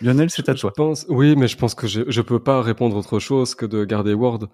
Lionel, 0.01 0.31
c'est 0.31 0.49
à 0.49 0.55
je 0.55 0.61
toi. 0.61 0.73
pense, 0.73 1.07
oui, 1.09 1.35
mais 1.37 1.49
je 1.49 1.57
pense 1.57 1.75
que 1.75 1.87
je, 1.87 2.03
je 2.07 2.21
peux 2.21 2.40
pas 2.40 2.62
répondre 2.62 2.97
autre 2.97 3.18
chose 3.18 3.55
que 3.55 3.66
de 3.66 3.85
garder 3.85 4.14
Word. 4.14 4.49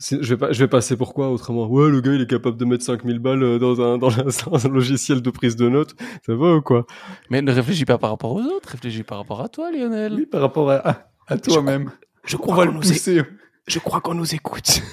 Je 0.00 0.16
vais 0.16 0.36
pas, 0.36 0.52
je 0.52 0.58
vais 0.58 0.68
passer 0.68 0.96
pourquoi 0.96 1.30
autrement. 1.30 1.66
Ouais, 1.66 1.88
le 1.88 2.00
gars, 2.00 2.12
il 2.12 2.20
est 2.20 2.28
capable 2.28 2.56
de 2.56 2.64
mettre 2.64 2.84
5000 2.84 3.20
balles 3.20 3.42
euh, 3.42 3.58
dans 3.58 3.80
un, 3.80 3.96
dans 3.96 4.10
un, 4.18 4.24
dans 4.50 4.66
un 4.66 4.68
logiciel 4.68 5.22
de 5.22 5.30
prise 5.30 5.56
de 5.56 5.68
notes. 5.68 5.94
Ça 6.26 6.34
va 6.34 6.56
ou 6.56 6.62
quoi? 6.62 6.84
Mais 7.30 7.40
ne 7.42 7.52
réfléchis 7.52 7.84
pas 7.84 7.96
par 7.96 8.10
rapport 8.10 8.32
aux 8.32 8.42
autres, 8.42 8.70
réfléchis 8.70 9.04
par 9.04 9.18
rapport 9.18 9.40
à 9.40 9.48
toi, 9.48 9.70
Lionel. 9.70 10.14
Oui, 10.14 10.26
par 10.26 10.40
rapport 10.40 10.70
à, 10.70 10.76
à, 10.88 11.08
à 11.28 11.38
toi-même. 11.38 11.90
Je 12.26 12.36
On 12.42 12.54
va 12.54 12.64
le 12.64 12.72
pousser. 12.72 13.22
Je 13.66 13.78
crois 13.78 14.00
qu'on 14.00 14.14
nous 14.14 14.34
écoute. 14.34 14.80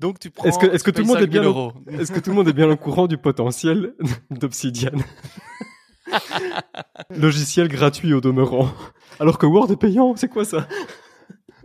Donc 0.00 0.18
tu 0.20 0.30
prends. 0.30 0.48
Est-ce 0.48 0.58
que- 0.58 0.66
est-ce 0.66 0.84
que 0.84 0.90
tout 0.92 1.02
le 1.02 1.08
monde 1.08 1.16
est 1.18 1.22
5000 1.22 1.40
bien 1.40 1.42
euros. 1.42 1.72
Est-ce 1.88 2.12
que 2.12 2.20
tout 2.20 2.30
le 2.30 2.36
monde 2.36 2.48
est 2.48 2.52
bien 2.52 2.70
au 2.70 2.76
courant 2.76 3.06
du 3.08 3.18
potentiel 3.18 3.94
d'Obsidian? 4.30 4.92
Logiciel 7.10 7.68
gratuit 7.68 8.12
au 8.14 8.20
demeurant. 8.20 8.70
Alors 9.20 9.38
que 9.38 9.46
Word 9.46 9.70
est 9.72 9.76
payant, 9.76 10.14
c'est 10.16 10.28
quoi 10.28 10.44
ça? 10.44 10.66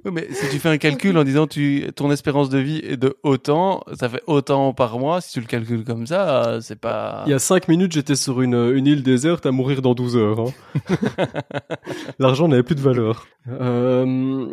Oui, 0.05 0.11
mais 0.13 0.27
si 0.33 0.49
tu 0.49 0.59
fais 0.59 0.69
un 0.69 0.77
calcul 0.77 1.17
en 1.17 1.23
disant 1.23 1.47
tu 1.47 1.87
ton 1.95 2.11
espérance 2.11 2.49
de 2.49 2.57
vie 2.57 2.79
est 2.83 2.97
de 2.97 3.15
autant, 3.23 3.83
ça 3.97 4.09
fait 4.09 4.21
autant 4.27 4.73
par 4.73 4.99
mois. 4.99 5.21
Si 5.21 5.31
tu 5.33 5.39
le 5.39 5.45
calcules 5.45 5.83
comme 5.85 6.05
ça, 6.07 6.59
c'est 6.61 6.79
pas. 6.79 7.23
Il 7.25 7.29
y 7.31 7.33
a 7.33 7.39
5 7.39 7.67
minutes, 7.69 7.93
j'étais 7.93 8.15
sur 8.15 8.41
une, 8.41 8.55
une 8.75 8.85
île 8.85 9.03
déserte 9.03 9.45
à 9.45 9.51
mourir 9.51 9.81
dans 9.81 9.93
12 9.93 10.17
heures. 10.17 10.39
hein. 10.41 10.95
L'argent 12.19 12.47
n'avait 12.47 12.63
plus 12.63 12.75
de 12.75 12.81
valeur. 12.81 13.25
Euh, 13.49 14.47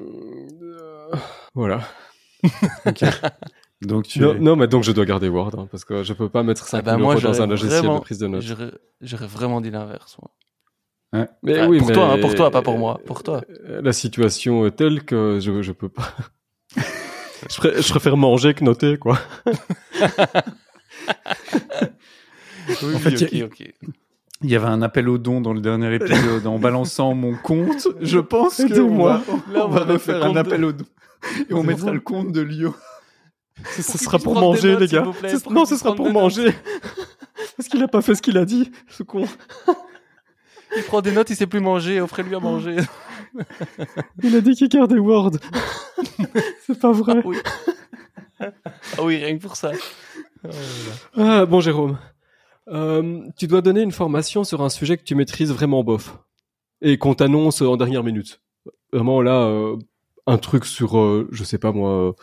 Voilà. 1.54 1.80
Donc 3.82 4.06
tu 4.06 4.20
Non, 4.20 4.34
es- 4.34 4.38
non, 4.38 4.56
mais 4.56 4.68
donc 4.68 4.84
je 4.84 4.92
dois 4.92 5.04
garder 5.06 5.28
Word, 5.28 5.52
hein, 5.58 5.66
parce 5.70 5.84
que 5.84 6.02
je 6.04 6.12
peux 6.12 6.28
pas 6.28 6.42
mettre 6.42 6.66
5 6.66 6.82
Ah 6.86 6.90
000 6.90 6.98
moi, 7.02 7.14
euros 7.14 7.22
dans 7.22 7.42
un 7.42 7.46
logiciel 7.46 7.78
vraiment- 7.78 7.96
de 7.96 8.00
prise 8.02 8.18
de 8.18 8.26
notes. 8.26 8.42
J'aurais 8.42 8.70
j'aurais 9.00 9.26
vraiment 9.26 9.60
dit 9.60 9.70
l'inverse. 9.70 10.16
Moi. 11.12 11.26
Mais 11.42 11.64
oui, 11.66 11.78
pour 11.78 11.88
mais- 11.88 11.94
toi, 11.94 12.12
hein, 12.12 12.18
pour 12.20 12.34
toi, 12.34 12.50
pas 12.50 12.62
pour 12.62 12.78
moi, 12.78 13.00
pour 13.06 13.22
toi. 13.22 13.42
Euh, 13.68 13.80
La 13.82 13.92
situation 13.92 14.66
est 14.66 14.72
telle 14.72 15.02
que 15.04 15.38
je, 15.40 15.62
je 15.62 15.72
peux 15.72 15.88
pas. 15.88 16.14
je, 16.76 17.56
pré- 17.56 17.82
je 17.82 17.88
préfère 17.90 18.16
manger 18.16 18.54
que 18.54 18.64
noter, 18.64 18.96
quoi. 18.98 19.18
Oui, 22.82 22.94
En 22.94 22.98
fait, 22.98 23.14
ok, 23.22 23.28
il 23.32 23.38
y 23.38 23.42
a- 23.42 23.46
ok. 23.46 23.62
Il 24.42 24.50
y 24.50 24.56
avait 24.56 24.68
un 24.68 24.80
appel 24.80 25.08
au 25.08 25.18
don 25.18 25.40
dans 25.42 25.52
le 25.52 25.60
dernier 25.60 25.94
épisode 25.94 26.46
en 26.46 26.58
balançant 26.58 27.12
mon 27.14 27.34
compte. 27.36 27.88
Je 28.00 28.18
pense 28.18 28.56
que 28.56 28.72
Là, 28.72 28.80
on 28.82 29.64
on 29.64 29.68
va 29.68 29.80
refaire 29.84 30.24
un 30.24 30.34
appel 30.36 30.60
de- 30.62 30.66
au 30.66 30.72
don. 30.72 30.84
Et 31.50 31.52
on 31.54 31.62
mettra 31.62 31.90
le 31.92 32.00
compte 32.00 32.32
de 32.32 32.40
Lio. 32.40 32.74
Ce, 33.76 33.82
sera 33.98 34.18
pour 34.18 34.34
manger, 34.40 34.72
notes, 34.72 34.80
les 34.80 34.86
gars. 34.86 35.04
plaît, 35.20 35.34
non, 35.50 35.66
ce 35.66 35.76
sera 35.76 35.94
pour 35.94 36.10
manger. 36.10 36.54
Parce 37.58 37.68
qu'il 37.68 37.82
a 37.82 37.88
pas 37.88 38.00
fait 38.00 38.14
ce 38.14 38.22
qu'il 38.22 38.38
a 38.38 38.46
dit, 38.46 38.70
ce 38.88 39.02
con. 39.02 39.26
Il 40.76 40.82
prend 40.84 41.00
des 41.00 41.12
notes, 41.12 41.30
il 41.30 41.36
sait 41.36 41.46
plus 41.46 41.60
manger. 41.60 42.00
Offrez-lui 42.00 42.34
à 42.34 42.40
manger. 42.40 42.76
Il 44.22 44.34
a 44.34 44.40
dit 44.40 44.54
qu'il 44.54 44.68
gardait 44.68 44.98
Word. 44.98 45.32
C'est 46.66 46.78
pas 46.78 46.92
vrai. 46.92 47.14
Ah 47.16 47.22
oui. 47.24 47.36
Ah 48.40 49.02
oui, 49.02 49.16
rien 49.16 49.36
que 49.36 49.42
pour 49.42 49.56
ça. 49.56 49.72
Là. 49.72 49.78
Ah, 51.16 51.46
bon, 51.46 51.60
Jérôme. 51.60 51.98
Euh, 52.68 53.20
tu 53.36 53.46
dois 53.46 53.62
donner 53.62 53.82
une 53.82 53.92
formation 53.92 54.44
sur 54.44 54.62
un 54.62 54.68
sujet 54.68 54.96
que 54.96 55.04
tu 55.04 55.14
maîtrises 55.14 55.52
vraiment 55.52 55.84
bof. 55.84 56.18
Et 56.82 56.98
qu'on 56.98 57.14
t'annonce 57.14 57.60
en 57.62 57.76
dernière 57.76 58.04
minute. 58.04 58.40
Vraiment, 58.92 59.20
là, 59.20 59.42
euh, 59.42 59.76
un 60.26 60.38
truc 60.38 60.64
sur, 60.64 60.98
euh, 60.98 61.28
je 61.30 61.44
sais 61.44 61.58
pas 61.58 61.72
moi, 61.72 62.14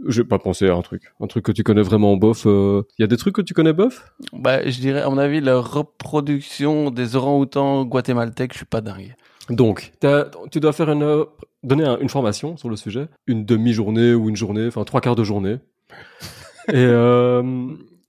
euh, 0.00 0.10
j'ai 0.10 0.24
pas 0.24 0.38
pensé 0.38 0.68
à 0.68 0.74
un 0.74 0.82
truc. 0.82 1.12
Un 1.20 1.26
truc 1.26 1.44
que 1.44 1.52
tu 1.52 1.62
connais 1.62 1.82
vraiment 1.82 2.16
bof. 2.16 2.44
Il 2.46 2.82
y 2.98 3.04
a 3.04 3.06
des 3.06 3.16
trucs 3.16 3.34
que 3.34 3.42
tu 3.42 3.54
connais 3.54 3.72
bof? 3.72 4.12
Bah, 4.32 4.68
je 4.68 4.78
dirais, 4.80 5.02
à 5.02 5.08
mon 5.10 5.18
avis, 5.18 5.40
la 5.40 5.58
reproduction 5.58 6.90
des 6.90 7.16
orang-outans 7.16 7.84
guatémaltèques, 7.84 8.52
je 8.52 8.58
suis 8.58 8.66
pas 8.66 8.80
dingue. 8.80 9.14
Donc, 9.50 9.92
tu 10.50 10.60
dois 10.60 10.72
faire 10.72 10.90
une, 10.90 11.02
euh, 11.02 11.24
donner 11.62 11.84
un- 11.84 11.98
une 11.98 12.08
formation 12.08 12.56
sur 12.56 12.70
le 12.70 12.76
sujet, 12.76 13.08
une 13.26 13.44
demi-journée 13.44 14.14
ou 14.14 14.28
une 14.28 14.36
journée, 14.36 14.66
enfin 14.66 14.84
trois 14.84 15.00
quarts 15.00 15.16
de 15.16 15.24
journée. 15.24 15.58
et, 16.68 16.74
euh, 16.76 17.42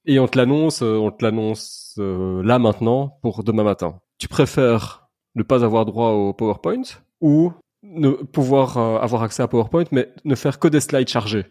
et 0.06 0.20
on 0.20 0.28
te 0.28 0.38
l'annonce, 0.38 0.82
euh, 0.82 0.96
on 0.98 1.12
te 1.12 1.24
l'annonce 1.24 1.96
euh, 2.00 2.42
là 2.44 2.60
maintenant 2.60 3.18
pour 3.22 3.44
demain 3.44 3.64
matin. 3.64 4.00
Tu 4.18 4.28
préfères 4.28 5.10
ne 5.36 5.44
pas 5.44 5.64
avoir 5.66 5.86
droit 5.86 6.10
au 6.12 6.34
PowerPoint 6.34 6.84
ou 7.22 7.52
ne 7.84 8.10
pouvoir 8.12 8.78
euh, 8.78 8.98
avoir 9.00 9.24
accès 9.24 9.44
à 9.44 9.48
PowerPoint 9.48 9.84
mais 9.92 10.10
ne 10.24 10.36
faire 10.36 10.60
que 10.60 10.68
des 10.68 10.80
slides 10.80 11.10
chargés? 11.10 11.46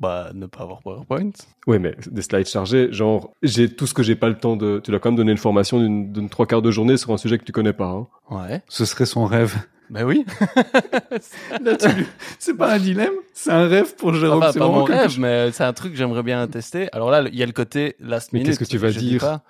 Bah, 0.00 0.30
ne 0.34 0.46
pas 0.46 0.62
avoir 0.64 0.82
PowerPoint. 0.82 1.30
Oui, 1.68 1.78
mais 1.78 1.94
des 2.10 2.22
slides 2.22 2.46
chargés, 2.48 2.92
genre, 2.92 3.30
j'ai 3.42 3.72
tout 3.72 3.86
ce 3.86 3.94
que 3.94 4.02
j'ai 4.02 4.16
pas 4.16 4.28
le 4.28 4.36
temps 4.36 4.56
de. 4.56 4.80
Tu 4.82 4.90
dois 4.90 4.98
quand 4.98 5.10
même 5.10 5.16
donner 5.16 5.30
une 5.32 5.38
formation 5.38 5.78
d'une 5.78 6.12
d'une 6.12 6.28
trois 6.28 6.46
quarts 6.46 6.62
de 6.62 6.70
journée 6.72 6.96
sur 6.96 7.12
un 7.12 7.16
sujet 7.16 7.38
que 7.38 7.44
tu 7.44 7.52
connais 7.52 7.72
pas. 7.72 7.86
Hein. 7.90 8.06
Ouais. 8.30 8.62
Ce 8.68 8.84
serait 8.84 9.06
son 9.06 9.24
rêve. 9.24 9.54
Bah 9.90 10.04
oui. 10.04 10.24
Là, 11.62 11.76
tu 11.76 12.06
C'est 12.38 12.56
pas 12.56 12.72
un 12.74 12.78
dilemme, 12.78 13.12
c'est 13.32 13.50
un 13.50 13.68
rêve 13.68 13.94
pour 13.96 14.14
Jérôme. 14.14 14.38
Enfin, 14.38 14.52
c'est 14.52 14.58
pas 14.58 14.68
mon 14.68 14.84
rêve, 14.84 15.18
mais 15.20 15.52
c'est 15.52 15.64
un 15.64 15.72
truc 15.72 15.92
que 15.92 15.98
j'aimerais 15.98 16.22
bien 16.22 16.46
tester. 16.48 16.88
Alors 16.92 17.10
là, 17.10 17.22
il 17.30 17.36
y 17.38 17.42
a 17.42 17.46
le 17.46 17.52
côté 17.52 17.94
last 18.00 18.32
Mais 18.32 18.40
minute. 18.40 18.58
qu'est-ce 18.58 18.64
que 18.64 18.70
tu 18.70 18.78
vas 18.78 18.90
dire 18.90 19.20
pas. 19.20 19.42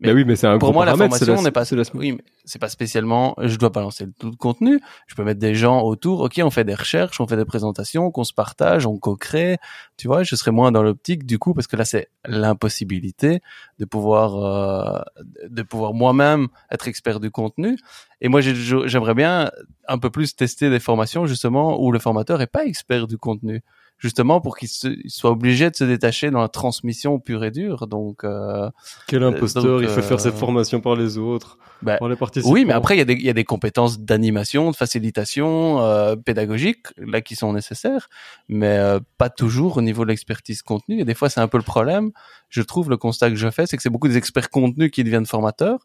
Mais 0.00 0.08
Mais 0.08 0.14
oui, 0.14 0.24
mais 0.24 0.36
c'est 0.36 0.46
un 0.46 0.58
Pour 0.58 0.72
moi, 0.72 0.84
la 0.84 0.92
formation 0.96 1.42
n'est 1.42 1.50
pas. 1.50 1.64
c'est 1.64 1.74
Oui, 1.98 2.18
pas 2.60 2.68
spécialement. 2.68 3.34
Je 3.42 3.56
dois 3.56 3.70
balancer 3.70 4.04
le 4.06 4.12
tout 4.12 4.30
le 4.30 4.36
contenu. 4.36 4.80
Je 5.08 5.14
peux 5.16 5.24
mettre 5.24 5.40
des 5.40 5.56
gens 5.56 5.82
autour. 5.82 6.20
Ok, 6.20 6.40
on 6.42 6.50
fait 6.50 6.62
des 6.64 6.74
recherches, 6.74 7.20
on 7.20 7.26
fait 7.26 7.36
des 7.36 7.44
présentations, 7.44 8.10
qu'on 8.12 8.22
se 8.22 8.32
partage, 8.32 8.86
on 8.86 8.96
co-crée. 8.96 9.56
Tu 9.96 10.06
vois, 10.06 10.22
je 10.22 10.36
serais 10.36 10.52
moins 10.52 10.70
dans 10.70 10.84
l'optique 10.84 11.26
du 11.26 11.40
coup 11.40 11.52
parce 11.52 11.66
que 11.66 11.74
là, 11.74 11.84
c'est 11.84 12.10
l'impossibilité 12.26 13.40
de 13.78 13.84
pouvoir 13.84 14.36
euh, 14.36 15.00
de 15.48 15.62
pouvoir 15.62 15.94
moi-même 15.94 16.48
être 16.70 16.88
expert 16.88 17.20
du 17.20 17.30
contenu. 17.30 17.76
Et 18.20 18.28
moi, 18.28 18.40
j'ai- 18.40 18.54
j'aimerais 18.54 19.14
bien 19.14 19.50
un 19.88 19.98
peu 19.98 20.10
plus 20.10 20.34
tester 20.36 20.70
des 20.70 20.80
formations 20.80 21.26
justement 21.26 21.80
où 21.82 21.92
le 21.92 21.98
formateur 21.98 22.40
est 22.40 22.46
pas 22.46 22.64
expert 22.66 23.06
du 23.06 23.18
contenu, 23.18 23.62
justement 23.98 24.40
pour 24.40 24.56
qu'il 24.56 24.68
se- 24.68 24.86
il 25.04 25.10
soit 25.10 25.30
obligé 25.30 25.68
de 25.70 25.76
se 25.76 25.84
détacher 25.84 26.30
dans 26.30 26.40
la 26.40 26.48
transmission 26.48 27.18
pure 27.18 27.44
et 27.44 27.50
dure. 27.50 27.86
Donc 27.86 28.24
euh, 28.24 28.70
Quel 29.06 29.22
imposteur, 29.22 29.62
donc, 29.64 29.82
il 29.82 29.88
fait 29.88 30.02
faire 30.02 30.20
ses 30.20 30.28
euh, 30.28 30.32
formations 30.32 30.80
par 30.80 30.94
les 30.96 31.18
autres, 31.18 31.58
bah, 31.82 31.98
par 31.98 32.08
les 32.08 32.16
participants. 32.16 32.52
Oui, 32.52 32.64
mais 32.64 32.72
après, 32.72 32.94
il 32.94 32.98
y, 32.98 33.02
a 33.02 33.04
des, 33.04 33.14
il 33.14 33.22
y 33.22 33.28
a 33.30 33.32
des 33.34 33.44
compétences 33.44 33.98
d'animation, 34.00 34.70
de 34.70 34.76
facilitation, 34.76 35.80
euh, 35.80 36.16
pédagogique, 36.16 36.86
là, 36.96 37.20
qui 37.20 37.34
sont 37.36 37.52
nécessaires, 37.52 38.08
mais 38.48 38.78
euh, 38.78 39.00
pas 39.18 39.30
toujours 39.30 39.76
au 39.76 39.82
niveau 39.82 40.04
de 40.04 40.08
l'expertise 40.10 40.62
contenu. 40.62 41.00
Et 41.00 41.04
des 41.04 41.14
fois, 41.14 41.28
c'est 41.28 41.40
un 41.40 41.48
peu 41.48 41.58
le 41.58 41.64
problème. 41.64 42.12
Je 42.48 42.62
trouve, 42.62 42.90
le 42.90 42.96
constat 42.96 43.30
que 43.30 43.36
je 43.36 43.50
fais, 43.50 43.66
c'est 43.66 43.76
que 43.76 43.82
c'est 43.82 43.90
beaucoup 43.90 44.08
des 44.08 44.16
experts 44.16 44.50
contenus 44.50 44.90
qui 44.90 45.02
deviennent 45.04 45.26
formateurs, 45.26 45.80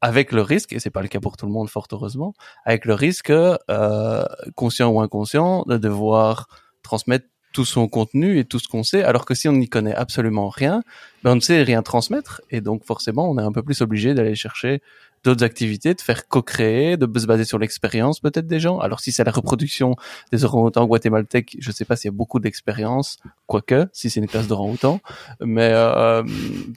avec 0.00 0.30
le 0.30 0.42
risque, 0.42 0.72
et 0.72 0.78
c'est 0.78 0.90
pas 0.90 1.02
le 1.02 1.08
cas 1.08 1.18
pour 1.18 1.36
tout 1.36 1.44
le 1.46 1.50
monde, 1.52 1.68
fort 1.68 1.88
heureusement, 1.90 2.32
avec 2.64 2.84
le 2.84 2.94
risque, 2.94 3.30
euh, 3.30 4.24
conscient 4.54 4.88
ou 4.90 5.00
inconscient, 5.00 5.64
de 5.66 5.76
devoir 5.76 6.46
transmettre 6.84 7.26
tout 7.52 7.64
son 7.64 7.88
contenu 7.88 8.38
et 8.38 8.44
tout 8.44 8.58
ce 8.58 8.68
qu'on 8.68 8.82
sait, 8.82 9.02
alors 9.02 9.24
que 9.24 9.34
si 9.34 9.48
on 9.48 9.52
n'y 9.52 9.68
connaît 9.68 9.94
absolument 9.94 10.48
rien, 10.48 10.82
ben 11.24 11.32
on 11.32 11.36
ne 11.36 11.40
sait 11.40 11.62
rien 11.62 11.82
transmettre, 11.82 12.40
et 12.50 12.60
donc 12.60 12.84
forcément, 12.84 13.30
on 13.30 13.38
est 13.38 13.42
un 13.42 13.52
peu 13.52 13.62
plus 13.62 13.80
obligé 13.80 14.14
d'aller 14.14 14.34
chercher 14.34 14.82
d'autres 15.24 15.42
activités, 15.44 15.94
de 15.94 16.00
faire 16.00 16.28
co-créer, 16.28 16.96
de 16.96 17.18
se 17.18 17.26
baser 17.26 17.44
sur 17.44 17.58
l'expérience 17.58 18.20
peut-être 18.20 18.46
des 18.46 18.60
gens. 18.60 18.78
Alors 18.78 19.00
si 19.00 19.10
c'est 19.10 19.24
la 19.24 19.32
reproduction 19.32 19.96
des 20.30 20.44
orang-outans 20.44 20.86
guatémaltèques, 20.86 21.56
je 21.58 21.72
sais 21.72 21.84
pas 21.84 21.96
s'il 21.96 22.08
y 22.10 22.14
a 22.14 22.16
beaucoup 22.16 22.38
d'expérience, 22.38 23.18
quoique, 23.46 23.88
si 23.92 24.10
c'est 24.10 24.20
une 24.20 24.28
classe 24.28 24.46
d'orang-outans, 24.46 25.00
mais 25.40 25.70
euh, 25.72 26.22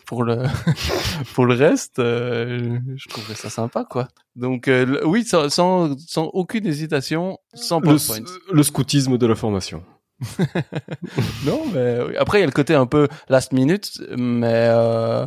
pour 0.08 0.24
le 0.24 0.42
pour 1.36 1.46
le 1.46 1.54
reste, 1.54 2.00
euh, 2.00 2.80
je 2.96 3.08
trouverais 3.10 3.36
ça 3.36 3.50
sympa, 3.52 3.86
quoi. 3.88 4.08
Donc 4.36 4.68
euh, 4.68 4.86
le- 4.86 5.06
oui, 5.06 5.24
sans, 5.24 5.50
sans, 5.50 5.96
sans 6.00 6.26
aucune 6.34 6.66
hésitation, 6.66 7.38
sans 7.54 7.80
le, 7.80 7.86
PowerPoint. 7.86 8.24
le 8.52 8.64
scoutisme 8.64 9.18
de 9.20 9.26
la 9.28 9.36
formation. 9.36 9.84
Non, 11.46 11.62
mais 11.74 12.16
après 12.18 12.38
il 12.40 12.42
y 12.42 12.44
a 12.44 12.48
le 12.48 12.52
côté 12.52 12.74
un 12.76 12.86
peu 12.86 13.08
last 13.30 13.52
minute, 13.54 14.02
mais 14.18 14.68
euh, 14.70 15.26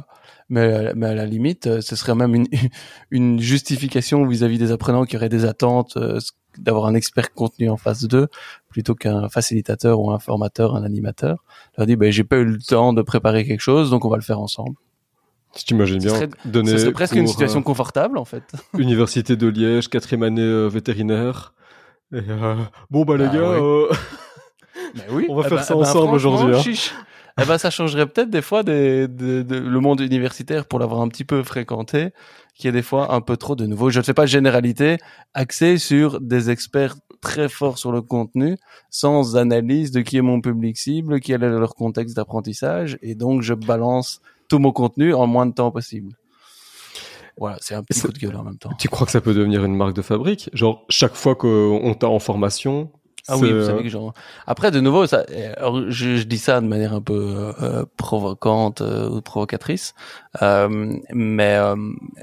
mais, 0.49 0.93
mais 0.95 1.07
à 1.09 1.15
la 1.15 1.27
limite, 1.27 1.67
euh, 1.67 1.81
ce 1.81 1.97
serait 1.97 2.15
même 2.15 2.35
une 2.35 2.47
une 3.11 3.41
justification 3.41 4.27
vis-à-vis 4.27 4.59
des 4.59 4.73
apprenants 4.73 5.05
qui 5.05 5.17
auraient 5.17 5.29
des 5.29 5.45
attentes 5.45 5.97
euh, 5.97 6.19
d'avoir 6.59 6.87
un 6.87 6.95
expert 6.95 7.33
contenu 7.35 7.69
en 7.71 7.77
face 7.77 8.05
d'eux 8.05 8.29
plutôt 8.69 8.95
qu'un 8.95 9.29
facilitateur 9.29 9.99
ou 10.01 10.11
un 10.13 10.19
formateur, 10.19 10.77
un 10.77 10.85
animateur. 10.85 11.43
Je 11.73 11.81
leur 11.81 11.87
dis, 11.87 11.97
ben 11.97 12.13
j'ai 12.13 12.25
pas 12.25 12.37
eu 12.37 12.45
le 12.45 12.59
temps 12.59 12.93
de 12.93 13.03
préparer 13.03 13.45
quelque 13.45 13.61
chose, 13.61 13.91
donc 13.91 14.05
on 14.05 14.09
va 14.09 14.17
le 14.17 14.23
faire 14.23 14.39
ensemble. 14.41 14.77
Si 15.57 15.65
tu 15.65 15.75
imagines 15.75 15.99
bien, 15.99 16.11
serait- 16.15 16.29
donner 16.45 16.71
Ce 16.73 16.79
serait 16.79 16.93
presque 16.93 17.15
une 17.15 17.23
cours, 17.25 17.31
situation 17.33 17.61
euh, 17.61 17.65
confortable 17.65 18.19
en 18.19 18.25
fait. 18.25 18.45
Université 18.79 19.37
de 19.37 19.47
Liège, 19.49 19.89
quatrième 19.89 20.23
année 20.25 20.43
euh, 20.43 20.67
vétérinaire. 20.69 21.55
Et, 22.13 22.19
euh, 22.29 22.57
bon 22.91 23.05
bah 23.05 23.17
les 23.17 23.27
Bah 23.27 23.35
gars, 23.35 23.51
ouais. 23.51 23.61
euh, 23.63 23.89
Mais 24.95 25.03
oui, 25.11 25.27
On 25.29 25.35
va 25.37 25.43
Eh 25.47 25.49
faire 25.49 25.59
ben- 25.59 25.63
ça 25.65 25.75
eh 25.75 25.77
ben, 25.79 25.83
ensemble 25.83 26.19
franchement, 26.19 26.35
aujourd'hui, 26.35 26.73
hein. 26.77 27.03
Eh 27.41 27.45
ben, 27.47 27.59
ça 27.59 27.71
changerait 27.71 28.07
peut-être 28.07 28.31
des 28.31 28.43
fois 28.43 28.63
des, 28.63 29.09
de, 29.09 29.43
de- 29.43 29.59
le 29.59 29.81
monde 29.81 30.01
universitaire 30.01 30.67
pour 30.67 30.79
l'avoir 30.79 31.01
un 31.01 31.09
petit 31.09 31.25
peu 31.25 31.43
fréquenté, 31.43 32.11
qui 32.55 32.69
est 32.69 32.73
des 32.73 32.83
fois 32.83 33.13
un 33.13 33.21
peu 33.21 33.37
trop 33.37 33.57
de 33.57 33.67
nouveau. 33.67 33.91
Je 33.91 33.99
ne 33.99 34.05
fais 34.05 34.15
pas 34.15 34.27
généralité, 34.27 34.99
axé 35.35 35.79
sur 35.79 36.21
des 36.21 36.51
experts 36.51 36.95
très 37.21 37.49
forts 37.49 37.79
sur 37.79 37.91
le 37.91 38.03
contenu, 38.03 38.57
sans 38.91 39.37
analyse 39.37 39.91
de 39.91 40.01
qui 40.03 40.17
est 40.19 40.23
mon 40.23 40.41
public 40.41 40.77
cible, 40.79 41.19
quel 41.21 41.43
est 41.43 41.49
leur 41.49 41.75
contexte 41.75 42.15
d'apprentissage, 42.17 42.99
et 43.03 43.15
donc 43.17 43.43
je 43.43 43.55
balance 43.55 44.21
tout 44.49 44.59
mon 44.61 44.71
contenu 44.73 45.13
en 45.15 45.27
moins 45.27 45.47
de 45.47 45.53
temps 45.55 45.71
possible. 45.73 46.15
Voilà, 47.37 47.57
c'est 47.61 47.75
un 47.75 47.83
petit 47.83 48.01
coup 48.01 48.13
de 48.13 48.19
gueule 48.19 48.37
en 48.37 48.45
même 48.45 48.59
temps. 48.59 48.71
tu 48.79 48.89
crois 48.89 49.07
que 49.07 49.11
ça 49.13 49.21
peut 49.21 49.35
devenir 49.35 49.65
une 49.65 49.75
marque 49.75 49.95
de 49.97 50.03
fabrique? 50.03 50.51
Genre 50.53 50.85
chaque 50.89 51.15
fois 51.17 51.35
qu'on 51.35 51.95
t'a 51.99 52.07
en 52.09 52.21
formation, 52.21 52.93
Ah 53.27 53.39
oui, 53.39 53.51
vous 53.51 53.57
euh, 53.57 53.67
savez 53.67 53.83
que 53.83 53.89
genre. 53.89 54.13
Après, 54.47 54.71
de 54.71 54.81
nouveau, 54.81 55.07
ça, 55.07 55.25
euh, 55.31 55.55
alors, 55.57 55.91
je, 55.91 56.17
je 56.17 56.25
dis 56.25 56.39
ça 56.39 56.61
de 56.61 56.67
manière 56.67 56.93
un 56.93 57.01
peu 57.01 57.55
euh, 57.61 57.85
provocante 57.97 58.83
euh, 58.83 59.09
ou 59.09 59.23
provocatrice, 59.23 59.95
euh, 60.43 60.95
mais 61.13 61.55
euh, 61.55 61.75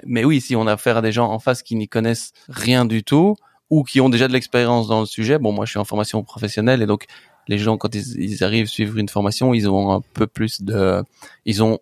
mais 0.05 0.23
oui, 0.23 0.41
si 0.41 0.55
on 0.55 0.67
a 0.67 0.73
affaire 0.73 0.97
à 0.97 1.01
des 1.01 1.11
gens 1.11 1.31
en 1.31 1.39
face 1.39 1.63
qui 1.63 1.75
n'y 1.75 1.87
connaissent 1.87 2.33
rien 2.49 2.85
du 2.85 3.03
tout 3.03 3.35
ou 3.71 3.83
qui 3.83 3.99
ont 3.99 4.09
déjà 4.09 4.27
de 4.27 4.33
l'expérience 4.33 4.87
dans 4.87 4.99
le 4.99 5.05
sujet. 5.07 5.39
Bon, 5.39 5.51
moi, 5.51 5.65
je 5.65 5.71
suis 5.71 5.79
en 5.79 5.85
formation 5.85 6.23
professionnelle 6.23 6.81
et 6.83 6.85
donc 6.85 7.05
les 7.47 7.57
gens 7.57 7.77
quand 7.77 7.95
ils, 7.95 8.21
ils 8.21 8.43
arrivent 8.43 8.67
suivre 8.67 8.97
une 8.97 9.09
formation, 9.09 9.53
ils 9.55 9.67
ont 9.67 9.91
un 9.91 10.01
peu 10.13 10.27
plus 10.27 10.61
de, 10.61 11.03
ils 11.45 11.63
ont 11.63 11.79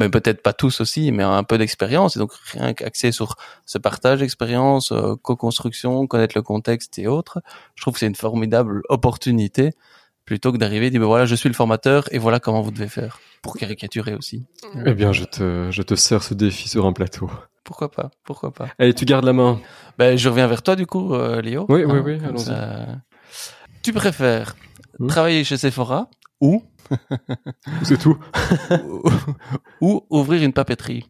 mais 0.00 0.08
peut-être 0.10 0.42
pas 0.42 0.52
tous 0.52 0.80
aussi, 0.80 1.12
mais 1.12 1.22
un 1.22 1.44
peu 1.44 1.58
d'expérience. 1.58 2.16
Et 2.16 2.18
donc 2.18 2.32
rien 2.52 2.74
qu'axé 2.74 3.12
sur 3.12 3.36
ce 3.66 3.78
partage 3.78 4.20
d'expérience, 4.20 4.90
euh, 4.92 5.14
co-construction, 5.22 6.06
connaître 6.06 6.36
le 6.36 6.42
contexte 6.42 6.98
et 6.98 7.06
autres, 7.06 7.40
je 7.76 7.82
trouve 7.82 7.94
que 7.94 8.00
c'est 8.00 8.06
une 8.06 8.14
formidable 8.16 8.82
opportunité 8.88 9.70
plutôt 10.24 10.52
que 10.52 10.58
d'arriver 10.58 10.86
et 10.86 10.90
dire 10.90 11.00
ben 11.00 11.06
voilà 11.06 11.26
je 11.26 11.34
suis 11.34 11.48
le 11.48 11.54
formateur 11.54 12.04
et 12.12 12.18
voilà 12.18 12.38
comment 12.40 12.60
vous 12.62 12.70
devez 12.70 12.88
faire 12.88 13.18
pour 13.42 13.56
caricaturer 13.56 14.14
aussi. 14.14 14.46
Eh 14.86 14.94
bien 14.94 15.12
je 15.12 15.24
te 15.24 15.68
je 15.70 15.82
te 15.82 15.94
sers 15.94 16.22
ce 16.22 16.34
défi 16.34 16.68
sur 16.68 16.86
un 16.86 16.92
plateau. 16.92 17.30
Pourquoi 17.64 17.90
pas 17.90 18.10
Pourquoi 18.24 18.52
pas 18.52 18.68
Allez 18.78 18.94
tu 18.94 19.04
gardes 19.04 19.24
la 19.24 19.32
main. 19.32 19.60
Ben 19.98 20.16
je 20.16 20.28
reviens 20.28 20.46
vers 20.46 20.62
toi 20.62 20.76
du 20.76 20.86
coup 20.86 21.14
euh, 21.14 21.40
Léo. 21.40 21.66
Oui 21.68 21.84
oui 21.84 21.92
Hein, 21.98 22.02
oui 22.04 22.18
comme 22.18 22.26
allons-y. 22.28 22.44
ça. 22.44 22.86
Tu 23.82 23.92
préfères 23.92 24.56
Hmm. 24.98 25.06
travailler 25.06 25.44
chez 25.44 25.56
Sephora 25.56 26.08
ou 26.42 26.62
C'est 27.82 27.98
tout. 27.98 28.18
ou 29.80 30.06
ouvrir 30.10 30.42
une 30.42 30.52
papeterie 30.52 31.08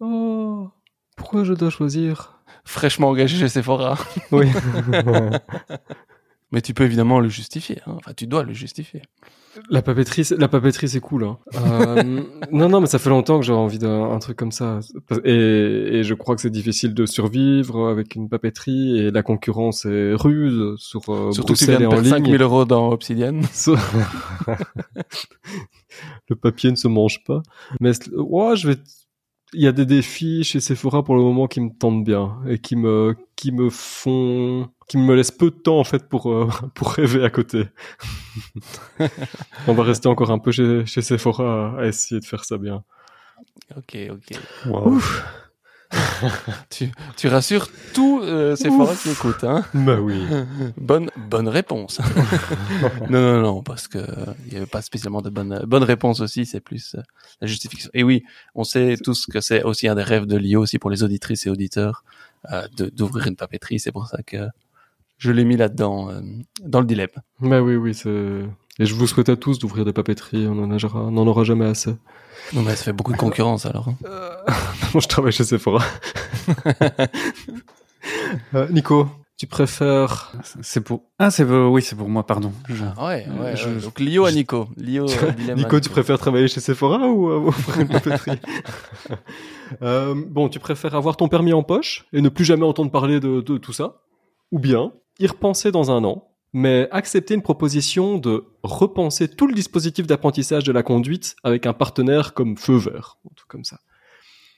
Oh 0.00 0.70
pourquoi 1.18 1.44
je 1.44 1.52
dois 1.52 1.68
choisir? 1.68 2.40
Fraîchement 2.64 3.08
engagé 3.08 3.36
chez 3.38 3.48
Sephora 3.48 3.98
Oui. 4.30 4.46
Mais 6.52 6.62
tu 6.62 6.72
peux 6.72 6.84
évidemment 6.84 7.20
le 7.20 7.28
justifier. 7.28 7.80
hein. 7.86 7.94
Enfin, 7.96 8.12
tu 8.14 8.26
dois 8.26 8.44
le 8.44 8.52
justifier. 8.54 9.02
La 9.70 9.82
papeterie, 9.82 10.24
c'est- 10.24 10.36
la 10.36 10.46
papeterie, 10.48 10.88
c'est 10.88 11.00
cool. 11.00 11.24
Hein. 11.24 11.38
Euh, 11.56 12.22
non, 12.52 12.68
non, 12.68 12.80
mais 12.80 12.86
ça 12.86 12.98
fait 12.98 13.10
longtemps 13.10 13.38
que 13.40 13.44
j'aurais 13.44 13.60
envie 13.60 13.78
d'un 13.78 14.10
un 14.10 14.18
truc 14.18 14.36
comme 14.36 14.52
ça. 14.52 14.80
Et, 15.24 15.32
et 15.98 16.04
je 16.04 16.14
crois 16.14 16.34
que 16.36 16.40
c'est 16.42 16.50
difficile 16.50 16.94
de 16.94 17.06
survivre 17.06 17.88
avec 17.88 18.14
une 18.14 18.28
papeterie 18.28 18.98
et 18.98 19.10
la 19.10 19.22
concurrence 19.22 19.84
est 19.84 20.12
rude 20.14 20.76
sur 20.78 21.00
euh, 21.08 21.32
Surtout 21.32 21.54
que 21.54 21.58
tu 21.58 21.66
Bruxelles 21.66 21.78
viens 21.78 21.88
de 21.88 21.94
perdre 21.94 22.04
ligne. 22.04 22.24
5000 22.24 22.42
euros 22.42 22.64
dans 22.64 22.90
Obsidian. 22.90 23.40
Le 26.28 26.36
papier 26.36 26.70
ne 26.70 26.76
se 26.76 26.88
mange 26.88 27.24
pas. 27.24 27.42
Mais 27.80 27.92
ouais, 28.16 28.56
je 28.56 28.68
vais. 28.68 28.76
Il 29.54 29.62
y 29.62 29.66
a 29.66 29.72
des 29.72 29.86
défis 29.86 30.44
chez 30.44 30.60
Sephora 30.60 31.02
pour 31.02 31.16
le 31.16 31.22
moment 31.22 31.46
qui 31.46 31.60
me 31.60 31.70
tentent 31.70 32.04
bien 32.04 32.38
et 32.46 32.58
qui 32.58 32.76
me 32.76 33.16
qui 33.34 33.50
me 33.50 33.70
font 33.70 34.68
qui 34.88 34.98
me 34.98 35.14
laissent 35.14 35.30
peu 35.30 35.50
de 35.50 35.56
temps 35.56 35.78
en 35.78 35.84
fait 35.84 36.08
pour 36.08 36.30
euh, 36.30 36.48
pour 36.74 36.90
rêver 36.90 37.24
à 37.24 37.30
côté. 37.30 37.64
On 39.66 39.72
va 39.72 39.82
rester 39.84 40.08
encore 40.08 40.30
un 40.30 40.38
peu 40.38 40.52
chez 40.52 40.84
chez 40.86 41.02
Sephora 41.02 41.76
à, 41.78 41.82
à 41.82 41.86
essayer 41.86 42.20
de 42.20 42.26
faire 42.26 42.44
ça 42.44 42.58
bien. 42.58 42.84
Ok, 43.76 43.96
ok. 44.10 44.38
Ouf. 44.66 45.24
Tu, 46.70 46.90
tu 47.16 47.28
rassures 47.28 47.68
tous 47.94 48.20
euh, 48.22 48.56
Sephora 48.56 48.94
qui 48.94 49.10
écoutent. 49.10 49.44
Hein 49.44 49.64
Bah 49.74 49.98
oui. 50.00 50.22
bonne, 50.76 51.10
bonne 51.16 51.48
réponse. 51.48 52.00
non, 53.10 53.20
non, 53.20 53.40
non, 53.40 53.62
parce 53.62 53.88
que 53.88 53.98
euh, 53.98 54.34
il 54.46 54.52
y 54.52 54.56
avait 54.56 54.66
pas 54.66 54.82
spécialement 54.82 55.22
de 55.22 55.30
bonne, 55.30 55.62
bonne 55.66 55.82
réponse 55.82 56.20
aussi. 56.20 56.46
C'est 56.46 56.60
plus 56.60 56.94
euh, 56.94 57.02
la 57.40 57.46
justification. 57.46 57.90
Et 57.94 58.02
oui, 58.02 58.24
on 58.54 58.64
sait 58.64 58.96
tous 59.02 59.26
que 59.26 59.40
c'est 59.40 59.62
aussi 59.62 59.88
un 59.88 59.94
des 59.94 60.02
rêves 60.02 60.26
de 60.26 60.36
Lio 60.36 60.60
aussi 60.60 60.78
pour 60.78 60.90
les 60.90 61.02
auditrices 61.02 61.46
et 61.46 61.50
auditeurs 61.50 62.04
euh, 62.52 62.66
d'ouvrir 62.92 63.26
une 63.26 63.36
papeterie. 63.36 63.78
C'est 63.78 63.92
pour 63.92 64.06
ça 64.06 64.22
que 64.22 64.48
je 65.18 65.32
l'ai 65.32 65.44
mis 65.44 65.56
là-dedans, 65.56 66.12
dans 66.62 66.80
le 66.80 66.86
dilemme. 66.86 67.08
Bah 67.40 67.60
oui, 67.60 67.74
oui, 67.76 67.94
c'est. 67.94 68.44
Et 68.78 68.86
je 68.86 68.94
vous 68.94 69.06
souhaite 69.06 69.28
à 69.28 69.36
tous 69.36 69.58
d'ouvrir 69.58 69.84
des 69.84 69.92
papeteries. 69.92 70.46
On 70.46 70.62
en, 70.62 70.70
aura, 70.70 71.00
on 71.00 71.16
en 71.16 71.26
aura 71.26 71.44
jamais 71.44 71.66
assez. 71.66 71.94
Non, 72.52 72.62
mais 72.62 72.76
ça 72.76 72.84
fait 72.84 72.92
beaucoup 72.92 73.12
de 73.12 73.16
concurrence 73.18 73.66
alors. 73.66 73.88
hein. 73.88 73.96
Moi, 74.94 75.00
je 75.00 75.08
travaille 75.08 75.32
chez 75.32 75.44
Sephora. 75.44 75.84
Euh, 78.54 78.68
Nico, 78.70 79.06
tu 79.36 79.46
préfères 79.46 80.32
C'est 80.62 80.80
pour. 80.80 81.02
Ah, 81.18 81.30
c'est 81.30 81.44
pour- 81.44 81.70
oui, 81.70 81.82
c'est 81.82 81.96
pour 81.96 82.08
moi, 82.08 82.24
pardon. 82.24 82.52
Je- 82.68 82.84
Ah 82.96 83.06
ouais, 83.08 83.26
ouais. 83.40 83.56
Je- 83.56 83.68
ouais. 83.68 83.80
Donc 83.80 84.00
Lio 84.00 84.24
à 84.24 84.32
Nico. 84.32 84.68
Lio, 84.76 85.06
euh, 85.08 85.32
à 85.50 85.54
Nico, 85.54 85.78
tu 85.80 85.88
préfères 85.90 86.18
travailler 86.18 86.48
chez 86.48 86.60
Sephora 86.60 87.06
ou 87.08 87.28
euh, 87.28 87.38
ouvrir 87.38 87.80
une 87.80 87.88
papeterie? 87.88 88.38
Euh, 89.82 90.14
Bon, 90.28 90.48
tu 90.48 90.58
préfères 90.60 90.94
avoir 90.94 91.18
ton 91.18 91.28
permis 91.28 91.52
en 91.52 91.62
poche 91.62 92.06
et 92.14 92.22
ne 92.22 92.30
plus 92.30 92.46
jamais 92.46 92.64
entendre 92.64 92.90
parler 92.90 93.20
de, 93.20 93.42
de 93.42 93.58
tout 93.58 93.74
ça? 93.74 93.96
Ou 94.50 94.58
bien 94.58 94.92
y 95.18 95.26
repenser 95.26 95.70
dans 95.70 95.90
un 95.90 96.02
an, 96.04 96.26
mais 96.52 96.88
accepter 96.90 97.34
une 97.34 97.42
proposition 97.42 98.18
de 98.18 98.44
repenser 98.62 99.28
tout 99.28 99.46
le 99.46 99.54
dispositif 99.54 100.06
d'apprentissage 100.06 100.64
de 100.64 100.72
la 100.72 100.82
conduite 100.82 101.36
avec 101.44 101.66
un 101.66 101.72
partenaire 101.72 102.34
comme 102.34 102.56
Feu 102.56 102.76
Vert, 102.76 103.18
truc 103.36 103.48
comme 103.48 103.64
ça. 103.64 103.78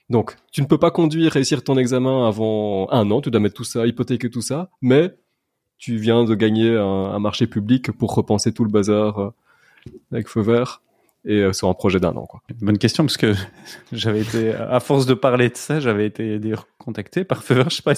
Donc, 0.08 0.36
tu 0.52 0.60
ne 0.60 0.66
peux 0.66 0.78
pas 0.78 0.90
conduire, 0.90 1.32
réussir 1.32 1.62
ton 1.62 1.78
examen 1.78 2.26
avant 2.26 2.90
un 2.90 3.10
an, 3.10 3.20
tu 3.20 3.30
dois 3.30 3.40
mettre 3.40 3.54
tout 3.54 3.64
ça, 3.64 3.86
hypothéquer 3.86 4.28
tout 4.28 4.42
ça, 4.42 4.70
mais 4.82 5.16
tu 5.78 5.96
viens 5.96 6.24
de 6.24 6.34
gagner 6.34 6.76
un, 6.76 7.18
marché 7.18 7.46
public 7.46 7.90
pour 7.92 8.14
repenser 8.14 8.52
tout 8.52 8.64
le 8.64 8.70
bazar 8.70 9.18
euh, 9.18 9.30
avec 10.12 10.28
Feu 10.28 10.42
Vert 10.42 10.82
et 11.24 11.38
euh, 11.38 11.52
sur 11.52 11.68
un 11.68 11.74
projet 11.74 12.00
d'un 12.00 12.16
an. 12.16 12.28
Bonne 12.60 12.78
question 12.78 13.04
parce 13.04 13.16
que 13.16 13.34
j'avais 13.92 14.20
été, 14.20 14.52
à 14.52 14.80
force 14.80 15.06
de 15.06 15.14
parler 15.14 15.48
de 15.48 15.56
ça, 15.56 15.80
j'avais 15.80 16.06
été 16.06 16.40
contacté 16.78 17.24
par 17.24 17.44
Fever. 17.44 17.64
Je 17.70 17.76
sais 17.76 17.82
pas 17.82 17.94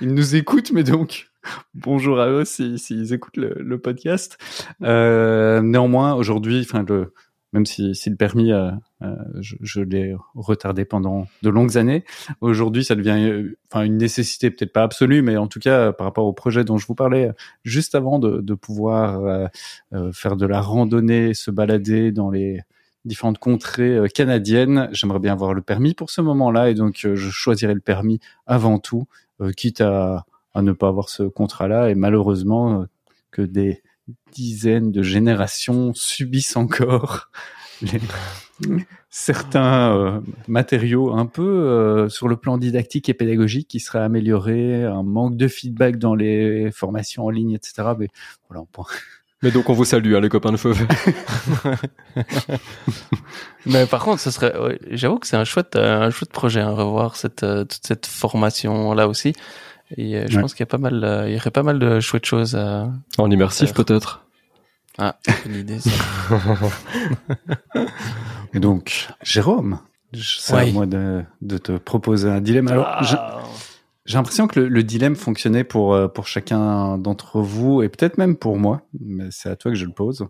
ils 0.00 0.14
nous 0.14 0.36
écoutent, 0.36 0.72
mais 0.72 0.84
donc 0.84 1.29
bonjour 1.74 2.20
à 2.20 2.28
eux 2.28 2.44
s'ils 2.44 3.12
écoutent 3.12 3.36
le, 3.36 3.78
podcast. 3.78 4.38
Euh, 4.82 5.60
néanmoins, 5.62 6.14
aujourd'hui, 6.14 6.60
enfin 6.60 6.84
même 7.52 7.66
si, 7.66 7.92
le 8.06 8.16
permis, 8.16 8.52
euh, 8.52 8.70
euh, 9.02 9.16
je, 9.40 9.80
l'ai 9.80 10.14
retardé 10.34 10.84
pendant 10.84 11.26
de 11.42 11.50
longues 11.50 11.76
années. 11.76 12.04
Aujourd'hui, 12.40 12.84
ça 12.84 12.94
devient 12.94 13.48
enfin 13.70 13.84
une 13.84 13.96
nécessité, 13.96 14.50
peut-être 14.50 14.72
pas 14.72 14.84
absolue, 14.84 15.22
mais 15.22 15.36
en 15.36 15.48
tout 15.48 15.58
cas 15.58 15.92
par 15.92 16.06
rapport 16.06 16.26
au 16.26 16.32
projet 16.32 16.64
dont 16.64 16.78
je 16.78 16.86
vous 16.86 16.94
parlais 16.94 17.30
juste 17.64 17.94
avant 17.94 18.18
de, 18.18 18.40
de 18.40 18.54
pouvoir 18.54 19.50
faire 20.12 20.36
de 20.36 20.46
la 20.46 20.60
randonnée, 20.60 21.34
se 21.34 21.50
balader 21.50 22.12
dans 22.12 22.30
les 22.30 22.60
différentes 23.04 23.38
contrées 23.38 23.98
canadiennes. 24.14 24.88
J'aimerais 24.92 25.20
bien 25.20 25.32
avoir 25.32 25.54
le 25.54 25.62
permis 25.62 25.94
pour 25.94 26.10
ce 26.10 26.20
moment-là, 26.20 26.70
et 26.70 26.74
donc 26.74 27.00
je 27.02 27.30
choisirais 27.30 27.74
le 27.74 27.80
permis 27.80 28.20
avant 28.46 28.78
tout, 28.78 29.06
quitte 29.56 29.80
à, 29.80 30.24
à 30.54 30.62
ne 30.62 30.72
pas 30.72 30.88
avoir 30.88 31.08
ce 31.08 31.22
contrat-là. 31.24 31.90
Et 31.90 31.94
malheureusement, 31.94 32.82
euh, 32.82 32.84
que 33.30 33.42
des 33.42 33.82
dizaines 34.32 34.90
de 34.92 35.02
générations 35.02 35.92
subissent 35.94 36.56
encore 36.56 37.30
les- 37.82 38.00
certains 39.10 39.96
euh, 39.96 40.20
matériaux 40.46 41.12
un 41.14 41.26
peu 41.26 41.42
euh, 41.42 42.08
sur 42.08 42.28
le 42.28 42.36
plan 42.36 42.58
didactique 42.58 43.08
et 43.08 43.14
pédagogique 43.14 43.68
qui 43.68 43.80
seraient 43.80 44.00
améliorés, 44.02 44.84
un 44.84 45.02
manque 45.02 45.36
de 45.36 45.48
feedback 45.48 45.96
dans 45.98 46.14
les 46.14 46.70
formations 46.72 47.24
en 47.24 47.30
ligne, 47.30 47.52
etc. 47.52 47.88
Mais 47.98 48.08
voilà, 48.48 48.62
on 48.62 48.66
pourra- 48.66 48.90
Mais 49.42 49.50
donc 49.50 49.70
on 49.70 49.72
vous 49.72 49.86
salue, 49.86 50.14
hein, 50.14 50.20
les 50.20 50.28
copains 50.28 50.52
de 50.52 50.58
Feu. 50.58 50.74
Mais 53.66 53.86
par 53.86 54.04
contre, 54.04 54.20
ce 54.20 54.30
serait, 54.30 54.56
ouais, 54.58 54.78
j'avoue 54.90 55.18
que 55.18 55.26
c'est 55.26 55.36
un 55.36 55.44
chouette, 55.44 55.76
euh, 55.76 56.02
un 56.02 56.10
chouette 56.10 56.30
projet, 56.32 56.60
hein, 56.60 56.70
revoir 56.70 57.16
cette, 57.16 57.42
euh, 57.42 57.64
toute 57.64 57.86
cette 57.86 58.06
formation 58.06 58.92
là 58.92 59.08
aussi. 59.08 59.32
Et 59.96 60.16
euh, 60.16 60.26
je 60.28 60.36
Ouais. 60.36 60.42
pense 60.42 60.54
qu'il 60.54 60.60
y 60.60 60.64
a 60.64 60.66
pas 60.66 60.78
mal, 60.78 61.02
euh, 61.04 61.28
il 61.28 61.34
y 61.34 61.36
aurait 61.36 61.50
pas 61.50 61.62
mal 61.62 61.78
de 61.78 62.00
chouettes 62.00 62.26
choses 62.26 62.54
à. 62.56 62.90
En 63.18 63.30
immersif 63.30 63.72
peut-être. 63.74 64.24
Ah, 64.98 65.16
une 65.46 65.54
idée. 65.56 65.78
Ça. 65.80 65.90
Et 68.54 68.60
donc, 68.60 69.08
Jérôme, 69.22 69.78
c'est 70.14 70.54
Ouais. 70.54 70.68
à 70.68 70.72
moi 70.72 70.86
de, 70.86 71.22
de 71.42 71.58
te 71.58 71.72
proposer 71.72 72.28
un 72.28 72.40
dilemme. 72.40 72.68
Alors, 72.68 72.86
Ah. 72.88 73.42
j'ai 74.06 74.16
l'impression 74.18 74.46
que 74.46 74.60
le, 74.60 74.68
le 74.68 74.82
dilemme 74.82 75.16
fonctionnait 75.16 75.64
pour, 75.64 75.94
euh, 75.94 76.08
pour 76.08 76.26
chacun 76.26 76.98
d'entre 76.98 77.40
vous 77.40 77.82
et 77.82 77.88
peut-être 77.88 78.18
même 78.18 78.36
pour 78.36 78.58
moi, 78.58 78.82
mais 79.00 79.26
c'est 79.30 79.48
à 79.48 79.56
toi 79.56 79.70
que 79.70 79.76
je 79.76 79.86
le 79.86 79.92
pose. 79.92 80.26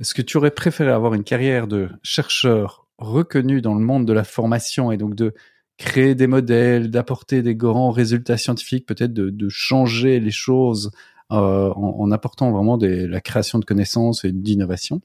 Est-ce 0.00 0.14
que 0.14 0.22
tu 0.22 0.36
aurais 0.36 0.50
préféré 0.50 0.90
avoir 0.90 1.14
une 1.14 1.24
carrière 1.24 1.66
de 1.66 1.88
chercheur 2.02 2.86
reconnu 2.98 3.60
dans 3.62 3.74
le 3.74 3.80
monde 3.80 4.06
de 4.06 4.12
la 4.12 4.24
formation 4.24 4.92
et 4.92 4.96
donc 4.96 5.14
de 5.14 5.34
créer 5.78 6.14
des 6.14 6.26
modèles, 6.26 6.90
d'apporter 6.90 7.42
des 7.42 7.54
grands 7.56 7.90
résultats 7.90 8.36
scientifiques, 8.38 8.86
peut-être 8.86 9.12
de, 9.12 9.30
de 9.30 9.48
changer 9.48 10.20
les 10.20 10.30
choses 10.30 10.90
euh, 11.32 11.70
en, 11.70 11.96
en 12.00 12.10
apportant 12.10 12.50
vraiment 12.52 12.76
des, 12.76 13.06
la 13.06 13.20
création 13.20 13.58
de 13.58 13.64
connaissances 13.64 14.24
et 14.24 14.32
d'innovation 14.32 15.00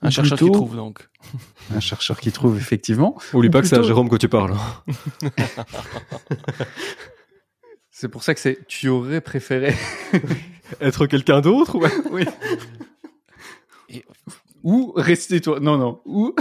un 0.00 0.10
chercheur 0.10 0.38
qui 0.38 0.50
trouve 0.52 0.76
donc. 0.76 1.08
Un 1.74 1.80
chercheur 1.80 2.20
qui 2.20 2.30
trouve 2.30 2.56
effectivement. 2.56 3.18
Oublie 3.34 3.48
Ou 3.48 3.50
pas 3.50 3.60
que 3.62 3.66
c'est 3.66 3.76
à 3.78 3.82
Jérôme 3.82 4.08
que 4.08 4.14
tu 4.16 4.28
parles. 4.28 4.54
C'est 7.90 8.08
pour 8.08 8.22
ça 8.22 8.32
que 8.34 8.38
c'est 8.40 8.64
tu 8.68 8.88
aurais 8.88 9.20
préféré. 9.20 9.74
Être 10.80 11.06
quelqu'un 11.06 11.40
d'autre 11.40 11.74
ou... 11.76 11.82
oui. 12.12 12.24
Et- 13.88 14.04
Ou 14.62 14.92
rester 14.94 15.40
toi. 15.40 15.58
Non, 15.60 15.78
non. 15.78 16.00
Ou 16.04 16.32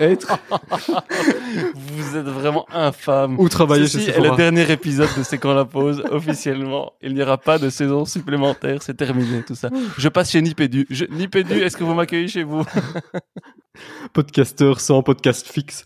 être. 0.00 0.38
Vous 1.74 2.16
êtes 2.16 2.26
vraiment 2.26 2.66
infâme. 2.72 3.38
ou 3.38 3.48
travailler 3.48 3.86
Ceci 3.86 4.06
chez 4.06 4.12
est 4.12 4.20
le 4.20 4.34
dernier 4.36 4.70
épisode 4.70 5.08
de 5.16 5.22
C'est 5.22 5.38
quand 5.38 5.54
la 5.54 5.64
pause 5.64 6.02
officiellement. 6.10 6.92
Il 7.02 7.14
n'y 7.14 7.22
aura 7.22 7.38
pas 7.38 7.58
de 7.58 7.70
saison 7.70 8.04
supplémentaire, 8.04 8.82
c'est 8.82 8.96
terminé 8.96 9.42
tout 9.42 9.54
ça. 9.54 9.70
Je 9.98 10.08
passe 10.08 10.30
chez 10.30 10.42
Nipédu. 10.42 10.86
Je... 10.90 11.04
Nipédu, 11.04 11.60
est-ce 11.60 11.76
que 11.76 11.84
vous 11.84 11.94
m'accueillez 11.94 12.28
chez 12.28 12.42
vous? 12.42 12.64
Podcasteur 14.12 14.80
sans 14.80 15.02
podcast 15.02 15.46
fixe. 15.46 15.84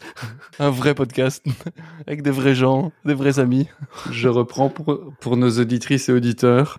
Un 0.59 0.71
vrai 0.71 0.95
podcast 0.95 1.45
avec 2.07 2.23
des 2.23 2.31
vrais 2.31 2.55
gens, 2.55 2.93
des 3.05 3.15
vrais 3.15 3.39
amis. 3.39 3.69
Je 4.11 4.29
reprends 4.29 4.71
pour, 4.71 5.12
pour 5.21 5.37
nos 5.37 5.51
auditrices 5.61 6.09
et 6.09 6.12
auditeurs. 6.12 6.79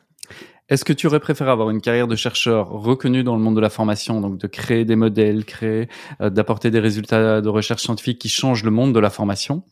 Est-ce 0.68 0.84
que 0.84 0.94
tu 0.94 1.06
aurais 1.06 1.20
préféré 1.20 1.52
avoir 1.52 1.70
une 1.70 1.80
carrière 1.80 2.08
de 2.08 2.16
chercheur 2.16 2.70
reconnu 2.70 3.24
dans 3.24 3.36
le 3.36 3.42
monde 3.42 3.56
de 3.56 3.62
la 3.62 3.70
formation, 3.70 4.20
donc 4.20 4.40
de 4.40 4.48
créer 4.48 4.84
des 4.84 4.96
modèles, 4.96 5.46
créer, 5.46 5.88
euh, 6.22 6.32
d'apporter 6.32 6.72
des 6.72 6.80
résultats 6.80 7.40
de 7.42 7.50
recherche 7.50 7.84
scientifique 7.84 8.18
qui 8.18 8.30
changent 8.30 8.64
le 8.64 8.72
monde 8.72 8.94
de 8.94 9.00
la 9.00 9.12
formation, 9.12 9.64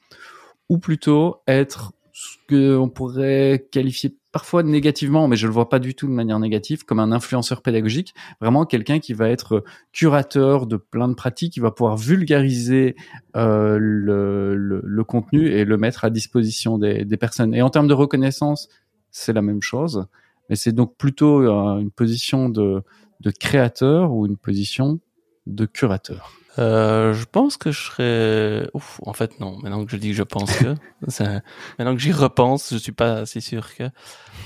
ou 0.69 0.77
plutôt 0.77 1.37
être 1.47 1.93
ce 2.11 2.37
qu'on 2.47 2.89
pourrait 2.89 3.67
qualifier 3.71 4.15
parfois 4.31 4.61
négativement, 4.61 5.27
mais 5.27 5.35
je 5.35 5.47
le 5.47 5.53
vois 5.53 5.67
pas 5.67 5.79
du 5.79 5.95
tout 5.95 6.07
de 6.07 6.11
manière 6.11 6.37
négative, 6.37 6.85
comme 6.85 6.99
un 6.99 7.11
influenceur 7.11 7.63
pédagogique, 7.63 8.13
vraiment 8.39 8.65
quelqu'un 8.65 8.99
qui 8.99 9.13
va 9.13 9.29
être 9.29 9.63
curateur 9.93 10.67
de 10.67 10.77
plein 10.77 11.07
de 11.07 11.15
pratiques, 11.15 11.53
qui 11.53 11.59
va 11.59 11.71
pouvoir 11.71 11.97
vulgariser 11.97 12.95
euh, 13.35 13.77
le, 13.79 14.55
le, 14.55 14.81
le, 14.83 15.03
contenu 15.03 15.47
et 15.47 15.65
le 15.65 15.77
mettre 15.77 16.05
à 16.05 16.11
disposition 16.11 16.77
des, 16.77 17.03
des 17.03 17.17
personnes. 17.17 17.55
Et 17.55 17.63
en 17.63 17.71
termes 17.71 17.87
de 17.87 17.93
reconnaissance, 17.93 18.69
c'est 19.09 19.33
la 19.33 19.41
même 19.41 19.61
chose 19.63 20.07
mais 20.53 20.57
c'est 20.57 20.71
donc 20.71 20.95
plutôt 20.97 21.41
euh, 21.41 21.79
une 21.79 21.89
position 21.89 22.47
de, 22.47 22.83
de 23.21 23.31
créateur 23.31 24.11
ou 24.11 24.27
une 24.27 24.37
position 24.37 24.99
de 25.47 25.65
curateur 25.65 26.31
euh, 26.59 27.15
je 27.15 27.25
pense 27.25 27.57
que 27.57 27.71
je 27.71 27.81
serais. 27.81 28.69
Ouf, 28.75 28.99
en 29.01 29.13
fait 29.13 29.39
non. 29.39 29.57
Maintenant 29.63 29.85
que 29.85 29.91
je 29.91 29.97
dis 29.97 30.09
que 30.09 30.15
je 30.15 30.21
pense 30.21 30.55
que, 30.55 30.75
maintenant 31.79 31.95
que 31.95 31.99
j'y 31.99 32.11
repense, 32.11 32.69
je 32.71 32.77
suis 32.77 32.91
pas 32.91 33.21
assez 33.21 33.41
sûr 33.41 33.73
que. 33.73 33.85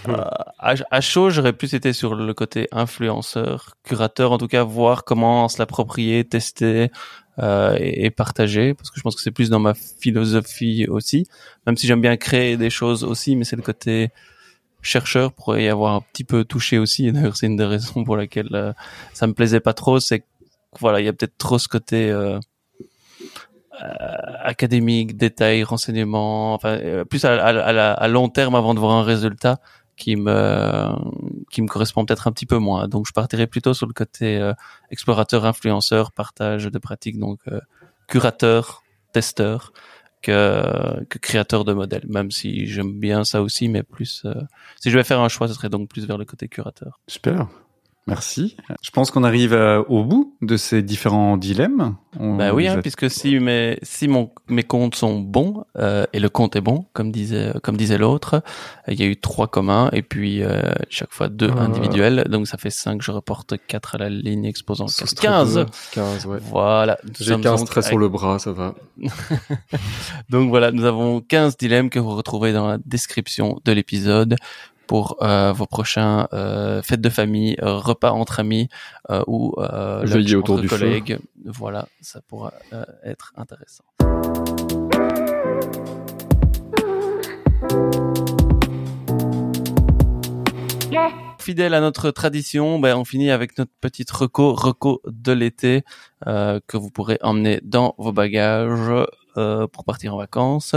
Euh, 0.07 0.23
à, 0.57 0.75
à, 0.89 1.01
chaud, 1.01 1.29
j'aurais 1.29 1.51
plus 1.51 1.73
été 1.73 1.91
sur 1.91 2.15
le 2.15 2.33
côté 2.33 2.69
influenceur, 2.71 3.75
curateur, 3.83 4.31
en 4.31 4.37
tout 4.37 4.47
cas 4.47 4.63
voir 4.63 5.03
comment 5.03 5.49
se 5.49 5.57
l'approprier, 5.59 6.23
tester 6.23 6.91
euh, 7.39 7.75
et, 7.77 8.05
et, 8.05 8.09
partager, 8.09 8.73
parce 8.73 8.89
que 8.89 8.97
je 8.97 9.01
pense 9.01 9.17
que 9.17 9.21
c'est 9.21 9.31
plus 9.31 9.49
dans 9.49 9.59
ma 9.59 9.73
philosophie 9.73 10.87
aussi. 10.87 11.27
Même 11.65 11.75
si 11.75 11.87
j'aime 11.87 12.01
bien 12.01 12.15
créer 12.15 12.55
des 12.55 12.69
choses 12.69 13.03
aussi, 13.03 13.35
mais 13.35 13.43
c'est 13.43 13.57
le 13.57 13.61
côté 13.63 14.11
chercheur 14.82 15.34
pourrait 15.34 15.63
y 15.63 15.69
avoir 15.69 15.93
un 15.93 16.01
petit 16.01 16.23
peu 16.23 16.43
touché 16.43 16.78
aussi. 16.78 17.07
Et 17.07 17.11
d'ailleurs, 17.11 17.36
c'est 17.36 17.47
une 17.47 17.55
des 17.55 17.65
raisons 17.65 18.03
pour 18.03 18.17
laquelle 18.17 18.49
euh, 18.53 18.73
ça 19.13 19.28
me 19.28 19.34
plaisait 19.34 19.59
pas 19.59 19.73
trop, 19.73 19.99
c'est 19.99 20.23
voilà, 20.80 20.99
il 20.99 21.05
y 21.05 21.09
a 21.09 21.13
peut-être 21.13 21.38
trop 21.38 21.57
ce 21.57 21.67
côté 21.67 22.11
euh, 22.11 22.39
euh, 23.82 24.15
académique, 24.43 25.17
détail, 25.17 25.63
renseignement, 25.63 26.53
enfin 26.53 27.05
plus 27.09 27.25
à, 27.25 27.34
à, 27.43 27.91
à, 27.93 28.07
long 28.07 28.30
terme 28.30 28.53
avant 28.53 28.75
de 28.75 28.80
voir 28.80 28.91
un 28.91 29.03
résultat 29.03 29.59
qui 29.95 30.15
me 30.15 30.89
qui 31.49 31.61
me 31.61 31.67
correspond 31.67 32.05
peut-être 32.05 32.28
un 32.28 32.32
petit 32.32 32.45
peu 32.45 32.57
moins. 32.57 32.88
Donc 32.88 33.07
je 33.07 33.13
partirais 33.13 33.47
plutôt 33.47 33.73
sur 33.73 33.88
le 33.88 33.93
côté 33.93 34.51
explorateur, 34.91 35.45
influenceur, 35.45 36.11
partage 36.11 36.65
de 36.65 36.78
pratiques, 36.78 37.17
donc 37.17 37.39
curateur, 38.07 38.84
testeur 39.13 39.71
que, 40.28 41.05
que 41.05 41.17
créateur 41.19 41.63
de 41.63 41.73
modèles, 41.73 42.05
même 42.07 42.32
si 42.32 42.67
j'aime 42.67 42.99
bien 42.99 43.23
ça 43.23 43.41
aussi, 43.41 43.69
mais 43.69 43.84
plus 43.84 44.23
euh, 44.25 44.34
si 44.82 44.91
je 44.91 44.97
vais 44.97 45.03
faire 45.03 45.21
un 45.21 45.30
choix, 45.30 45.47
ce 45.47 45.53
serait 45.53 45.69
donc 45.69 45.88
plus 45.89 46.05
vers 46.05 46.17
le 46.17 46.25
côté 46.25 46.49
curateur. 46.49 46.99
Super. 47.07 47.47
Merci. 48.07 48.55
Je 48.81 48.89
pense 48.91 49.11
qu'on 49.11 49.23
arrive 49.25 49.53
euh, 49.53 49.83
au 49.89 50.03
bout 50.03 50.35
de 50.41 50.55
ces 50.55 50.81
différents 50.81 51.35
dilemmes. 51.35 51.95
On 52.19 52.35
bah 52.35 52.53
oui, 52.53 52.67
hein, 52.67 52.79
puisque 52.81 53.11
si 53.11 53.37
mes 53.39 53.77
si 53.83 54.07
mon 54.07 54.31
mes 54.47 54.63
comptes 54.63 54.95
sont 54.95 55.19
bons 55.19 55.65
euh, 55.77 56.05
et 56.13 56.19
le 56.19 56.29
compte 56.29 56.55
est 56.55 56.61
bon, 56.61 56.85
comme 56.93 57.11
disait 57.11 57.51
comme 57.63 57.75
disait 57.75 57.97
l'autre, 57.97 58.41
il 58.87 58.99
y 58.99 59.03
a 59.03 59.05
eu 59.05 59.17
trois 59.17 59.47
communs 59.47 59.89
et 59.91 60.01
puis 60.01 60.41
euh, 60.41 60.61
chaque 60.89 61.11
fois 61.11 61.27
deux 61.27 61.51
ah. 61.55 61.61
individuels, 61.61 62.25
donc 62.29 62.47
ça 62.47 62.57
fait 62.57 62.69
cinq. 62.69 63.01
Je 63.01 63.11
reporte 63.11 63.55
quatre 63.67 63.95
à 63.95 63.97
la 63.97 64.09
ligne 64.09 64.45
exposant 64.45 64.85
15. 64.85 65.65
15, 65.91 66.25
ouais. 66.27 66.37
Voilà. 66.41 66.97
J'ai 67.19 67.39
15 67.39 67.65
traits 67.65 67.83
sur 67.83 67.97
le 67.97 68.07
bras, 68.07 68.39
ça 68.39 68.53
va. 68.53 68.73
donc 70.29 70.49
voilà, 70.49 70.71
nous 70.71 70.85
avons 70.85 71.19
15 71.19 71.57
dilemmes 71.57 71.89
que 71.89 71.99
vous 71.99 72.15
retrouvez 72.15 72.53
dans 72.53 72.67
la 72.67 72.77
description 72.85 73.59
de 73.65 73.71
l'épisode 73.73 74.37
pour 74.88 75.17
euh, 75.21 75.51
vos 75.51 75.65
prochains 75.65 76.27
euh, 76.33 76.81
fêtes 76.81 77.01
de 77.01 77.09
famille, 77.09 77.55
euh, 77.61 77.77
repas 77.77 78.11
entre 78.11 78.39
amis 78.39 78.69
euh, 79.09 79.23
ou 79.27 79.53
euh, 79.57 80.03
veiller 80.05 80.35
autour 80.35 80.59
du 80.59 80.67
collègues. 80.67 81.19
Voilà, 81.45 81.88
ça 82.01 82.21
pourra 82.27 82.53
euh, 82.73 82.85
être 83.03 83.33
intéressant. 83.35 83.83
Fidèle 91.39 91.73
à 91.73 91.79
notre 91.79 92.11
tradition, 92.11 92.77
ben, 92.79 92.97
on 92.97 93.05
finit 93.05 93.31
avec 93.31 93.57
notre 93.57 93.71
petite 93.79 94.11
reco, 94.11 94.53
reco 94.53 95.01
de 95.05 95.31
l'été 95.31 95.83
que 96.25 96.77
vous 96.77 96.91
pourrez 96.91 97.19
emmener 97.21 97.61
dans 97.63 97.95
vos 97.97 98.11
bagages 98.11 99.05
pour 99.35 99.85
partir 99.85 100.13
en 100.13 100.17
vacances. 100.17 100.75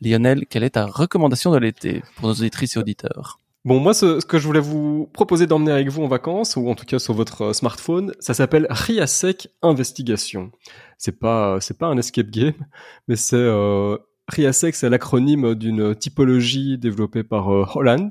Lionel, 0.00 0.46
quelle 0.48 0.64
est 0.64 0.70
ta 0.70 0.86
recommandation 0.86 1.52
de 1.52 1.58
l'été 1.58 2.02
pour 2.16 2.26
nos 2.26 2.34
auditrices 2.34 2.76
et 2.76 2.80
auditeurs? 2.80 3.39
Bon, 3.66 3.78
moi, 3.78 3.92
ce, 3.92 4.24
que 4.24 4.38
je 4.38 4.46
voulais 4.46 4.60
vous 4.60 5.06
proposer 5.12 5.46
d'emmener 5.46 5.72
avec 5.72 5.88
vous 5.88 6.02
en 6.02 6.08
vacances, 6.08 6.56
ou 6.56 6.70
en 6.70 6.74
tout 6.74 6.86
cas 6.86 6.98
sur 6.98 7.12
votre 7.12 7.42
euh, 7.42 7.52
smartphone, 7.52 8.14
ça 8.18 8.32
s'appelle 8.32 8.66
Riasec 8.70 9.48
Investigation. 9.60 10.50
C'est 10.96 11.18
pas, 11.18 11.58
c'est 11.60 11.76
pas 11.76 11.86
un 11.86 11.98
escape 11.98 12.30
game, 12.30 12.54
mais 13.08 13.16
c'est 13.16 13.36
euh, 13.36 13.98
Riasec, 14.28 14.74
c'est 14.74 14.88
l'acronyme 14.88 15.54
d'une 15.54 15.94
typologie 15.94 16.78
développée 16.78 17.22
par 17.22 17.52
euh, 17.52 17.66
Holland, 17.74 18.10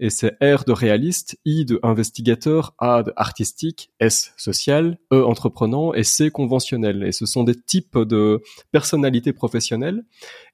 et 0.00 0.10
c'est 0.10 0.36
R 0.42 0.64
de 0.64 0.72
réaliste, 0.72 1.38
I 1.44 1.64
de 1.64 1.78
investigateur, 1.82 2.74
A 2.78 3.02
de 3.02 3.12
artistique, 3.16 3.90
S 4.00 4.32
social, 4.36 4.98
E 5.12 5.24
entreprenant 5.24 5.94
et 5.94 6.02
C 6.02 6.30
conventionnel. 6.30 7.04
Et 7.04 7.12
ce 7.12 7.26
sont 7.26 7.44
des 7.44 7.54
types 7.54 7.98
de 7.98 8.42
personnalités 8.72 9.32
professionnelles. 9.32 10.04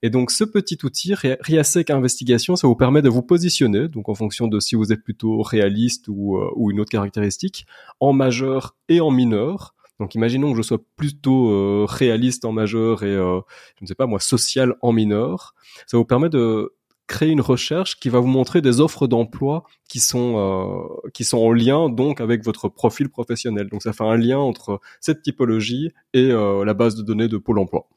Et 0.03 0.11
donc 0.11 0.31
ce 0.31 0.45
petit 0.45 0.79
outil, 0.85 1.15
Riasec 1.15 1.91
Investigation, 1.91 2.57
ça 2.57 2.67
vous 2.67 2.77
permet 2.77 3.03
de 3.03 3.09
vous 3.09 3.23
positionner, 3.23 3.89
donc 3.89 4.09
en 4.09 4.15
fonction 4.15 4.47
de 4.47 4.61
si 4.61 4.75
vous 4.75 4.93
êtes 4.93 5.03
plutôt 5.03 5.43
réaliste 5.43 6.07
ou, 6.09 6.37
euh, 6.37 6.71
une 6.71 6.81
autre 6.81 6.91
caractéristique, 6.91 7.67
en 7.99 8.13
majeur 8.13 8.77
et 8.89 9.01
en 9.01 9.11
mineur. 9.11 9.75
Donc 9.99 10.15
imaginons 10.15 10.53
que 10.53 10.57
je 10.57 10.63
sois 10.63 10.79
plutôt 10.97 11.51
euh, 11.51 11.87
réaliste 11.87 12.45
en 12.45 12.53
majeur 12.53 13.03
et 13.03 13.15
euh, 13.15 13.41
je 13.79 13.85
ne 13.85 13.87
sais 13.87 13.95
pas 13.95 14.07
moi 14.07 14.19
social 14.21 14.75
en 14.81 14.93
mineur. 14.93 15.55
Ça 15.87 15.99
vous 15.99 16.07
permet 16.07 16.31
de 16.31 16.73
créer 17.11 17.31
une 17.31 17.41
recherche 17.41 17.99
qui 17.99 18.09
va 18.09 18.21
vous 18.21 18.29
montrer 18.29 18.63
des 18.63 18.81
offres 18.81 19.09
d'emploi 19.09 19.65
qui 19.89 19.99
sont 19.99 20.37
euh, 20.37 21.11
qui 21.13 21.25
sont 21.25 21.39
en 21.39 21.53
lien 21.53 21.89
donc 21.89 22.21
avec 22.21 22.45
votre 22.45 22.69
profil 22.69 23.09
professionnel. 23.09 23.69
Donc 23.69 23.83
ça 23.83 23.93
fait 23.93 24.05
un 24.05 24.17
lien 24.17 24.39
entre 24.39 24.81
cette 25.01 25.23
typologie 25.23 25.91
et 26.15 26.31
euh, 26.31 26.65
la 26.65 26.73
base 26.73 26.95
de 26.95 27.03
données 27.03 27.27
de 27.27 27.37
Pôle 27.37 27.59
Emploi. 27.59 27.89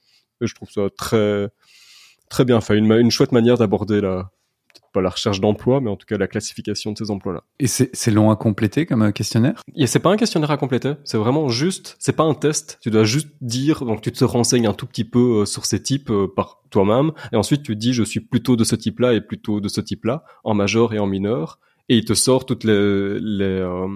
Et 0.41 0.47
je 0.47 0.55
trouve 0.55 0.71
ça 0.71 0.89
très 0.97 2.45
bien 2.45 2.59
fait, 2.59 2.79
une 2.79 3.11
chouette 3.11 3.31
manière 3.31 3.59
d'aborder 3.59 4.01
la 4.01 4.31
pas 4.93 5.01
la 5.01 5.09
recherche 5.09 5.41
d'emploi, 5.41 5.81
mais 5.81 5.89
en 5.89 5.95
tout 5.95 6.05
cas 6.05 6.17
la 6.17 6.27
classification 6.27 6.91
de 6.91 6.97
ces 6.97 7.11
emplois-là. 7.11 7.43
Et 7.59 7.67
c'est 7.67 8.11
long 8.11 8.31
à 8.31 8.35
compléter 8.35 8.85
comme 8.85 9.11
questionnaire? 9.13 9.61
Et 9.75 9.87
c'est 9.87 9.99
pas 9.99 10.11
un 10.11 10.17
questionnaire 10.17 10.51
à 10.51 10.57
compléter, 10.57 10.93
c'est 11.03 11.17
vraiment 11.17 11.49
juste, 11.49 11.95
c'est 11.99 12.15
pas 12.15 12.23
un 12.23 12.33
test, 12.33 12.77
tu 12.81 12.91
dois 12.91 13.03
juste 13.03 13.29
dire, 13.41 13.85
donc 13.85 14.01
tu 14.01 14.11
te 14.11 14.23
renseignes 14.23 14.67
un 14.67 14.73
tout 14.73 14.85
petit 14.85 15.05
peu 15.05 15.41
euh, 15.41 15.45
sur 15.45 15.65
ces 15.65 15.81
types 15.81 16.09
euh, 16.09 16.27
par 16.33 16.61
toi-même, 16.69 17.11
et 17.31 17.35
ensuite 17.35 17.63
tu 17.63 17.75
dis 17.75 17.93
je 17.93 18.03
suis 18.03 18.19
plutôt 18.19 18.55
de 18.55 18.63
ce 18.63 18.75
type-là 18.75 19.13
et 19.13 19.21
plutôt 19.21 19.59
de 19.59 19.67
ce 19.67 19.81
type-là, 19.81 20.23
en 20.43 20.53
majeur 20.53 20.93
et 20.93 20.99
en 20.99 21.07
mineur, 21.07 21.59
et 21.89 21.97
il 21.97 22.05
te 22.05 22.13
sort 22.13 22.45
toutes 22.45 22.63
les, 22.63 23.19
les 23.19 23.45
euh, 23.45 23.87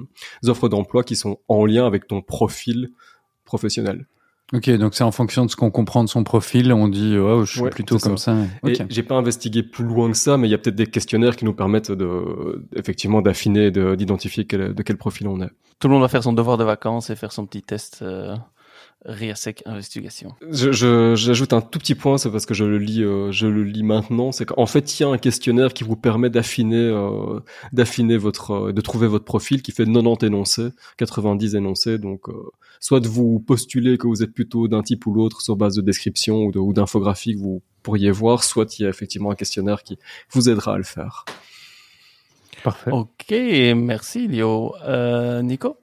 offres 0.47 0.69
d'emploi 0.69 1.03
qui 1.03 1.15
sont 1.15 1.39
en 1.47 1.65
lien 1.65 1.85
avec 1.85 2.07
ton 2.07 2.21
profil 2.21 2.89
professionnel. 3.45 4.07
Ok, 4.53 4.69
donc 4.69 4.95
c'est 4.95 5.03
en 5.03 5.11
fonction 5.11 5.45
de 5.45 5.51
ce 5.51 5.57
qu'on 5.57 5.71
comprend 5.71 6.05
de 6.05 6.09
son 6.09 6.23
profil, 6.23 6.71
on 6.71 6.87
dit 6.87 7.17
oh, 7.17 7.43
je 7.43 7.59
suis 7.59 7.69
plutôt 7.69 7.97
comme 7.97 8.17
ça. 8.17 8.35
Okay. 8.63 8.85
j'ai 8.89 9.03
pas 9.03 9.15
investigué 9.15 9.61
plus 9.61 9.83
loin 9.83 10.09
que 10.09 10.17
ça, 10.17 10.37
mais 10.37 10.47
il 10.47 10.51
y 10.51 10.53
a 10.53 10.57
peut-être 10.57 10.75
des 10.75 10.87
questionnaires 10.87 11.35
qui 11.35 11.43
nous 11.43 11.53
permettent 11.53 11.91
de 11.91 12.65
effectivement 12.73 13.21
d'affiner, 13.21 13.71
d'identifier 13.71 14.45
de 14.45 14.81
quel 14.83 14.97
profil 14.97 15.27
on 15.27 15.41
est. 15.41 15.49
Tout 15.79 15.89
le 15.89 15.93
monde 15.93 16.01
va 16.01 16.07
faire 16.07 16.23
son 16.23 16.33
devoir 16.33 16.57
de 16.57 16.63
vacances 16.63 17.09
et 17.09 17.15
faire 17.15 17.31
son 17.31 17.45
petit 17.45 17.61
test. 17.61 17.99
Euh... 18.01 18.35
Riasec 19.05 19.61
Investigation. 19.65 20.33
Je, 20.49 21.13
j'ajoute 21.15 21.53
un 21.53 21.61
tout 21.61 21.77
petit 21.79 21.95
point, 21.95 22.17
c'est 22.17 22.31
parce 22.31 22.45
que 22.45 22.53
je 22.53 22.65
le 22.65 22.77
lis, 22.77 23.03
euh, 23.03 23.31
je 23.31 23.45
le 23.45 23.63
lis 23.63 23.83
maintenant. 23.83 24.31
C'est 24.31 24.45
qu'en 24.45 24.65
fait, 24.65 24.99
il 24.99 25.03
y 25.03 25.05
a 25.05 25.09
un 25.09 25.17
questionnaire 25.17 25.73
qui 25.73 25.83
vous 25.83 25.95
permet 25.95 26.29
d'affiner, 26.29 26.75
euh, 26.75 27.39
d'affiner 27.71 28.17
votre, 28.17 28.51
euh, 28.51 28.73
de 28.73 28.81
trouver 28.81 29.07
votre 29.07 29.23
profil, 29.23 29.61
qui 29.61 29.71
fait 29.71 29.85
90 29.85 30.25
énoncés, 30.25 30.69
90 30.97 31.55
énoncés. 31.55 31.97
Donc, 31.99 32.27
euh, 32.27 32.33
soit 32.79 32.99
de 32.99 33.07
vous 33.07 33.39
postuler 33.39 33.97
que 33.97 34.07
vous 34.07 34.23
êtes 34.23 34.33
plutôt 34.33 34.67
d'un 34.67 34.81
type 34.81 35.05
ou 35.05 35.13
l'autre 35.13 35.41
sur 35.41 35.55
base 35.55 35.75
de 35.75 35.81
description 35.81 36.45
ou, 36.45 36.51
de, 36.51 36.59
ou 36.59 36.73
d'infographie 36.73 37.35
que 37.35 37.39
vous 37.39 37.61
pourriez 37.83 38.11
voir, 38.11 38.43
soit 38.43 38.77
il 38.79 38.83
y 38.83 38.85
a 38.85 38.89
effectivement 38.89 39.31
un 39.31 39.35
questionnaire 39.35 39.83
qui 39.83 39.99
vous 40.31 40.49
aidera 40.49 40.73
à 40.73 40.77
le 40.77 40.83
faire. 40.83 41.23
Parfait. 42.63 42.91
Ok, 42.91 43.31
merci 43.75 44.27
Léo. 44.27 44.73
Nico? 45.43 45.77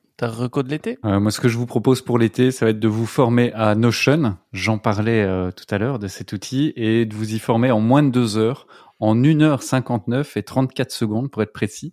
L'été? 0.70 0.98
Euh, 1.04 1.18
Moi, 1.18 1.30
ce 1.30 1.40
que 1.40 1.48
je 1.48 1.58
vous 1.58 1.66
propose 1.66 2.00
pour 2.00 2.18
l'été, 2.18 2.50
ça 2.50 2.66
va 2.66 2.70
être 2.70 2.78
de 2.78 2.88
vous 2.88 3.06
former 3.06 3.52
à 3.52 3.74
Notion. 3.74 4.36
J'en 4.52 4.78
parlais 4.78 5.22
euh, 5.22 5.50
tout 5.50 5.66
à 5.74 5.78
l'heure 5.78 5.98
de 5.98 6.06
cet 6.06 6.32
outil 6.32 6.72
et 6.76 7.04
de 7.04 7.14
vous 7.14 7.34
y 7.34 7.38
former 7.38 7.70
en 7.70 7.80
moins 7.80 8.02
de 8.02 8.10
deux 8.10 8.36
heures, 8.36 8.66
en 9.00 9.22
1 9.22 9.42
heure 9.42 9.62
59 9.62 10.36
et 10.36 10.42
34 10.42 10.92
secondes 10.92 11.30
pour 11.30 11.42
être 11.42 11.52
précis. 11.52 11.92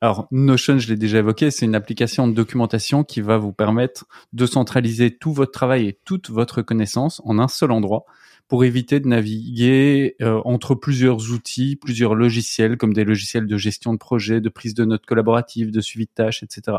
Alors 0.00 0.26
Notion, 0.32 0.78
je 0.78 0.88
l'ai 0.88 0.96
déjà 0.96 1.18
évoqué, 1.18 1.52
c'est 1.52 1.64
une 1.64 1.76
application 1.76 2.26
de 2.26 2.32
documentation 2.32 3.04
qui 3.04 3.20
va 3.20 3.38
vous 3.38 3.52
permettre 3.52 4.06
de 4.32 4.46
centraliser 4.46 5.16
tout 5.16 5.32
votre 5.32 5.52
travail 5.52 5.86
et 5.86 5.98
toute 6.04 6.30
votre 6.30 6.62
connaissance 6.62 7.22
en 7.24 7.38
un 7.38 7.46
seul 7.46 7.70
endroit 7.70 8.04
pour 8.48 8.64
éviter 8.64 9.00
de 9.00 9.08
naviguer 9.08 10.16
euh, 10.20 10.40
entre 10.44 10.74
plusieurs 10.74 11.30
outils, 11.32 11.76
plusieurs 11.76 12.14
logiciels, 12.14 12.76
comme 12.76 12.92
des 12.92 13.04
logiciels 13.04 13.46
de 13.46 13.56
gestion 13.56 13.92
de 13.94 13.98
projet, 13.98 14.40
de 14.40 14.48
prise 14.48 14.74
de 14.74 14.84
notes 14.84 15.06
collaborative, 15.06 15.70
de 15.70 15.80
suivi 15.80 16.04
de 16.04 16.10
tâches, 16.14 16.42
etc. 16.42 16.78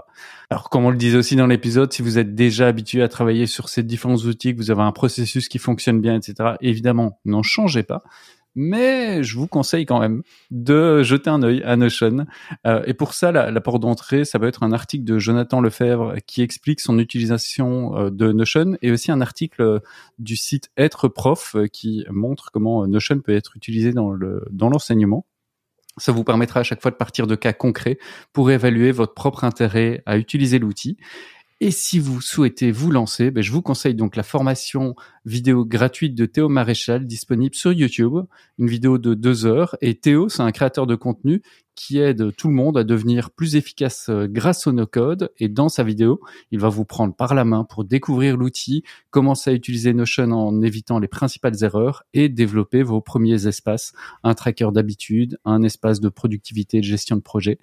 Alors, 0.50 0.70
comme 0.70 0.86
on 0.86 0.92
le 0.92 0.98
disait 0.98 1.18
aussi 1.18 1.36
dans 1.36 1.48
l'épisode, 1.48 1.92
si 1.92 2.02
vous 2.02 2.20
êtes 2.20 2.36
déjà 2.36 2.68
habitué 2.68 3.02
à 3.02 3.08
travailler 3.08 3.48
sur 3.48 3.70
ces 3.70 3.84
différents 3.84 4.18
outils, 4.18 4.54
que 4.54 4.58
vous 4.58 4.72
avez 4.72 4.84
un 4.84 4.92
processus 4.92 5.48
qui 5.50 5.58
fonctionne 5.58 6.00
bien, 6.00 6.16
etc., 6.16 6.56
évidemment, 6.62 7.20
n'en 7.26 7.44
changez 7.44 7.84
pas 7.84 8.04
mais 8.56 9.24
je 9.24 9.38
vous 9.38 9.48
conseille 9.48 9.86
quand 9.86 10.00
même 10.00 10.24
de 10.52 11.04
jeter 11.04 11.30
un 11.30 11.42
œil 11.44 11.64
à 11.64 11.76
Notion. 11.76 12.26
Euh, 12.66 12.84
et 12.86 12.94
pour 12.94 13.14
ça, 13.14 13.32
la, 13.32 13.62
porte 13.62 13.82
d'entrée, 13.82 14.26
ça 14.26 14.38
va 14.38 14.48
être 14.48 14.64
un 14.64 14.72
article 14.72 15.04
de 15.04 15.20
Jonathan 15.20 15.62
Lefebvre 15.62 16.16
qui 16.28 16.42
explique 16.42 16.80
son 16.80 17.00
utilisation 17.00 17.98
euh, 17.98 18.10
de 18.10 18.32
Notion 18.32 18.78
et 18.82 18.92
aussi 18.92 19.12
un 19.12 19.22
article 19.22 19.82
du 20.20 20.36
site 20.36 20.70
Être 20.78 21.08
Prof 21.08 21.56
euh, 21.56 21.68
qui 21.68 22.06
montre 22.10 22.52
comment 22.52 22.86
Notion 22.88 23.20
peut 23.20 23.36
être 23.36 23.56
utilisé 23.56 23.94
dans 23.94 24.70
l'enseignement. 24.70 25.26
Ça 25.98 26.12
vous 26.12 26.24
permettra 26.24 26.62
à 26.62 26.64
chaque 26.64 26.82
fois 26.82 26.90
de 26.92 26.96
partir 26.96 27.28
de 27.28 27.36
cas 27.36 27.54
concrets 27.54 28.00
pour 28.32 28.50
évaluer 28.50 28.92
votre 28.92 29.14
propre 29.14 29.44
intérêt 29.44 30.02
à 30.06 30.18
utiliser 30.18 30.58
l'outil. 30.58 30.98
Et 31.62 31.72
si 31.72 32.00
vous 32.00 32.20
souhaitez 32.20 32.72
vous 32.72 32.92
lancer, 32.92 33.32
ben 33.32 33.42
je 33.42 33.52
vous 33.52 33.62
conseille 33.62 33.96
donc 33.96 34.16
la 34.16 34.24
formation 34.24 34.96
vidéo 35.26 35.66
gratuite 35.66 36.16
de 36.16 36.26
Théo 36.26 36.50
Maréchal 36.50 37.06
disponible 37.06 37.56
sur 37.56 37.72
YouTube, 37.72 38.26
une 38.60 38.68
vidéo 38.68 38.98
de 38.98 39.14
deux 39.14 39.46
heures. 39.46 39.78
Et 39.82 39.96
Théo, 39.96 40.30
c'est 40.30 40.42
un 40.42 40.52
créateur 40.52 40.88
de 40.88 40.96
contenu 40.96 41.42
qui 41.76 42.00
aide 42.00 42.36
tout 42.36 42.48
le 42.50 42.54
monde 42.54 42.78
à 42.78 42.84
devenir 42.84 43.32
plus 43.32 43.56
efficace 43.56 44.08
euh, 44.10 44.28
grâce 44.28 44.68
au 44.68 44.72
no-code. 44.72 45.32
Et 45.40 45.50
dans 45.50 45.70
sa 45.70 45.84
vidéo, 45.84 46.20
il 46.52 46.60
va 46.60 46.70
vous 46.70 46.86
prendre 46.86 47.16
par 47.16 47.34
la 47.34 47.46
main 47.46 47.64
pour 47.64 47.84
découvrir 47.84 48.38
l'outil, 48.38 48.84
commencer 49.10 49.50
à 49.50 49.54
utiliser 49.54 49.94
Notion 49.94 50.32
en 50.32 50.62
évitant 50.62 51.00
les 51.00 51.08
principales 51.08 51.64
erreurs 51.64 52.04
et 52.14 52.30
développer 52.30 52.84
vos 52.84 53.02
premiers 53.02 53.48
espaces, 53.48 53.94
un 54.24 54.34
tracker 54.34 54.70
d'habitude, 54.72 55.40
un 55.46 55.64
espace 55.64 56.00
de 56.00 56.10
productivité 56.10 56.80
de 56.80 56.86
gestion 56.86 57.16
de 57.16 57.22
projet. 57.22 57.60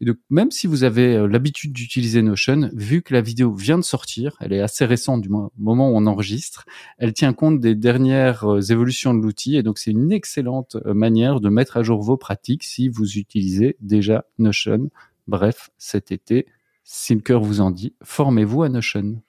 Et 0.00 0.04
donc, 0.04 0.16
même 0.30 0.50
si 0.50 0.66
vous 0.66 0.84
avez 0.84 1.16
euh, 1.16 1.26
l'habitude 1.26 1.72
d'utiliser 1.72 2.22
Notion, 2.22 2.70
vu 2.72 3.02
que 3.02 3.14
la 3.14 3.20
vidéo 3.20 3.52
vient 3.52 3.78
de 3.78 3.84
sortir, 3.84 4.36
elle 4.40 4.52
est 4.52 4.60
assez 4.60 4.84
récente 4.84 5.22
du 5.22 5.28
moment 5.28 5.90
où 5.90 5.96
on 5.96 6.06
enregistre, 6.06 6.66
elle 6.98 7.12
tient 7.12 7.32
compte 7.32 7.58
des 7.60 7.74
dernières 7.74 8.44
euh, 8.44 8.60
évolutions 8.60 9.12
de 9.14 9.20
l'outil 9.20 9.56
et 9.56 9.62
donc 9.62 9.78
c'est 9.78 9.90
une 9.90 10.12
excellente 10.12 10.76
manière 10.86 11.40
de 11.40 11.48
mettre 11.48 11.76
à 11.76 11.82
jour 11.82 12.02
vos 12.02 12.16
pratiques 12.16 12.64
si 12.64 12.88
vous 12.88 13.18
utilisez 13.18 13.76
déjà 13.80 14.24
Notion. 14.38 14.90
Bref, 15.26 15.70
cet 15.78 16.12
été, 16.12 16.46
si 16.84 17.14
le 17.14 17.20
cœur 17.20 17.42
vous 17.42 17.60
en 17.60 17.70
dit, 17.70 17.94
formez-vous 18.02 18.62
à 18.62 18.68
Notion. 18.68 19.20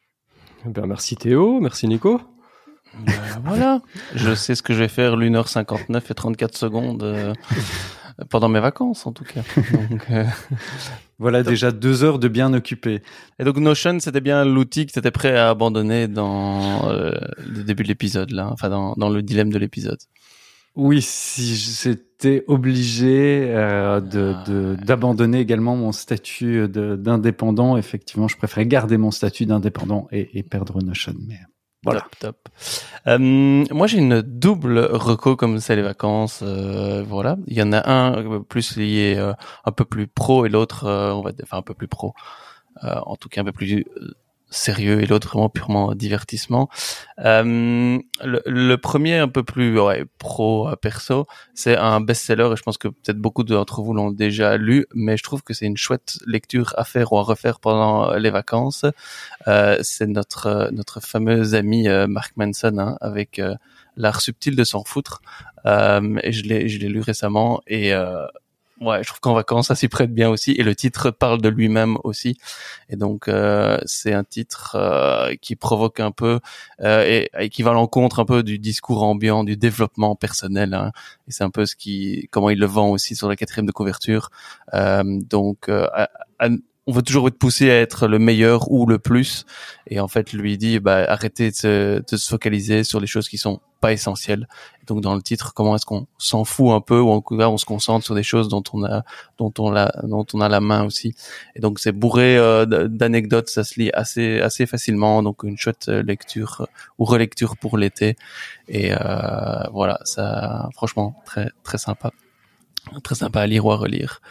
Eh 0.66 0.70
ben, 0.70 0.86
merci 0.86 1.16
Théo, 1.16 1.60
merci 1.60 1.88
Nico. 1.88 2.22
Ben, 3.06 3.14
voilà, 3.44 3.82
je 4.16 4.34
sais 4.34 4.56
ce 4.56 4.64
que 4.64 4.74
je 4.74 4.80
vais 4.80 4.88
faire 4.88 5.16
l'une 5.16 5.36
heure 5.36 5.48
59 5.48 6.12
et 6.12 6.14
34 6.14 6.58
secondes 6.58 7.04
euh, 7.04 7.34
pendant 8.30 8.50
mes 8.50 8.60
vacances 8.60 9.06
en 9.06 9.12
tout 9.12 9.24
cas. 9.24 9.42
Euh, 10.12 10.26
voilà 11.20 11.44
déjà 11.44 11.72
deux 11.72 12.04
heures 12.04 12.20
de 12.20 12.28
bien 12.28 12.54
occupé. 12.54 13.02
Et 13.40 13.44
donc 13.44 13.58
Notion, 13.58 14.00
c'était 14.00 14.22
bien 14.22 14.46
l'outil 14.46 14.86
que 14.86 14.92
tu 14.92 15.00
étais 15.00 15.12
prêt 15.12 15.36
à 15.38 15.50
abandonner 15.50 16.08
dans 16.08 16.90
euh, 16.90 17.12
le 17.48 17.64
début 17.64 17.84
de 17.84 17.90
l'épisode 17.90 18.32
là, 18.32 18.50
enfin 18.52 18.70
dans, 18.70 18.94
dans 18.96 19.10
le 19.10 19.22
dilemme 19.22 19.52
de 19.52 19.60
l'épisode. 19.60 20.00
Oui, 20.76 21.02
si 21.02 21.56
j'étais 21.56 22.44
obligé 22.48 23.48
euh, 23.50 24.00
de 24.00 24.76
d'abandonner 24.76 25.40
également 25.40 25.76
mon 25.76 25.92
statut 25.92 26.70
d'indépendant, 26.70 27.76
effectivement, 27.76 28.28
je 28.28 28.38
préférais 28.38 28.68
garder 28.68 28.98
mon 28.98 29.12
statut 29.12 29.46
d'indépendant 29.46 30.08
et, 30.12 30.38
et, 30.38 30.44
perdre 30.44 30.82
Notion. 30.82 31.16
Mais 31.28 31.40
voilà. 31.84 32.06
Top. 32.20 32.50
Euh, 33.08 33.18
moi, 33.18 33.88
j'ai 33.88 34.00
une 34.00 34.22
double 34.22 34.80
reco 34.80 35.36
comme 35.36 35.60
c'est 35.60 35.76
les 35.76 35.82
vacances. 35.82 36.42
Euh, 36.44 37.04
voilà, 37.04 37.38
il 37.48 37.58
y 37.58 37.62
en 37.62 37.72
a 37.72 37.90
un 37.90 38.42
plus 38.42 38.76
lié 38.76 39.16
euh, 39.18 39.34
un 39.66 39.72
peu 39.72 39.86
plus 39.86 40.08
pro 40.08 40.46
et 40.46 40.50
l'autre, 40.50 40.86
euh, 40.86 41.12
on 41.14 41.22
va 41.22 41.32
dire, 41.32 41.46
enfin 41.46 41.58
un 41.58 41.62
peu 41.62 41.74
plus 41.74 41.88
pro. 41.88 42.14
en 42.84 43.16
tout 43.16 43.30
cas, 43.30 43.42
un 43.42 43.46
peu 43.46 43.52
plus 43.52 43.86
sérieux 44.50 45.02
et 45.02 45.06
l'autre 45.06 45.28
vraiment 45.30 45.50
purement 45.50 45.94
divertissement. 45.94 46.70
Euh, 47.20 48.00
le, 48.24 48.42
le, 48.46 48.78
premier 48.78 49.18
un 49.18 49.28
peu 49.28 49.44
plus 49.44 49.80
ouais, 49.80 50.06
pro 50.18 50.70
euh, 50.70 50.76
perso, 50.76 51.28
c'est 51.54 51.78
un 51.78 52.02
best-seller 52.02 52.50
et 52.52 52.56
je 52.56 52.64
pense 52.64 52.78
que 52.78 52.88
peut-être 52.88 53.18
beaucoup 53.20 53.44
d'entre 53.44 53.82
vous 53.82 53.94
l'ont 53.94 54.12
déjà 54.12 54.58
lu, 54.58 54.86
mais 54.94 55.18
je 55.18 55.24
trouve 55.24 55.44
que 55.44 55.54
c'est 55.54 55.66
une 55.66 55.78
chouette 55.78 56.18
lecture 56.26 56.74
à 56.78 56.84
faire 56.84 57.14
ou 57.14 57.18
à 57.18 57.24
refaire 57.24 57.60
pendant 57.60 58.14
les 58.16 58.30
vacances. 58.30 58.86
Euh, 59.48 59.78
c'est 59.82 60.08
notre 60.08 60.70
notre 60.72 61.00
fameux 61.00 61.54
ami 61.56 61.88
euh, 61.88 62.08
Mark 62.08 62.34
Manson 62.36 62.78
hein, 62.78 62.98
avec 63.02 63.40
euh, 63.40 63.56
l'art 63.96 64.22
subtil 64.22 64.56
de 64.56 64.64
s'en 64.64 64.84
foutre. 64.84 65.22
et 65.66 66.32
je 66.32 66.44
l'ai 66.44 66.70
je 66.70 66.80
l'ai 66.80 66.88
lu 66.88 67.02
récemment 67.02 67.62
et 67.68 67.94
Ouais, 68.82 69.04
je 69.04 69.10
trouve 69.10 69.20
qu'en 69.20 69.34
vacances, 69.34 69.68
ça 69.68 69.76
s'y 69.76 69.90
prête 69.90 70.14
bien 70.14 70.30
aussi. 70.30 70.52
Et 70.52 70.64
le 70.64 70.74
titre 70.74 71.12
parle 71.12 71.42
de 71.42 71.50
lui-même 71.50 71.98
aussi. 72.06 72.38
Et 72.90 72.96
donc, 72.96 73.28
euh, 73.28 73.78
c'est 73.86 74.14
un 74.14 74.24
titre 74.24 74.78
euh, 74.80 75.36
qui 75.42 75.58
provoque 75.58 76.00
un 76.00 76.12
peu 76.12 76.40
euh, 76.82 77.26
et, 77.38 77.50
qui 77.50 77.62
va 77.62 77.72
à 77.72 77.74
l'encontre 77.74 78.20
un 78.20 78.26
peu 78.26 78.42
du 78.42 78.58
discours 78.58 79.04
ambiant, 79.04 79.44
du 79.44 79.58
développement 79.58 80.16
personnel. 80.16 80.74
Hein. 80.74 80.94
Et 81.28 81.32
c'est 81.32 81.44
un 81.44 81.50
peu 81.50 81.66
ce 81.66 81.76
qui, 81.76 82.30
comment 82.32 82.50
il 82.50 82.60
le 82.60 82.68
vend 82.68 82.90
aussi 82.90 83.18
sur 83.18 83.28
la 83.28 83.36
quatrième 83.36 83.66
de 83.66 83.74
couverture. 83.74 84.30
Euh, 84.74 85.04
donc, 85.30 85.68
euh, 85.68 85.88
on 86.90 86.92
veut 86.92 87.04
toujours 87.04 87.28
être 87.28 87.38
poussé 87.38 87.70
à 87.70 87.80
être 87.80 88.08
le 88.08 88.18
meilleur 88.18 88.72
ou 88.72 88.88
le 88.88 88.98
plus. 88.98 89.46
Et 89.86 90.00
en 90.00 90.08
fait, 90.08 90.34
lui 90.34 90.58
dit, 90.58 90.80
bah, 90.80 91.06
arrêtez 91.08 91.52
de 91.52 91.56
se, 91.56 92.00
de 92.00 92.18
se 92.18 92.28
focaliser 92.28 92.84
sur 92.84 93.00
les 93.00 93.06
choses 93.06 93.30
qui 93.30 93.38
sont 93.38 93.62
pas 93.80 93.94
essentiel. 93.94 94.48
donc 94.88 95.02
dans 95.02 95.16
le 95.16 95.22
titre, 95.22 95.54
comment 95.54 95.76
est-ce 95.76 95.86
qu'on 95.86 96.08
s'en 96.18 96.44
fout 96.46 96.72
un 96.72 96.82
peu 96.82 97.00
ou 97.00 97.12
en 97.12 97.22
tout 97.22 97.38
cas 97.38 97.48
on 97.48 97.58
se 97.58 97.64
concentre 97.64 98.04
sur 98.04 98.16
des 98.16 98.24
choses 98.24 98.50
dont 98.50 98.64
on 98.74 98.84
a 98.84 99.04
dont 99.38 99.54
on 99.58 99.74
a 99.74 99.90
dont 100.04 100.26
on 100.34 100.42
a 100.42 100.50
la 100.50 100.60
main 100.60 100.84
aussi. 100.84 101.16
Et 101.56 101.62
donc 101.62 101.80
c'est 101.80 101.94
bourré 101.94 102.38
euh, 102.38 102.66
d'anecdotes, 102.66 103.50
ça 103.50 103.64
se 103.64 103.80
lit 103.80 103.92
assez 103.94 104.42
assez 104.42 104.66
facilement. 104.66 105.24
Donc 105.24 105.44
une 105.44 105.58
chouette 105.58 105.88
euh, 105.88 106.04
lecture 106.04 106.62
euh, 106.62 106.66
ou 106.98 107.06
relecture 107.06 107.56
pour 107.56 107.78
l'été. 107.78 108.18
Et 108.68 108.92
voilà, 109.72 110.00
ça 110.04 110.70
franchement 110.74 111.16
très 111.26 111.50
très 111.64 111.78
sympa 111.78 112.12
très 113.04 113.16
sympa 113.16 113.42
à 113.42 113.48
lire 113.48 113.66
ou 113.66 113.72
à 113.72 113.78
relire. 113.78 114.22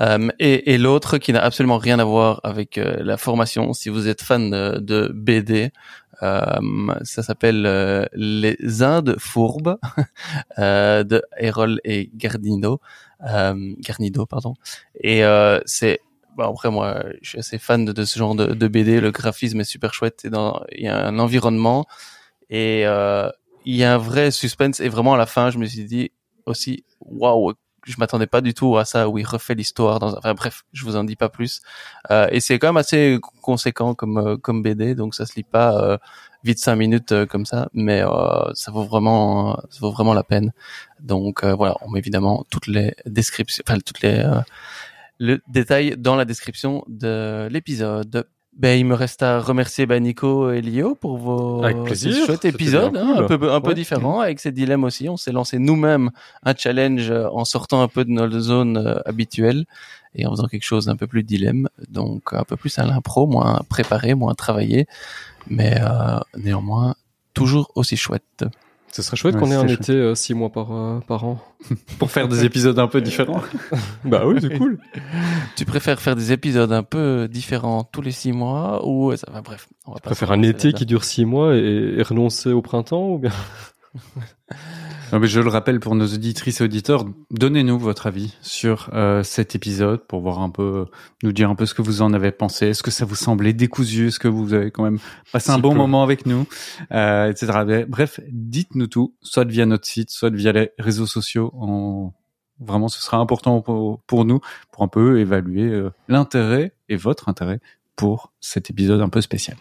Euh, 0.00 0.28
et, 0.38 0.74
et 0.74 0.78
l'autre 0.78 1.18
qui 1.18 1.32
n'a 1.32 1.42
absolument 1.42 1.78
rien 1.78 1.98
à 1.98 2.04
voir 2.04 2.40
avec 2.44 2.80
la 2.82 3.16
formation, 3.16 3.72
si 3.72 3.88
vous 3.88 4.08
êtes 4.08 4.22
fan 4.22 4.50
de, 4.50 4.78
de 4.78 5.10
BD, 5.14 5.70
euh, 6.22 6.94
ça 7.02 7.22
s'appelle 7.22 7.64
euh, 7.66 8.06
Les 8.14 8.82
Indes 8.82 9.16
fourbes 9.18 9.78
euh, 10.58 11.04
de 11.04 11.22
Erol 11.38 11.80
et 11.84 12.10
Garnido. 12.14 12.80
Garnido, 13.20 14.26
pardon. 14.26 14.54
Et 15.00 15.22
c'est 15.64 16.00
bon, 16.36 16.50
après 16.50 16.70
moi, 16.70 17.04
je 17.22 17.30
suis 17.30 17.38
assez 17.38 17.58
fan 17.58 17.84
de, 17.84 18.04
ce 18.04 18.18
genre 18.18 18.34
de, 18.34 18.46
de, 18.46 18.68
BD. 18.68 19.00
Le 19.00 19.10
graphisme 19.10 19.60
est 19.60 19.64
super 19.64 19.94
chouette. 19.94 20.26
Il 20.26 20.84
y 20.84 20.88
a 20.88 21.06
un 21.06 21.18
environnement 21.18 21.86
et 22.50 22.82
il 22.82 23.76
y 23.76 23.84
a 23.84 23.94
un 23.94 23.98
vrai 23.98 24.30
suspense. 24.30 24.80
Et 24.80 24.88
vraiment 24.88 25.14
à 25.14 25.18
la 25.18 25.26
fin, 25.26 25.50
je 25.50 25.58
me 25.58 25.66
suis 25.66 25.84
dit 25.84 26.12
aussi, 26.44 26.84
waouh, 27.00 27.54
je 27.86 27.96
m'attendais 27.98 28.26
pas 28.26 28.40
du 28.40 28.54
tout 28.54 28.76
à 28.76 28.84
ça 28.84 29.08
où 29.08 29.18
il 29.18 29.26
refait 29.26 29.54
l'histoire 29.54 29.98
dans 29.98 30.16
enfin 30.16 30.34
bref 30.34 30.64
je 30.72 30.84
vous 30.84 30.96
en 30.96 31.04
dis 31.04 31.16
pas 31.16 31.28
plus. 31.28 31.60
Euh, 32.10 32.26
et 32.30 32.40
c'est 32.40 32.58
quand 32.58 32.68
même 32.68 32.76
assez 32.76 33.18
conséquent 33.42 33.94
comme 33.94 34.18
euh, 34.18 34.36
comme 34.36 34.62
BD 34.62 34.94
donc 34.94 35.14
ça 35.14 35.26
se 35.26 35.34
lit 35.36 35.44
pas 35.44 35.80
euh, 35.82 35.98
vite 36.44 36.58
cinq 36.58 36.76
minutes 36.76 37.12
euh, 37.12 37.26
comme 37.26 37.46
ça 37.46 37.68
mais 37.72 38.02
ça 38.54 38.70
vaut 38.72 38.84
vraiment 38.84 39.56
ça 39.70 39.80
vaut 39.80 39.92
vraiment 39.92 40.14
la 40.14 40.24
peine. 40.24 40.52
Donc 41.00 41.44
voilà 41.44 41.76
on 41.82 41.90
met 41.90 41.98
évidemment 41.98 42.44
toutes 42.50 42.66
les 42.66 42.94
descriptions 43.06 43.62
enfin 43.66 43.78
toutes 43.80 44.00
les 44.02 44.24
le 45.18 45.40
détail 45.48 45.96
dans 45.96 46.16
la 46.16 46.24
description 46.24 46.84
de 46.88 47.48
l'épisode 47.50 48.26
ben, 48.56 48.78
il 48.78 48.84
me 48.86 48.94
reste 48.94 49.22
à 49.22 49.40
remercier 49.40 49.86
ben, 49.86 50.02
Nico 50.02 50.50
et 50.50 50.60
Lio 50.60 50.94
pour 50.94 51.18
vos 51.18 51.62
chouettes 51.94 52.44
épisodes, 52.44 52.96
hein, 52.96 53.16
un 53.18 53.22
peu 53.24 53.52
un 53.52 53.60
peu 53.60 53.74
différent 53.74 54.20
avec 54.20 54.38
ces 54.38 54.52
dilemmes 54.52 54.84
aussi. 54.84 55.08
On 55.08 55.16
s'est 55.16 55.32
lancé 55.32 55.58
nous-mêmes 55.58 56.10
un 56.44 56.54
challenge 56.54 57.10
euh, 57.10 57.28
en 57.32 57.44
sortant 57.44 57.82
un 57.82 57.88
peu 57.88 58.04
de 58.04 58.10
notre 58.10 58.38
zone 58.38 58.76
euh, 58.76 59.00
habituelle 59.06 59.64
et 60.14 60.26
en 60.26 60.30
faisant 60.30 60.46
quelque 60.46 60.64
chose 60.64 60.86
d'un 60.86 60.94
peu 60.94 61.08
plus 61.08 61.24
dilemme, 61.24 61.68
donc 61.88 62.32
un 62.32 62.44
peu 62.44 62.56
plus 62.56 62.78
à 62.78 62.86
l'impro, 62.86 63.26
moins 63.26 63.62
préparé, 63.68 64.14
moins 64.14 64.34
travaillé, 64.34 64.86
mais 65.48 65.76
euh, 65.80 66.20
néanmoins 66.36 66.94
toujours 67.34 67.72
aussi 67.74 67.96
chouette. 67.96 68.44
Ce 68.94 69.02
serait 69.02 69.16
chouette 69.16 69.36
qu'on 69.36 69.50
ait 69.50 69.56
un 69.56 69.66
été 69.66 69.90
euh, 69.90 70.14
six 70.14 70.34
mois 70.34 70.50
par, 70.50 70.70
euh, 70.70 71.00
par 71.00 71.24
an. 71.24 71.40
Pour 71.98 72.12
faire 72.12 72.28
des 72.28 72.44
épisodes 72.44 72.78
un 72.78 72.86
peu 72.86 73.00
différents. 73.00 73.42
bah 74.04 74.22
oui, 74.24 74.36
c'est 74.40 74.56
cool. 74.56 74.78
Tu 75.56 75.64
préfères 75.64 76.00
faire 76.00 76.14
des 76.14 76.30
épisodes 76.30 76.70
un 76.70 76.84
peu 76.84 77.26
différents 77.26 77.82
tous 77.82 78.02
les 78.02 78.12
six 78.12 78.30
mois 78.30 78.86
ou 78.86 79.16
ça 79.16 79.28
va 79.32 79.42
bref. 79.42 79.66
On 79.86 79.94
va 79.94 79.96
tu 79.96 80.02
préfères 80.02 80.30
un 80.30 80.42
été 80.42 80.72
qui 80.72 80.86
dure 80.86 81.02
six 81.02 81.24
mois 81.24 81.56
et, 81.56 82.00
renoncer 82.02 82.52
au 82.52 82.62
printemps 82.62 83.08
ou 83.08 83.18
bien? 83.18 83.32
mais 85.12 85.26
je 85.26 85.40
le 85.40 85.48
rappelle 85.48 85.80
pour 85.80 85.94
nos 85.94 86.06
auditrices 86.06 86.60
et 86.60 86.64
auditeurs, 86.64 87.04
donnez-nous 87.30 87.78
votre 87.78 88.06
avis 88.06 88.36
sur 88.42 88.90
euh, 88.92 89.22
cet 89.22 89.54
épisode 89.54 90.06
pour 90.06 90.20
voir 90.20 90.40
un 90.40 90.50
peu, 90.50 90.86
nous 91.22 91.32
dire 91.32 91.50
un 91.50 91.54
peu 91.54 91.66
ce 91.66 91.74
que 91.74 91.82
vous 91.82 92.02
en 92.02 92.12
avez 92.12 92.32
pensé. 92.32 92.68
Est-ce 92.68 92.82
que 92.82 92.90
ça 92.90 93.04
vous 93.04 93.14
semblait 93.14 93.52
décousu? 93.52 94.08
Est-ce 94.08 94.18
que 94.18 94.28
vous 94.28 94.54
avez 94.54 94.70
quand 94.70 94.82
même 94.82 94.98
passé 95.32 95.50
un 95.50 95.58
bon 95.58 95.74
moment 95.74 96.02
avec 96.02 96.26
nous, 96.26 96.46
euh, 96.92 97.30
etc. 97.30 97.84
Bref, 97.88 98.20
dites-nous 98.30 98.86
tout, 98.86 99.14
soit 99.22 99.44
via 99.44 99.66
notre 99.66 99.86
site, 99.86 100.10
soit 100.10 100.30
via 100.30 100.52
les 100.52 100.70
réseaux 100.78 101.06
sociaux. 101.06 101.52
En... 101.54 102.12
Vraiment, 102.60 102.88
ce 102.88 103.02
sera 103.02 103.16
important 103.16 103.60
pour, 103.60 104.00
pour 104.02 104.24
nous 104.24 104.40
pour 104.70 104.84
un 104.84 104.88
peu 104.88 105.18
évaluer 105.18 105.64
euh, 105.64 105.90
l'intérêt 106.08 106.72
et 106.88 106.96
votre 106.96 107.28
intérêt 107.28 107.60
pour 107.96 108.32
cet 108.40 108.70
épisode 108.70 109.00
un 109.00 109.08
peu 109.08 109.20
spécial. 109.20 109.56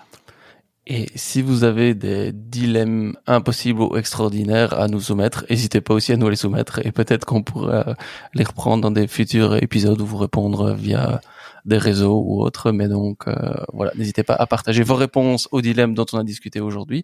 Et 0.85 1.07
si 1.15 1.41
vous 1.41 1.63
avez 1.63 1.95
des 1.95 2.33
dilemmes 2.33 3.15
impossibles 3.25 3.81
ou 3.81 3.95
extraordinaires 3.95 4.73
à 4.73 4.87
nous 4.89 4.99
soumettre, 4.99 5.45
n'hésitez 5.49 5.79
pas 5.79 5.93
aussi 5.93 6.11
à 6.11 6.17
nous 6.17 6.27
les 6.27 6.35
soumettre 6.35 6.85
et 6.85 6.91
peut-être 6.91 7.25
qu'on 7.25 7.41
pourra 7.41 7.95
les 8.33 8.43
reprendre 8.43 8.81
dans 8.83 8.91
des 8.91 9.07
futurs 9.07 9.55
épisodes 9.63 9.99
ou 10.01 10.05
vous 10.05 10.17
répondre 10.17 10.73
via 10.73 11.21
des 11.63 11.77
réseaux 11.77 12.21
ou 12.21 12.41
autres. 12.41 12.73
Mais 12.73 12.89
donc 12.89 13.27
euh, 13.27 13.63
voilà, 13.71 13.93
n'hésitez 13.95 14.23
pas 14.23 14.35
à 14.35 14.45
partager 14.45 14.83
vos 14.83 14.95
réponses 14.95 15.47
aux 15.51 15.61
dilemmes 15.61 15.93
dont 15.93 16.05
on 16.11 16.17
a 16.17 16.23
discuté 16.25 16.59
aujourd'hui 16.59 17.03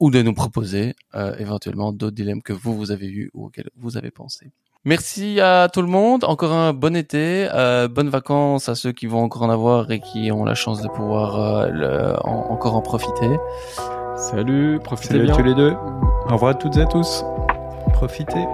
ou 0.00 0.10
de 0.10 0.22
nous 0.22 0.34
proposer 0.34 0.94
euh, 1.14 1.36
éventuellement 1.38 1.92
d'autres 1.92 2.16
dilemmes 2.16 2.42
que 2.42 2.54
vous 2.54 2.74
vous 2.74 2.92
avez 2.92 3.08
eu 3.08 3.30
ou 3.34 3.46
auxquels 3.46 3.70
vous 3.76 3.98
avez 3.98 4.10
pensé. 4.10 4.52
Merci 4.88 5.38
à 5.38 5.68
tout 5.70 5.82
le 5.82 5.86
monde. 5.86 6.24
Encore 6.24 6.54
un 6.54 6.72
bon 6.72 6.96
été, 6.96 7.46
euh, 7.52 7.88
bonnes 7.88 8.08
vacances 8.08 8.70
à 8.70 8.74
ceux 8.74 8.90
qui 8.90 9.06
vont 9.06 9.22
encore 9.22 9.42
en 9.42 9.50
avoir 9.50 9.90
et 9.90 10.00
qui 10.00 10.32
ont 10.32 10.46
la 10.46 10.54
chance 10.54 10.80
de 10.80 10.88
pouvoir 10.88 11.38
euh, 11.38 12.16
encore 12.24 12.74
en 12.74 12.80
profiter. 12.80 13.28
Salut, 14.16 14.80
profitez 14.82 15.08
Salut 15.08 15.24
bien. 15.24 15.34
à 15.34 15.36
tous 15.36 15.42
les 15.42 15.54
deux. 15.54 15.74
Au 16.30 16.32
revoir 16.32 16.52
à 16.52 16.54
toutes 16.54 16.78
et 16.78 16.80
à 16.80 16.86
tous. 16.86 17.22
Profitez. 17.92 18.46